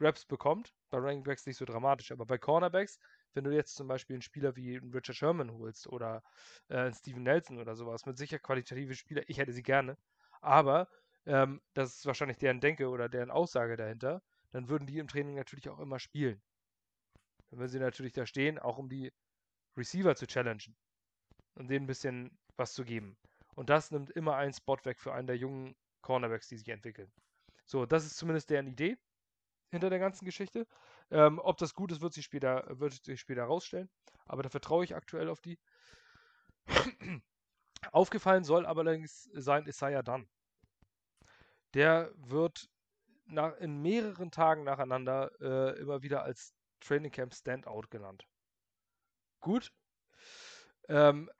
[0.00, 2.98] Raps bekommt, bei Running Backs nicht so dramatisch, aber bei Cornerbacks
[3.36, 6.22] wenn du jetzt zum Beispiel einen Spieler wie Richard Sherman holst oder
[6.68, 9.96] äh, Steven Nelson oder sowas, mit sicher qualitative Spieler, ich hätte sie gerne,
[10.40, 10.88] aber
[11.26, 15.34] ähm, das ist wahrscheinlich deren Denke oder deren Aussage dahinter, dann würden die im Training
[15.34, 16.40] natürlich auch immer spielen.
[17.50, 19.12] Dann würden sie natürlich da stehen, auch um die
[19.76, 20.74] Receiver zu challengen
[21.54, 23.16] und denen ein bisschen was zu geben.
[23.54, 27.10] Und das nimmt immer einen Spot weg für einen der jungen Cornerbacks, die sich entwickeln.
[27.64, 28.96] So, das ist zumindest deren Idee
[29.70, 30.66] hinter der ganzen Geschichte.
[31.10, 33.88] Ähm, ob das gut ist, wird sich später, wird sich später herausstellen.
[34.26, 35.58] Aber da vertraue ich aktuell auf die.
[37.92, 40.28] Aufgefallen soll allerdings sein Isaiah Dunn.
[41.74, 42.68] Der wird
[43.26, 48.26] nach, in mehreren Tagen nacheinander äh, immer wieder als Training Camp Standout genannt.
[49.40, 49.72] Gut.
[50.88, 51.30] Ähm,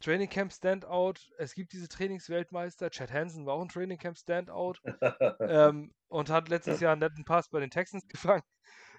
[0.00, 1.14] Training Camp Standout.
[1.38, 2.90] Es gibt diese Trainingsweltmeister.
[2.90, 4.74] Chad Hansen war auch ein Training Camp Standout
[5.40, 8.42] ähm, und hat letztes Jahr einen netten Pass bei den Texans gefangen.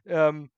[0.05, 0.49] Ähm,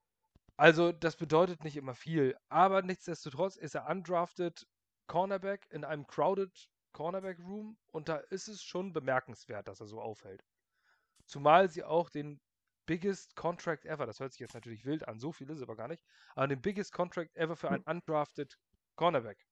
[0.57, 2.35] also, das bedeutet nicht immer viel.
[2.49, 4.65] Aber nichtsdestotrotz ist er undrafted
[5.07, 10.01] Cornerback in einem crowded Cornerback Room und da ist es schon bemerkenswert, dass er so
[10.01, 10.43] aufhält.
[11.25, 12.41] Zumal sie auch den
[12.87, 15.75] biggest contract ever, das hört sich jetzt natürlich wild an, so viel ist es aber
[15.75, 16.03] gar nicht,
[16.35, 18.57] aber den biggest contract ever für einen undrafted
[18.95, 19.46] Cornerback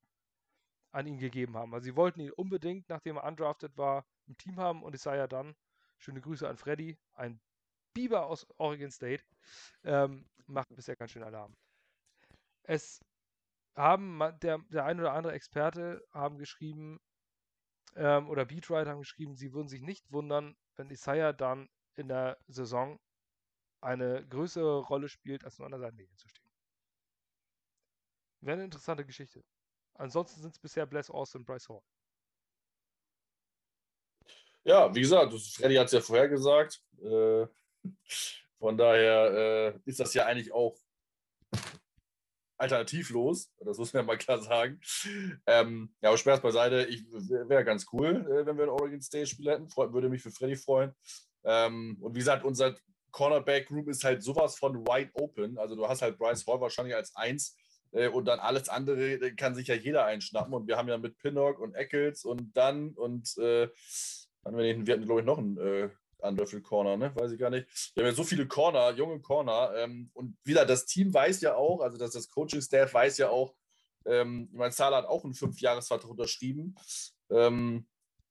[0.95, 1.73] an ihn gegeben haben.
[1.73, 5.17] Also sie wollten ihn unbedingt, nachdem er undrafted war, im Team haben und es sei
[5.17, 5.55] ja dann,
[5.97, 7.39] schöne Grüße an Freddy, ein
[7.93, 9.23] Biber aus Oregon State,
[9.83, 11.55] ähm, macht bisher ganz schön Alarm.
[12.63, 13.01] Es
[13.75, 16.99] haben, der, der ein oder andere Experte haben geschrieben,
[17.95, 22.37] ähm, oder Beatwriter haben geschrieben, sie würden sich nicht wundern, wenn Isaiah dann in der
[22.47, 22.99] Saison
[23.81, 26.49] eine größere Rolle spielt, als nur an der Seitenlinie zu stehen.
[28.41, 29.43] Wäre eine interessante Geschichte.
[29.95, 31.81] Ansonsten sind es bisher Bless Austin Bryce Hall.
[34.63, 36.81] Ja, wie gesagt, Freddy hat es ja vorher gesagt.
[37.01, 37.47] Äh,
[38.57, 40.75] von daher äh, ist das ja eigentlich auch
[42.57, 43.51] alternativlos.
[43.59, 44.79] Das muss man ja mal klar sagen.
[45.45, 46.87] Ähm, ja, aber Spaß beiseite.
[47.47, 49.69] Wäre ganz cool, äh, wenn wir einen Oregon State-Spieler hätten.
[49.69, 50.95] Freut, würde mich für Freddy freuen.
[51.43, 52.75] Ähm, und wie gesagt, unser
[53.11, 55.57] Cornerback Group ist halt sowas von wide open.
[55.57, 57.55] Also du hast halt Bryce Hall wahrscheinlich als Eins
[57.91, 60.53] und dann alles andere äh, kann sich ja jeder einschnappen.
[60.53, 63.69] Und wir haben ja mit Pinnock und Eccles und dann und äh,
[64.43, 65.57] wir, hatten, glaube ich, noch einen.
[65.57, 67.15] Äh, Undrafted Corner, ne?
[67.15, 67.67] Weiß ich gar nicht.
[67.93, 69.73] Wir haben ja so viele Corner, junge Corner.
[69.75, 73.53] Ähm, und wieder, das Team weiß ja auch, also dass das Coaching-Staff weiß ja auch,
[74.05, 76.75] ähm, ich meine, Salah hat auch einen Fünfjahresvertrag unterschrieben.
[77.29, 77.87] Ähm,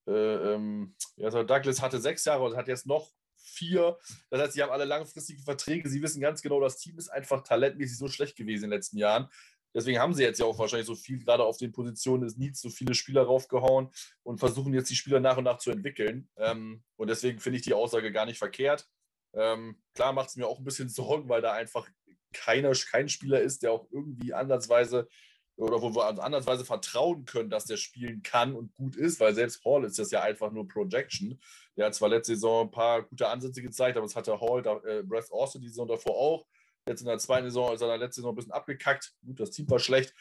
[0.07, 3.11] äh, ähm, also Douglas hatte sechs Jahre und hat jetzt noch
[3.55, 3.99] vier.
[4.31, 5.89] Das heißt, sie haben alle langfristige Verträge.
[5.89, 8.99] Sie wissen ganz genau, das Team ist einfach talentmäßig so schlecht gewesen in den letzten
[8.99, 9.29] Jahren.
[9.75, 12.61] Deswegen haben sie jetzt ja auch wahrscheinlich so viel, gerade auf den Positionen des Needs,
[12.61, 13.91] so viele Spieler raufgehauen
[14.23, 16.29] und versuchen jetzt die Spieler nach und nach zu entwickeln.
[16.37, 18.89] Ähm, und deswegen finde ich die Aussage gar nicht verkehrt.
[19.35, 21.89] Ähm, klar macht es mir auch ein bisschen Sorgen, weil da einfach
[22.33, 25.09] keiner, kein Spieler ist, der auch irgendwie ansatzweise
[25.57, 29.65] oder wo wir andersweise vertrauen können, dass der spielen kann und gut ist, weil selbst
[29.65, 31.41] Hall ist das ja einfach nur Projection.
[31.77, 35.03] Der hat zwar letzte Saison ein paar gute Ansätze gezeigt, aber es hatte Hall, äh,
[35.03, 36.47] Breath Austin die Saison davor auch.
[36.87, 39.15] Jetzt in der zweiten Saison ist er der letzten Saison ein bisschen abgekackt.
[39.25, 40.13] Gut, das Team war schlecht,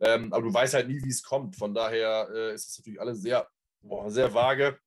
[0.00, 1.56] ähm, aber du weißt halt nie, wie es kommt.
[1.56, 3.48] Von daher äh, ist es natürlich alles sehr,
[3.80, 4.78] boah, sehr vage.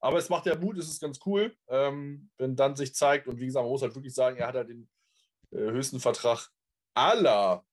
[0.00, 3.26] Aber es macht ja Mut, es ist ganz cool, ähm, wenn dann sich zeigt.
[3.26, 4.88] Und wie gesagt, man muss halt wirklich sagen, er hat halt den
[5.50, 6.48] äh, höchsten Vertrag
[6.94, 7.64] aller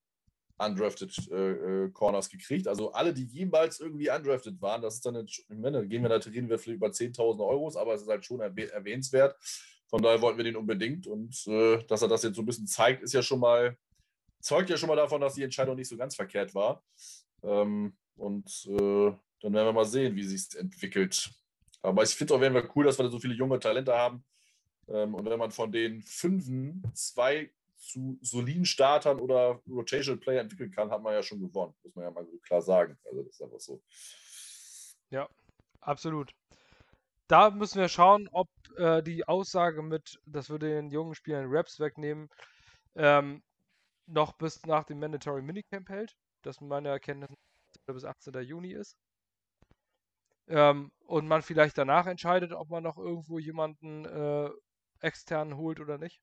[0.58, 2.68] undrafted äh, äh, Corners gekriegt.
[2.68, 5.46] Also alle, die jemals irgendwie undrafted waren, das ist dann, eine, ich
[5.90, 8.66] gehen wir da reden wir vielleicht über 10.000 Euro, aber es ist halt schon erwäh
[8.66, 9.36] erwähnenswert.
[9.88, 12.68] Von daher wollten wir den unbedingt und äh, dass er das jetzt so ein bisschen
[12.68, 13.78] zeigt, ist ja schon mal,
[14.40, 16.84] zeugt ja schon mal davon, dass die Entscheidung nicht so ganz verkehrt war.
[17.44, 21.30] Ähm, und äh, dann werden wir mal sehen, wie sich entwickelt.
[21.82, 24.24] Aber ich finde es auch werden cool, dass wir da so viele junge Talente haben.
[24.88, 27.52] Ähm, und wenn man von den Fünfen zwei
[27.86, 31.74] zu soliden Startern oder Rotational Player entwickeln kann, hat man ja schon gewonnen.
[31.84, 32.98] Muss man ja mal klar sagen.
[33.06, 33.82] Also das ist einfach so.
[35.12, 35.30] Ja,
[35.82, 36.34] absolut.
[37.28, 41.80] Da müssen wir schauen, ob äh, die Aussage mit, dass wir den jungen Spielern Raps
[41.80, 42.30] wegnehmen,
[42.96, 43.44] ähm,
[44.08, 46.16] noch bis nach dem Mandatory Minicamp hält.
[46.42, 47.30] Das in meiner Erkenntnis
[47.86, 48.34] bis 18.
[48.44, 48.96] Juni ist.
[50.48, 54.50] Ähm, und man vielleicht danach entscheidet, ob man noch irgendwo jemanden äh,
[55.02, 56.20] extern holt oder nicht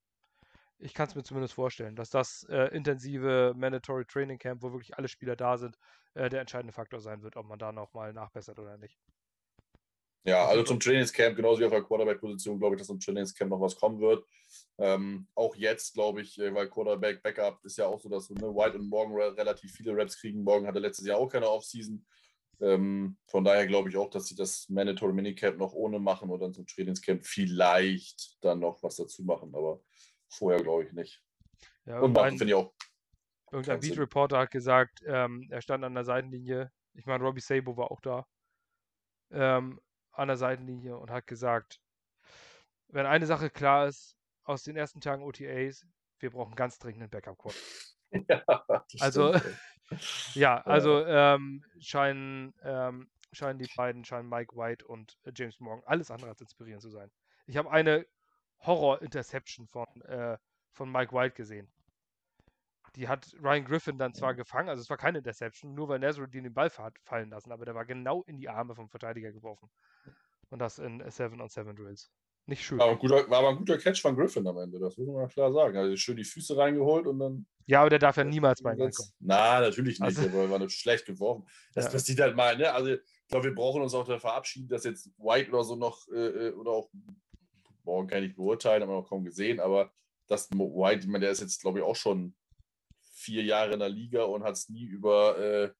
[0.82, 4.96] ich kann es mir zumindest vorstellen, dass das äh, intensive Mandatory Training Camp, wo wirklich
[4.96, 5.78] alle Spieler da sind,
[6.14, 8.98] äh, der entscheidende Faktor sein wird, ob man da nochmal nachbessert oder nicht.
[10.24, 13.60] Ja, also zum Trainingscamp, genauso wie auf der Quarterback-Position, glaube ich, dass zum Trainingscamp noch
[13.60, 14.24] was kommen wird.
[14.78, 18.42] Ähm, auch jetzt, glaube ich, äh, weil Quarterback Backup ist ja auch so, dass ne,
[18.42, 20.44] White und Morgan relativ viele Raps kriegen.
[20.44, 22.06] Morgan hatte letztes Jahr auch keine Offseason.
[22.60, 26.38] Ähm, von daher glaube ich auch, dass sie das Mandatory Minicamp noch ohne machen und
[26.38, 29.52] dann zum Trainingscamp vielleicht dann noch was dazu machen.
[29.56, 29.80] Aber
[30.32, 31.22] Vorher glaube ich nicht.
[31.84, 32.72] Ja, Und machen finde ich auch.
[33.50, 36.72] Irgendein Beat Reporter hat gesagt, ähm, er stand an der Seitenlinie.
[36.94, 38.26] Ich meine, Robbie Sabo war auch da.
[39.30, 39.78] Ähm,
[40.12, 41.80] an der Seitenlinie und hat gesagt,
[42.88, 45.86] wenn eine Sache klar ist, aus den ersten Tagen OTAs,
[46.18, 47.54] wir brauchen ganz dringend einen Backup-Code.
[48.28, 48.44] Ja,
[49.00, 49.34] also,
[50.34, 56.10] ja, also ähm, scheinen, ähm, scheinen die beiden, scheinen Mike White und James Morgan alles
[56.10, 57.10] andere als inspirierend zu sein.
[57.46, 58.06] Ich habe eine
[58.64, 60.38] Horror-Interception von, äh,
[60.72, 61.70] von Mike White gesehen.
[62.96, 66.44] Die hat Ryan Griffin dann zwar gefangen, also es war keine Interception, nur weil Nazarudin
[66.44, 69.70] den Ball hat fallen lassen, aber der war genau in die Arme vom Verteidiger geworfen.
[70.50, 72.10] Und das in 7 on 7 Drills.
[72.46, 72.78] Nicht schön.
[72.78, 75.52] War, guter, war aber ein guter Catch von Griffin am Ende, das muss man klar
[75.52, 75.76] sagen.
[75.76, 77.46] Also schön die Füße reingeholt und dann.
[77.66, 78.92] Ja, aber der darf ja niemals bei kommen.
[79.20, 81.46] Na, natürlich nicht, also, aber war nicht schlecht geworfen.
[81.72, 81.90] Das ja.
[81.92, 82.72] passiert halt mal, ne?
[82.72, 86.08] Also ich glaube, wir brauchen uns auch da verabschieden, dass jetzt White oder so noch
[86.08, 86.90] äh, äh oder auch
[87.84, 89.92] morgen kann ich nicht beurteilen, haben wir noch kaum gesehen, aber
[90.28, 92.34] das White, ich meine, der ist jetzt, glaube ich, auch schon
[93.00, 95.70] vier Jahre in der Liga und hat es nie über äh,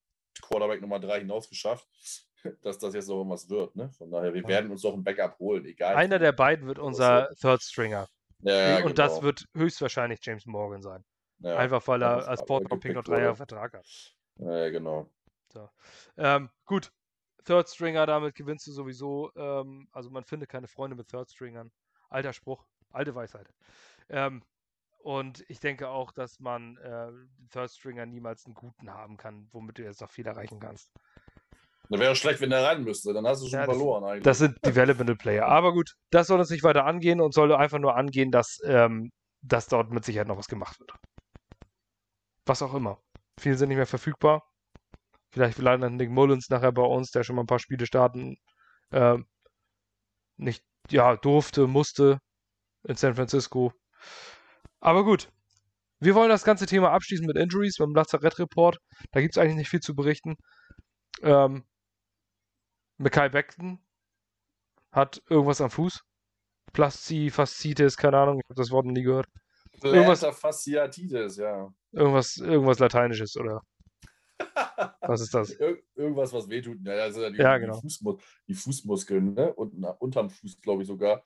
[0.41, 1.87] Quarterback Nummer drei hinaus geschafft,
[2.61, 3.75] dass das jetzt noch irgendwas wird.
[3.75, 3.89] Ne?
[3.91, 5.95] Von daher, wir werden uns doch ein Backup holen, egal.
[5.95, 8.07] Einer der beiden wird unser Third Stringer.
[8.39, 8.93] Ja, und genau.
[8.93, 11.03] das wird höchstwahrscheinlich James Morgan sein.
[11.39, 14.15] Ja, Einfach weil er als Portland Pink noch drei Jahre Vertrag hat.
[14.37, 15.09] Ja, genau.
[15.49, 15.69] So.
[16.17, 16.91] Ähm, gut,
[17.45, 19.31] Third Stringer, damit gewinnst du sowieso.
[19.35, 21.71] Ähm, also man findet keine Freunde mit Third Stringern.
[22.13, 23.47] Alter Spruch, alte Weisheit.
[24.09, 24.43] Ähm,
[24.99, 27.11] und ich denke auch, dass man äh,
[27.51, 30.91] Third Stringer niemals einen guten haben kann, womit du jetzt noch viel erreichen kannst.
[31.89, 33.13] Das wäre schlecht, wenn der rein müsste.
[33.13, 34.23] Dann hast du schon ja, verloren eigentlich.
[34.23, 35.45] Das sind Developmental Player.
[35.45, 39.11] Aber gut, das soll uns nicht weiter angehen und soll einfach nur angehen, dass, ähm,
[39.41, 40.93] dass dort mit Sicherheit noch was gemacht wird.
[42.45, 43.01] Was auch immer.
[43.39, 44.43] Viele sind nicht mehr verfügbar.
[45.33, 48.37] Vielleicht landet Nick Mullins nachher bei uns, der schon mal ein paar Spiele starten
[48.91, 49.17] äh,
[50.37, 50.63] nicht
[50.93, 52.19] ja, durfte, musste
[52.87, 53.73] in San Francisco.
[54.79, 55.29] Aber gut.
[55.99, 58.77] Wir wollen das ganze Thema abschließen mit Injuries beim Lazarett-Report.
[59.11, 60.35] Da gibt es eigentlich nicht viel zu berichten.
[61.21, 61.63] Ähm,
[62.97, 63.79] Mackay Beckton
[64.91, 66.01] hat irgendwas am Fuß.
[66.73, 69.27] Plaszi, Faszitis, keine Ahnung, ich habe das Wort noch nie gehört.
[69.81, 71.69] Irgendwas Fasciatitis, ja.
[71.91, 73.61] Irgendwas, irgendwas Lateinisches, oder?
[75.01, 75.51] Was ist das?
[75.51, 76.77] Ir irgendwas, was wehtut.
[76.83, 77.79] Ja, ja die, Ja, die, genau.
[77.79, 79.53] Fußmus die Fußmuskeln, ne?
[79.53, 81.23] Und na, unterm Fuß, glaube ich sogar.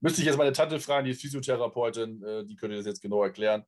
[0.00, 3.22] Müsste ich jetzt meine Tante fragen, die ist Physiotherapeutin, äh, die könnte das jetzt genau
[3.22, 3.64] erklären.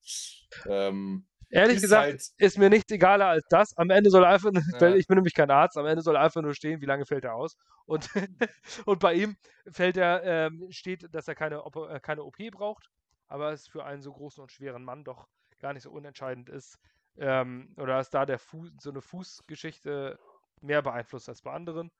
[0.66, 3.76] Ähm, Ehrlich ist gesagt, halt- ist mir nichts egaler als das.
[3.76, 4.94] Am Ende soll einfach, nur- Ja.
[4.96, 7.34] ich bin nämlich kein Arzt, am Ende soll einfach nur stehen, wie lange fällt er
[7.36, 7.56] aus.
[7.86, 8.08] Und,
[8.86, 9.36] und bei ihm
[9.70, 12.90] fällt er, ähm, steht, dass er keine, äh, keine OP braucht,
[13.28, 15.28] aber es für einen so großen und schweren Mann doch
[15.60, 16.78] gar nicht so unentscheidend ist.
[17.16, 20.18] Ähm, oder dass da der Fuß, so eine Fußgeschichte
[20.60, 21.90] mehr beeinflusst als bei anderen.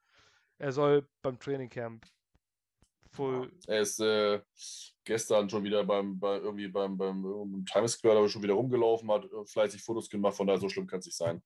[0.58, 2.06] Er soll beim Trainingcamp
[3.10, 3.52] full.
[3.66, 4.42] Er ist äh,
[5.04, 9.10] gestern schon wieder beim, bei, irgendwie beim, beim, im Times Square da schon wieder rumgelaufen,
[9.10, 11.42] hat äh, fleißig Fotos gemacht, von daher so schlimm kann es nicht sein.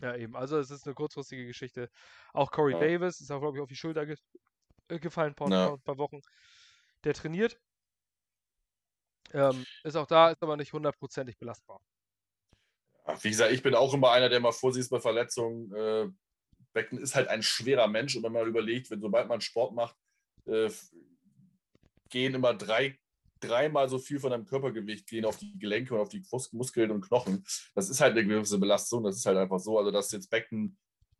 [0.00, 0.34] Ja, eben.
[0.34, 1.88] Also es ist eine kurzfristige Geschichte.
[2.32, 2.80] Auch Corey Ja.
[2.80, 4.16] Davis ist auch, glaube ich, auf die Schulter ge
[4.88, 5.74] äh, gefallen vor, Ja.
[5.74, 6.20] ein paar Wochen.
[7.04, 7.60] Der trainiert.
[9.32, 11.80] Ähm, ist auch da, ist aber nicht hundertprozentig belastbar.
[13.22, 15.72] Wie gesagt, ich bin auch immer einer, der mal vorsichtig ist bei Verletzungen.
[15.74, 16.08] Äh,
[16.72, 19.96] Becken ist halt ein schwerer Mensch und wenn man überlegt, wenn sobald man Sport macht,
[20.46, 20.70] äh,
[22.10, 22.98] gehen immer drei,
[23.40, 26.90] dreimal so viel von deinem Körpergewicht gehen auf die Gelenke und auf die Mus- Muskeln
[26.90, 27.44] und Knochen.
[27.74, 29.04] Das ist halt eine gewisse Belastung.
[29.04, 29.78] Das ist halt einfach so.
[29.78, 30.76] Also, dass jetzt Becken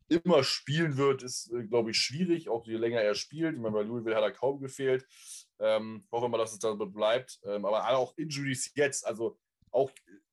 [0.07, 3.55] immer spielen wird, ist, äh, glaube ich, schwierig, auch je länger er spielt.
[3.55, 5.05] Ich meine, bei Louisville hat er kaum gefehlt.
[5.59, 7.39] Ähm, hoffen wir mal, dass es dabei bleibt.
[7.43, 9.39] Ähm, aber auch Injuries jetzt, also
[9.71, 9.89] auch,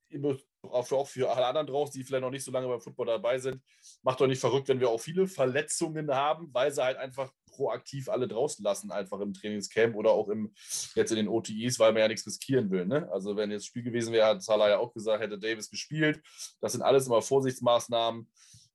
[0.09, 2.81] immer- auch für, auch für alle anderen draußen, die vielleicht noch nicht so lange beim
[2.81, 3.61] Football dabei sind,
[4.03, 8.09] macht doch nicht verrückt, wenn wir auch viele Verletzungen haben, weil sie halt einfach proaktiv
[8.09, 10.53] alle draußen lassen, einfach im Trainingscamp oder auch im,
[10.95, 12.87] jetzt in den OTIs, weil man ja nichts riskieren will.
[12.87, 13.09] Ne?
[13.13, 16.23] Also wenn jetzt Spiel gewesen wäre, hat Salah ja auch gesagt, hätte Davis gespielt.
[16.61, 18.31] Das sind alles immer Vorsichtsmaßnahmen.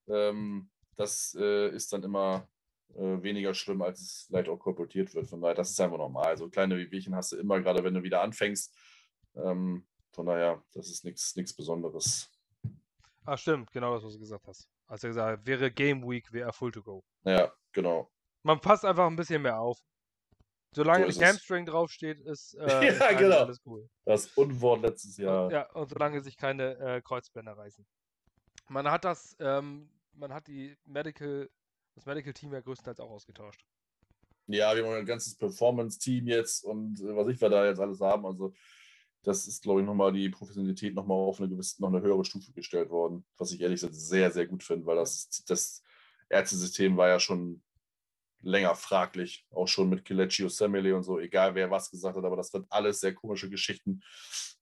[0.09, 2.47] Ähm, das äh, ist dann immer
[2.95, 5.27] äh, weniger schlimm, als es vielleicht auch kolportiert wird.
[5.27, 6.37] Von daher, das ist einfach normal.
[6.37, 8.75] So kleine Wehwehchen hast du immer, gerade wenn du wieder anfängst.
[9.35, 9.85] Ähm,
[10.17, 12.27] von daher, das ist nichts Besonderes.
[13.23, 14.67] Ah, stimmt, genau das, was du gesagt hast.
[14.87, 17.03] Als er gesagt hat, wäre Game Week, wäre er full to go.
[17.23, 18.09] Ja, genau.
[18.41, 19.77] Man passt einfach ein bisschen mehr auf.
[20.73, 21.21] Solange So.
[21.21, 23.37] Hamstring draufsteht, ist, äh, Ja, ist genau.
[23.41, 23.87] alles cool.
[24.05, 25.51] Das Unwort letztes Jahr.
[25.51, 27.85] Ja, und solange sich keine äh, Kreuzbänder reißen.
[28.69, 31.47] Man hat das, ähm, man hat die Medical,
[31.93, 33.63] das Medical Team ja größtenteils auch ausgetauscht.
[34.47, 38.01] Ja, wir haben ein ganzes Performance-Team jetzt und äh, was ich wir da jetzt alles
[38.01, 38.25] haben.
[38.25, 38.51] Also,
[39.27, 42.53] das ist, glaube ich, nochmal die Professionalität nochmal auf eine gewisse, noch eine höhere Stufe
[42.53, 43.25] gestellt worden.
[43.37, 45.83] Was ich ehrlich gesagt sehr, sehr gut finde, weil das, das
[46.29, 47.61] Ärztesystem war ja schon
[48.41, 52.37] länger fraglich, auch schon mit Kelechi Osemele und so, egal wer was gesagt hat, aber
[52.37, 54.01] das sind alles sehr komische Geschichten.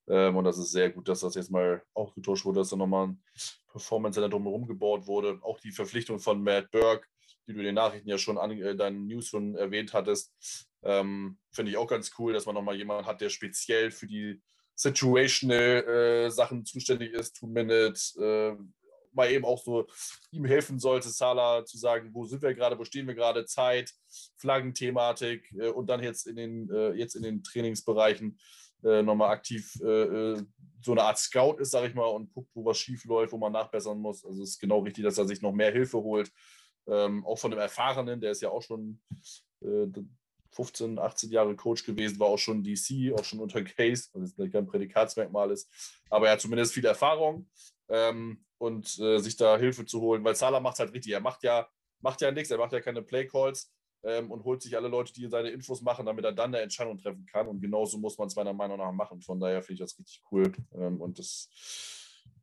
[0.07, 3.09] Ähm, und das ist sehr gut, dass das jetzt mal ausgetauscht wurde, dass da nochmal
[3.09, 3.23] ein
[3.67, 5.37] Performance Center drumherum gebaut wurde.
[5.43, 7.07] Auch die Verpflichtung von Matt Burke,
[7.45, 10.33] die du in den Nachrichten ja schon an äh, deinen News schon erwähnt hattest,
[10.81, 14.41] ähm, finde ich auch ganz cool, dass man nochmal jemanden hat, der speziell für die
[14.75, 18.63] situational äh, Sachen zuständig ist, Two-Minute, äh,
[19.13, 19.87] mal eben auch so
[20.31, 23.93] ihm helfen sollte, Salah zu sagen, wo sind wir gerade, wo stehen wir gerade, Zeit,
[24.37, 28.37] Flaggenthematik äh, und dann jetzt in den, äh, jetzt in den Trainingsbereichen
[28.83, 30.43] äh, nochmal aktiv äh, äh,
[30.83, 33.37] so eine Art Scout ist, sage ich mal, und guckt, wo was schief läuft, wo
[33.37, 34.23] man nachbessern muss.
[34.23, 36.31] Also es ist genau richtig, dass er sich noch mehr Hilfe holt.
[36.87, 39.01] Ähm, auch von dem Erfahrenen, der ist ja auch schon
[39.61, 39.87] äh,
[40.55, 44.51] 15, 18 Jahre Coach gewesen, war auch schon DC, auch schon unter Case, was jetzt
[44.51, 45.69] kein Prädikatsmerkmal ist,
[46.09, 47.49] aber er hat zumindest viel Erfahrung
[47.89, 51.11] ähm, und äh, sich da Hilfe zu holen, weil Salah macht es halt richtig.
[51.11, 51.67] Er macht ja,
[51.99, 53.71] macht ja nichts, er macht ja keine Playcalls
[54.03, 56.97] ähm, und holt sich alle Leute, die seine Infos machen, damit er dann eine Entscheidung
[56.97, 57.47] treffen kann.
[57.47, 59.21] Und genauso muss man es meiner Meinung nach machen.
[59.21, 60.51] Von daher finde ich das richtig cool.
[60.73, 61.49] Ähm, und das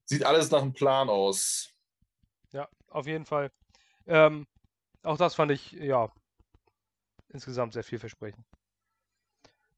[0.04, 1.70] sieht alles nach einem Plan aus.
[2.52, 3.50] Ja, auf jeden Fall.
[4.06, 4.46] Ähm,
[5.02, 6.12] auch das fand ich, ja,
[7.32, 8.44] insgesamt sehr vielversprechend.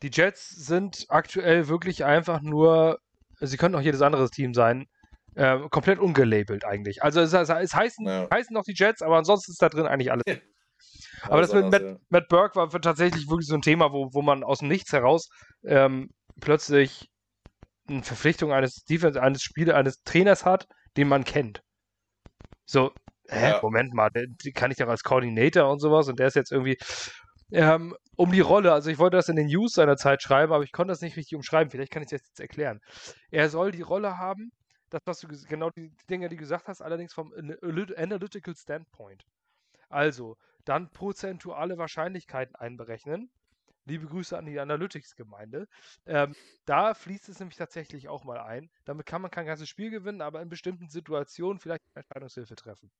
[0.03, 2.99] Die Jets sind aktuell wirklich einfach nur,
[3.41, 4.87] sie könnten auch jedes andere Team sein,
[5.35, 7.03] äh, komplett ungelabelt eigentlich.
[7.03, 8.29] Also es, es, es heißen, Ja.
[8.33, 10.25] heißen noch die Jets, aber ansonsten ist da drin eigentlich alles.
[11.23, 11.97] Aber Alles das mit Matt, ja.
[12.11, 15.29] Matt Burke war tatsächlich wirklich so ein Thema, wo, wo man aus dem Nichts heraus
[15.65, 16.11] ähm,
[16.41, 17.09] plötzlich
[17.89, 20.67] eine Verpflichtung eines Defense, eines Spielers, eines Trainers hat,
[20.99, 21.63] den man kennt.
[22.67, 22.91] So,
[23.29, 23.61] hä, Ja.
[23.63, 26.53] Moment mal, den, den kann ich doch als Coordinator und sowas und der ist jetzt
[26.53, 26.77] irgendwie
[27.55, 30.65] ähm, um die Rolle, also ich wollte das in den News seiner Zeit schreiben, aber
[30.65, 32.81] ich konnte das nicht richtig umschreiben, vielleicht kann ich es jetzt erklären.
[33.31, 34.53] Er soll die Rolle haben,
[34.91, 39.25] das, was du genau die Dinge, die du gesagt hast, allerdings vom Ana- Analytical Standpoint.
[39.89, 43.31] Also, dann prozentuale Wahrscheinlichkeiten einberechnen.
[43.87, 45.69] Liebe Grüße an die Analytics-Gemeinde.
[46.07, 48.71] Ähm, da fließt es nämlich tatsächlich auch mal ein.
[48.87, 52.91] Damit kann man kein ganzes Spiel gewinnen, aber in bestimmten Situationen vielleicht Entscheidungshilfe treffen.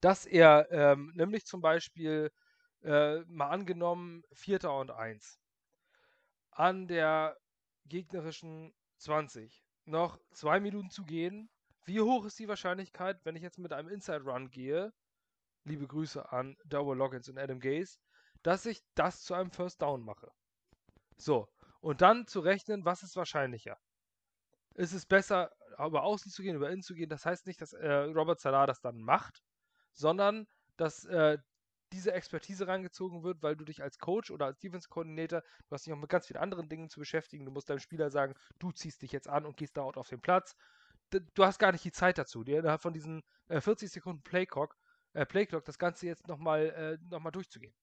[0.00, 2.30] Dass er ähm, nämlich zum Beispiel
[2.82, 5.38] äh, mal angenommen Vierter und Eins
[6.50, 7.38] an der
[7.86, 11.50] gegnerischen 20 noch zwei Minuten zu gehen,
[11.84, 14.92] wie hoch ist die Wahrscheinlichkeit, wenn ich jetzt mit einem Inside Run gehe,
[15.64, 17.98] liebe Grüße an Double Loggins und Adam Gaze,
[18.42, 20.30] dass ich das zu einem First Down mache.
[21.16, 21.48] So,
[21.80, 23.78] und dann zu rechnen, was ist wahrscheinlicher?
[24.74, 27.08] Ist es besser, über außen zu gehen, über innen zu gehen?
[27.08, 29.42] Das heißt nicht, dass äh, Robert Salah das dann macht,
[29.92, 30.46] sondern
[30.76, 31.38] dass äh,
[31.92, 35.92] diese Expertise reingezogen wird, weil du dich als Coach oder als Defense-Koordinator, du hast dich
[35.92, 37.44] auch mit ganz vielen anderen Dingen zu beschäftigen.
[37.44, 40.20] Du musst deinem Spieler sagen, du ziehst dich jetzt an und gehst dort auf den
[40.20, 40.56] Platz
[41.12, 44.76] du hast gar nicht die Zeit dazu, dir innerhalb von diesen äh, 40 Sekunden Playclock,
[45.12, 47.74] äh, Playclock das Ganze jetzt nochmal äh, noch durchzugehen.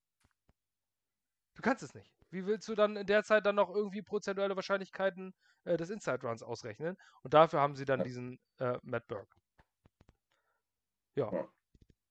[1.56, 2.12] Du kannst es nicht.
[2.32, 5.34] Wie willst du dann in der Zeit dann noch irgendwie prozentuelle Wahrscheinlichkeiten
[5.66, 6.98] äh, des Inside Runs ausrechnen?
[7.24, 9.36] Und dafür haben sie dann diesen äh, Matt Burke.
[11.16, 11.50] Ja.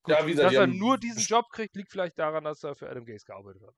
[0.03, 2.75] Gut, ja wie gesagt, dass er nur diesen Job kriegt, liegt vielleicht daran, dass er
[2.75, 3.75] für Adam Gaze gearbeitet hat.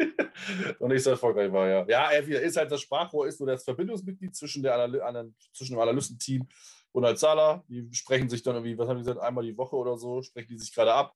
[0.78, 1.84] und nicht so erfolgreich war, ja.
[1.88, 5.80] Ja, er ist halt das Sprachrohr, ist nur das Verbindungsmitglied zwischen, der Analy zwischen dem
[5.80, 6.48] Analystenteam
[6.92, 7.64] und als Salah.
[7.68, 10.48] Die sprechen sich dann irgendwie, was haben die gesagt, einmal die Woche oder so, sprechen
[10.48, 11.14] die sich gerade ab.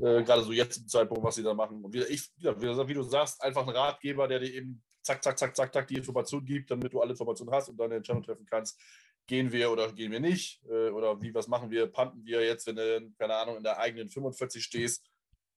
[0.00, 1.84] Äh, gerade so jetzt im Zeitpunkt, was sie da machen.
[1.84, 5.38] Und wie, ich, ja, wie, du sagst, einfach ein Ratgeber, der dir eben zack, zack,
[5.38, 8.22] zack, zack, zack die Information gibt, damit du alle Informationen hast und dann eine Entscheidung
[8.22, 8.80] treffen kannst.
[9.26, 10.62] Gehen wir oder gehen wir nicht?
[10.68, 11.86] Äh, oder wie, was machen wir?
[11.86, 15.06] Panten wir jetzt, wenn du, keine Ahnung, in der eigenen 45 stehst,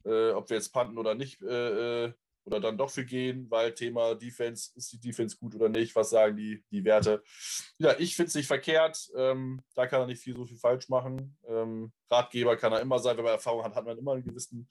[0.05, 2.13] äh, ob wir jetzt panten oder nicht, äh, äh
[2.45, 6.11] oder dann doch für gehen, weil Thema Defense, ist die Defense gut oder nicht, was
[6.11, 7.23] sagen die, die Werte.
[7.79, 10.87] Ja, ich finde es nicht verkehrt, ähm, da kann er nicht viel so viel falsch
[10.87, 11.37] machen.
[11.47, 14.69] Ähm, Ratgeber kann er immer sein, wenn man Erfahrung hat, hat man immer einen gewissen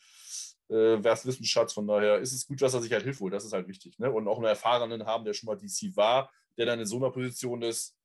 [0.69, 3.53] äh, Wissensschatz, von daher ist es gut, dass er sich halt Hilfe holt, das ist
[3.53, 3.99] halt wichtig.
[3.99, 4.11] Ne?
[4.11, 7.11] Und auch einen Erfahrenen haben, der schon mal DC war, der dann in so einer
[7.11, 7.97] Position ist,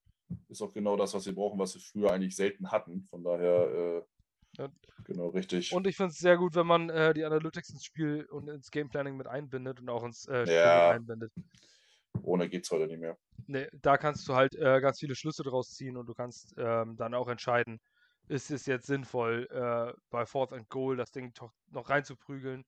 [0.48, 3.08] ist auch genau das, was wir brauchen, was wir früher eigentlich selten hatten.
[3.10, 4.02] Von daher äh,
[4.58, 4.70] ja.
[5.06, 5.74] Genau, richtig.
[5.74, 8.72] Und ich finde es sehr gut, wenn man äh, die Analytics ins Spiel und ins
[8.72, 10.92] Gameplanning mit einbindet und auch ins äh, Spiel ja.
[10.92, 11.32] einbindet.
[12.22, 13.18] Ohne geht es heute nicht mehr.
[13.48, 16.96] Nee, da kannst du halt äh, ganz viele Schlüsse draus ziehen und du kannst ähm,
[16.98, 17.80] dann auch entscheiden,
[18.28, 21.34] ist es jetzt sinnvoll, äh, bei Fourth and Goal das Ding
[21.72, 22.66] noch reinzuprügeln.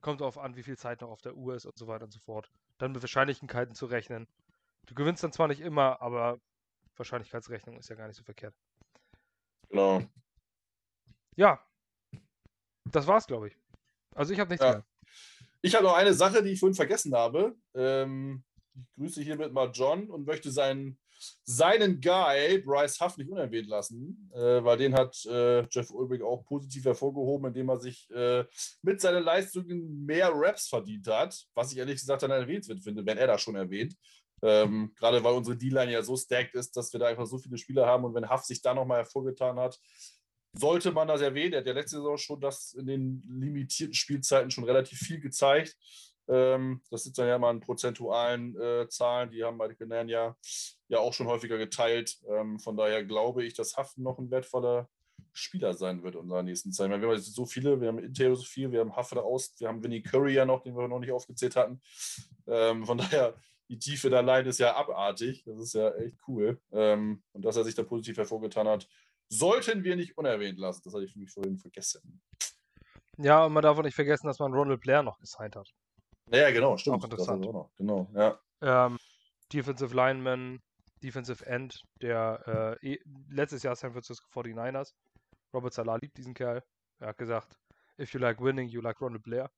[0.00, 2.12] Kommt darauf an, wie viel Zeit noch auf der Uhr ist und so weiter und
[2.12, 2.50] so fort.
[2.78, 4.26] Dann mit Wahrscheinlichkeiten zu rechnen.
[4.86, 6.40] Du gewinnst dann zwar nicht immer, aber
[6.96, 8.54] Wahrscheinlichkeitsrechnung ist ja gar nicht so verkehrt.
[9.68, 10.02] Genau
[11.40, 11.58] ja,
[12.90, 13.56] das war's, glaube ich.
[14.14, 14.72] Also ich habe nichts ja.
[14.72, 14.84] mehr.
[15.62, 17.54] Ich habe noch eine Sache, die ich vorhin vergessen habe.
[17.74, 18.44] Ähm,
[18.74, 20.98] ich grüße hiermit mal John und möchte seinen,
[21.44, 26.44] seinen Guy, Bryce Huff, nicht unerwähnt lassen, äh, weil den hat äh, Jeff Ulbrich auch
[26.44, 28.44] positiv hervorgehoben, indem er sich äh,
[28.82, 33.18] mit seinen Leistungen mehr Raps verdient hat, was ich ehrlich gesagt dann erwähnenswert finde, wenn
[33.18, 33.94] er das schon erwähnt.
[34.42, 37.58] Ähm, gerade weil unsere D-Line ja so stacked ist, dass wir da einfach so viele
[37.58, 39.78] Spieler haben und wenn Huff sich da nochmal hervorgetan hat,
[40.52, 41.52] sollte man das erwähnen.
[41.52, 45.76] Er hat ja letzte Saison schon das in den limitierten Spielzeiten schon relativ viel gezeigt.
[46.28, 50.36] Ähm, das sind dann ja mal in prozentualen äh, Zahlen, die haben beide Canaan ja,
[50.88, 52.18] ja auch schon häufiger geteilt.
[52.28, 54.88] Ähm, von daher glaube ich, dass Haften noch ein wertvoller
[55.32, 56.88] Spieler sein wird in unserer nächsten Zeit.
[56.88, 59.68] Meine, wir haben so viele, wir haben Intel so viel, wir haben Hafte aus, wir
[59.68, 61.80] haben Vinny Curry ja noch, den wir noch nicht aufgezählt hatten.
[62.46, 63.34] Ähm, von daher,
[63.70, 65.44] die Tiefe der Line ist ja abartig.
[65.44, 66.60] Das ist ja echt cool.
[66.72, 68.88] Ähm, und dass er sich da positiv hervorgetan hat,
[69.28, 70.82] sollten wir nicht unerwähnt lassen.
[70.84, 72.20] Das hatte ich nämlich vorhin vergessen.
[73.16, 75.70] Ja, und man darf auch nicht vergessen, dass man Ronald Blair noch gesigned hat.
[76.32, 76.96] Ja, genau, stimmt.
[76.98, 77.46] Auch interessant.
[77.46, 77.70] Auch noch.
[77.76, 78.40] Genau, ja.
[78.60, 78.98] Ähm,
[79.52, 80.60] Defensive Lineman,
[81.02, 82.98] Defensive End, der äh, eh,
[83.28, 84.94] letztes Jahr San Francisco 49ers.
[85.54, 86.62] Robert Salah liebt diesen Kerl.
[86.98, 87.56] Er hat gesagt,
[88.00, 89.48] if you like winning, you like Ronald Blair.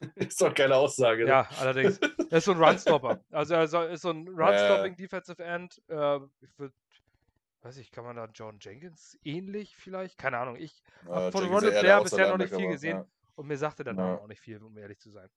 [0.16, 1.24] ist doch keine Aussage.
[1.24, 1.30] Ne?
[1.30, 1.98] Ja, allerdings.
[2.30, 3.20] Er ist so ein Runstopper.
[3.30, 5.82] Also er ist so ein Runstopping Defensive End.
[5.88, 6.74] Äh, ich würde
[7.62, 10.18] weiß ich, kann man da John Jenkins ähnlich vielleicht?
[10.18, 10.56] Keine Ahnung.
[10.56, 13.06] Ich ja, habe von Ronald Blair bisher noch nicht viel gesehen ja.
[13.34, 14.18] und mir sagte Name ja.
[14.18, 15.28] auch nicht viel, um ehrlich zu sein.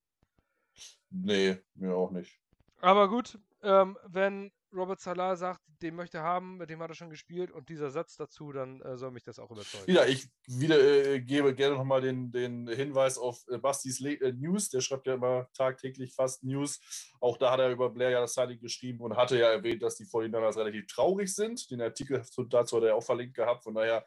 [1.10, 2.40] Nee, mir auch nicht.
[2.80, 6.94] Aber gut, ähm, wenn Robert Salah sagt, den möchte er haben, mit dem hat er
[6.94, 9.92] schon gespielt und dieser Satz dazu, dann äh, soll mich das auch überzeugen.
[9.92, 14.32] Ja, ich wieder, äh, gebe gerne nochmal den, den Hinweis auf äh, Bastis Le äh,
[14.32, 14.70] News.
[14.70, 16.80] Der schreibt ja immer tagtäglich fast News.
[17.20, 19.96] Auch da hat er über Blair ja das Signing geschrieben und hatte ja erwähnt, dass
[19.96, 21.70] die 49ers relativ traurig sind.
[21.70, 23.64] Den Artikel dazu hat er auch verlinkt gehabt.
[23.64, 24.06] Von daher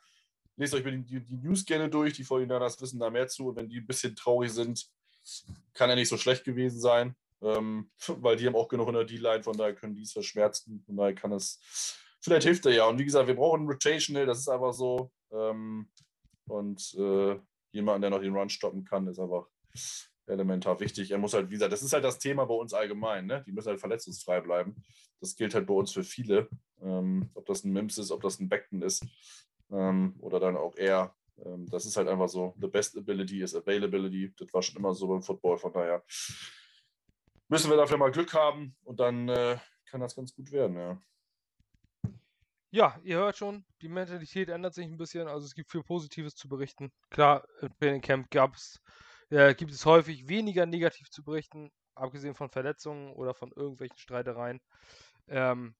[0.55, 2.13] lest euch die, die, die News gerne durch.
[2.13, 3.49] Die 49ers wissen da mehr zu.
[3.49, 4.87] Und wenn die ein bisschen traurig sind,
[5.73, 7.15] kann er nicht so schlecht gewesen sein.
[7.45, 10.83] Ähm, weil die haben auch genug in der D-Line, von daher können die es verschmerzen.
[10.85, 11.59] Von daher kann es,
[12.21, 12.85] vielleicht hilft er ja.
[12.87, 15.11] Und wie gesagt, wir brauchen einen Rotational, das ist einfach so.
[15.31, 15.89] Ähm,
[16.47, 17.39] und äh,
[17.71, 19.47] jemanden, der noch den Run stoppen kann, ist einfach
[20.27, 21.11] elementar wichtig.
[21.11, 23.25] Er muss halt, wie gesagt, das ist halt das Thema bei uns allgemein.
[23.25, 23.43] Ne?
[23.45, 24.75] Die müssen halt verletzungsfrei bleiben.
[25.19, 26.49] Das gilt halt bei uns für viele.
[26.81, 29.05] Ähm, ob das ein Mims ist, ob das ein Beckton ist
[29.71, 31.15] ähm, oder dann auch er.
[31.43, 32.55] Ähm, das ist halt einfach so.
[32.59, 34.33] The best ability is availability.
[34.37, 35.57] Das war schon immer so beim Football.
[35.57, 36.03] Von daher
[37.47, 39.57] müssen wir dafür mal Glück haben und dann äh,
[39.89, 41.01] kann das ganz gut werden, ja.
[42.71, 45.27] ja, ihr hört schon, die Mentalität ändert sich ein bisschen.
[45.27, 46.91] Also es gibt viel Positives zu berichten.
[47.09, 48.81] Klar, im Training Camp gab's,
[49.29, 54.59] äh, gibt es häufig weniger negativ zu berichten, abgesehen von Verletzungen oder von irgendwelchen Streitereien
[55.27, 55.75] ähm,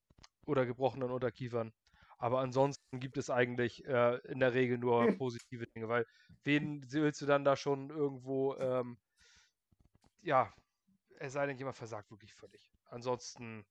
[0.45, 1.73] oder gebrochenen Unterkiefern.
[2.17, 6.05] Aber ansonsten gibt es eigentlich äh, in der Regel nur positive Dinge, weil
[6.43, 8.97] wen willst du dann da schon irgendwo, ähm,
[10.21, 10.53] ja,
[11.19, 12.71] es sei denn, jemand versagt wirklich völlig.
[12.85, 13.65] Ansonsten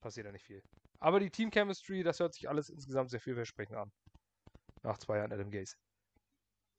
[0.00, 0.62] passiert da nicht viel.
[1.00, 3.92] Aber die Team Chemistry, das hört sich alles insgesamt sehr vielversprechend an.
[4.82, 5.76] Nach zwei Jahren Adam Gaze.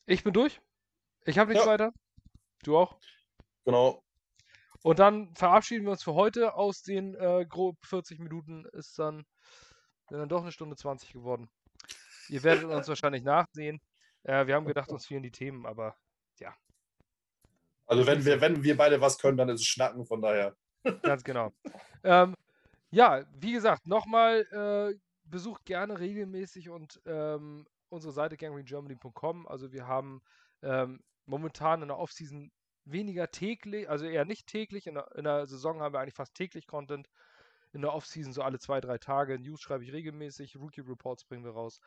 [0.06, 0.62] Ich bin durch.
[1.26, 1.72] Ich habe nichts Ja.
[1.72, 1.92] weiter.
[2.64, 3.00] Du auch?
[3.66, 4.04] Genau.
[4.82, 8.66] Und dann verabschieden wir uns für heute aus den äh, grob 40 Minuten.
[8.72, 9.26] Ist dann,
[10.10, 11.50] dann doch eine Stunde 20 geworden.
[12.30, 13.82] Ihr werdet uns wahrscheinlich nachsehen.
[14.24, 15.98] Äh, wir haben gedacht, uns fehlen die Themen, aber
[17.90, 20.56] Also wenn wir, wenn wir beide was können, dann ist es Schnacken, von daher.
[21.02, 21.52] Ganz genau.
[22.04, 22.36] ähm,
[22.92, 29.48] ja, wie gesagt, nochmal äh, besucht gerne regelmäßig und ähm, unsere Seite gangregermany.com.
[29.48, 30.22] Also wir haben
[30.62, 32.52] ähm, momentan in der Offseason
[32.86, 34.86] weniger täglich, also eher nicht täglich.
[34.86, 37.10] In der, in der Saison haben wir eigentlich fast täglich Content.
[37.74, 39.40] In der Offseason so alle zwei, drei Tage.
[39.40, 40.58] News schreibe ich regelmäßig.
[40.58, 41.80] Rookie Reports bringen wir raus.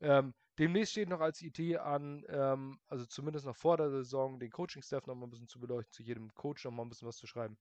[0.00, 4.50] Ähm, demnächst steht noch als Idee an, ähm, also zumindest noch vor der Saison, den
[4.50, 7.56] Coaching-Staff nochmal ein bisschen zu beleuchten, zu jedem Coach nochmal ein bisschen was zu schreiben.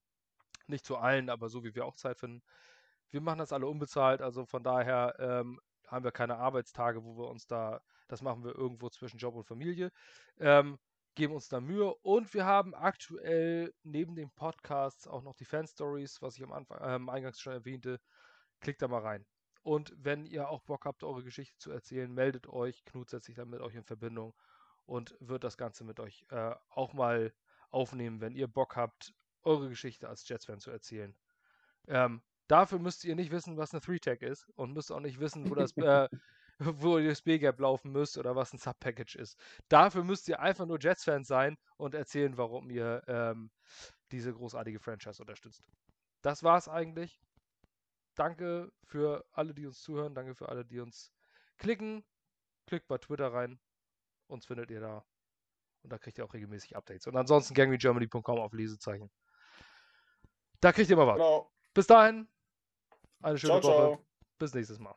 [0.68, 2.41] Nicht zu allen, aber so wie wir auch Zeit finden.
[3.11, 7.30] Wir machen das alle unbezahlt, also von daher ähm, haben wir keine Arbeitstage, wo wir
[7.30, 9.91] uns da, das machen wir irgendwo zwischen Job und Familie,
[10.39, 10.80] ähm,
[11.15, 16.22] geben uns da Mühe und wir haben aktuell neben den Podcasts auch noch die Fan-Stories,
[16.22, 17.99] was ich am Anfang, ähm, eingangs schon erwähnte.
[18.61, 19.26] Klickt da mal rein.
[19.64, 22.84] Und wenn ihr auch Bock habt, eure Geschichte zu erzählen, meldet euch.
[22.85, 24.34] Knut setzt sich dann mit euch in Verbindung
[24.85, 27.34] und wird das Ganze mit euch äh, auch mal
[27.72, 29.14] aufnehmen, wenn ihr Bock habt,
[29.44, 31.15] eure Geschichte als Jets-Fan zu erzählen.
[31.88, 35.49] Ähm, dafür müsst ihr nicht wissen, was eine 3-Tag ist und müsst auch nicht wissen,
[35.49, 36.10] wo das, äh,
[36.60, 39.40] wo ihr das B-Gap laufen müsst oder was ein Sub-Package ist.
[39.69, 43.49] Dafür müsst ihr einfach nur Jets-Fans sein und erzählen, warum ihr ähm,
[44.11, 45.64] diese großartige Franchise unterstützt.
[46.22, 47.22] Das war's eigentlich.
[48.15, 50.14] Danke für alle, die uns zuhören.
[50.14, 51.11] Danke für alle, die uns
[51.57, 52.03] klicken.
[52.68, 53.60] Klickt bei Twitter rein.
[54.27, 55.06] Uns findet ihr da.
[55.81, 57.07] Und da kriegt ihr auch regelmäßig Updates.
[57.07, 59.11] Und ansonsten gangregermany.com auf Lesezeichen.
[60.61, 61.18] Da kriegt ihr mal was.
[61.18, 61.52] Genau.
[61.73, 62.30] Bis dahin.
[63.22, 63.95] Eine schöne Ciao, Woche.
[63.95, 64.06] ciao.
[64.38, 64.95] Bis nächstes Mal.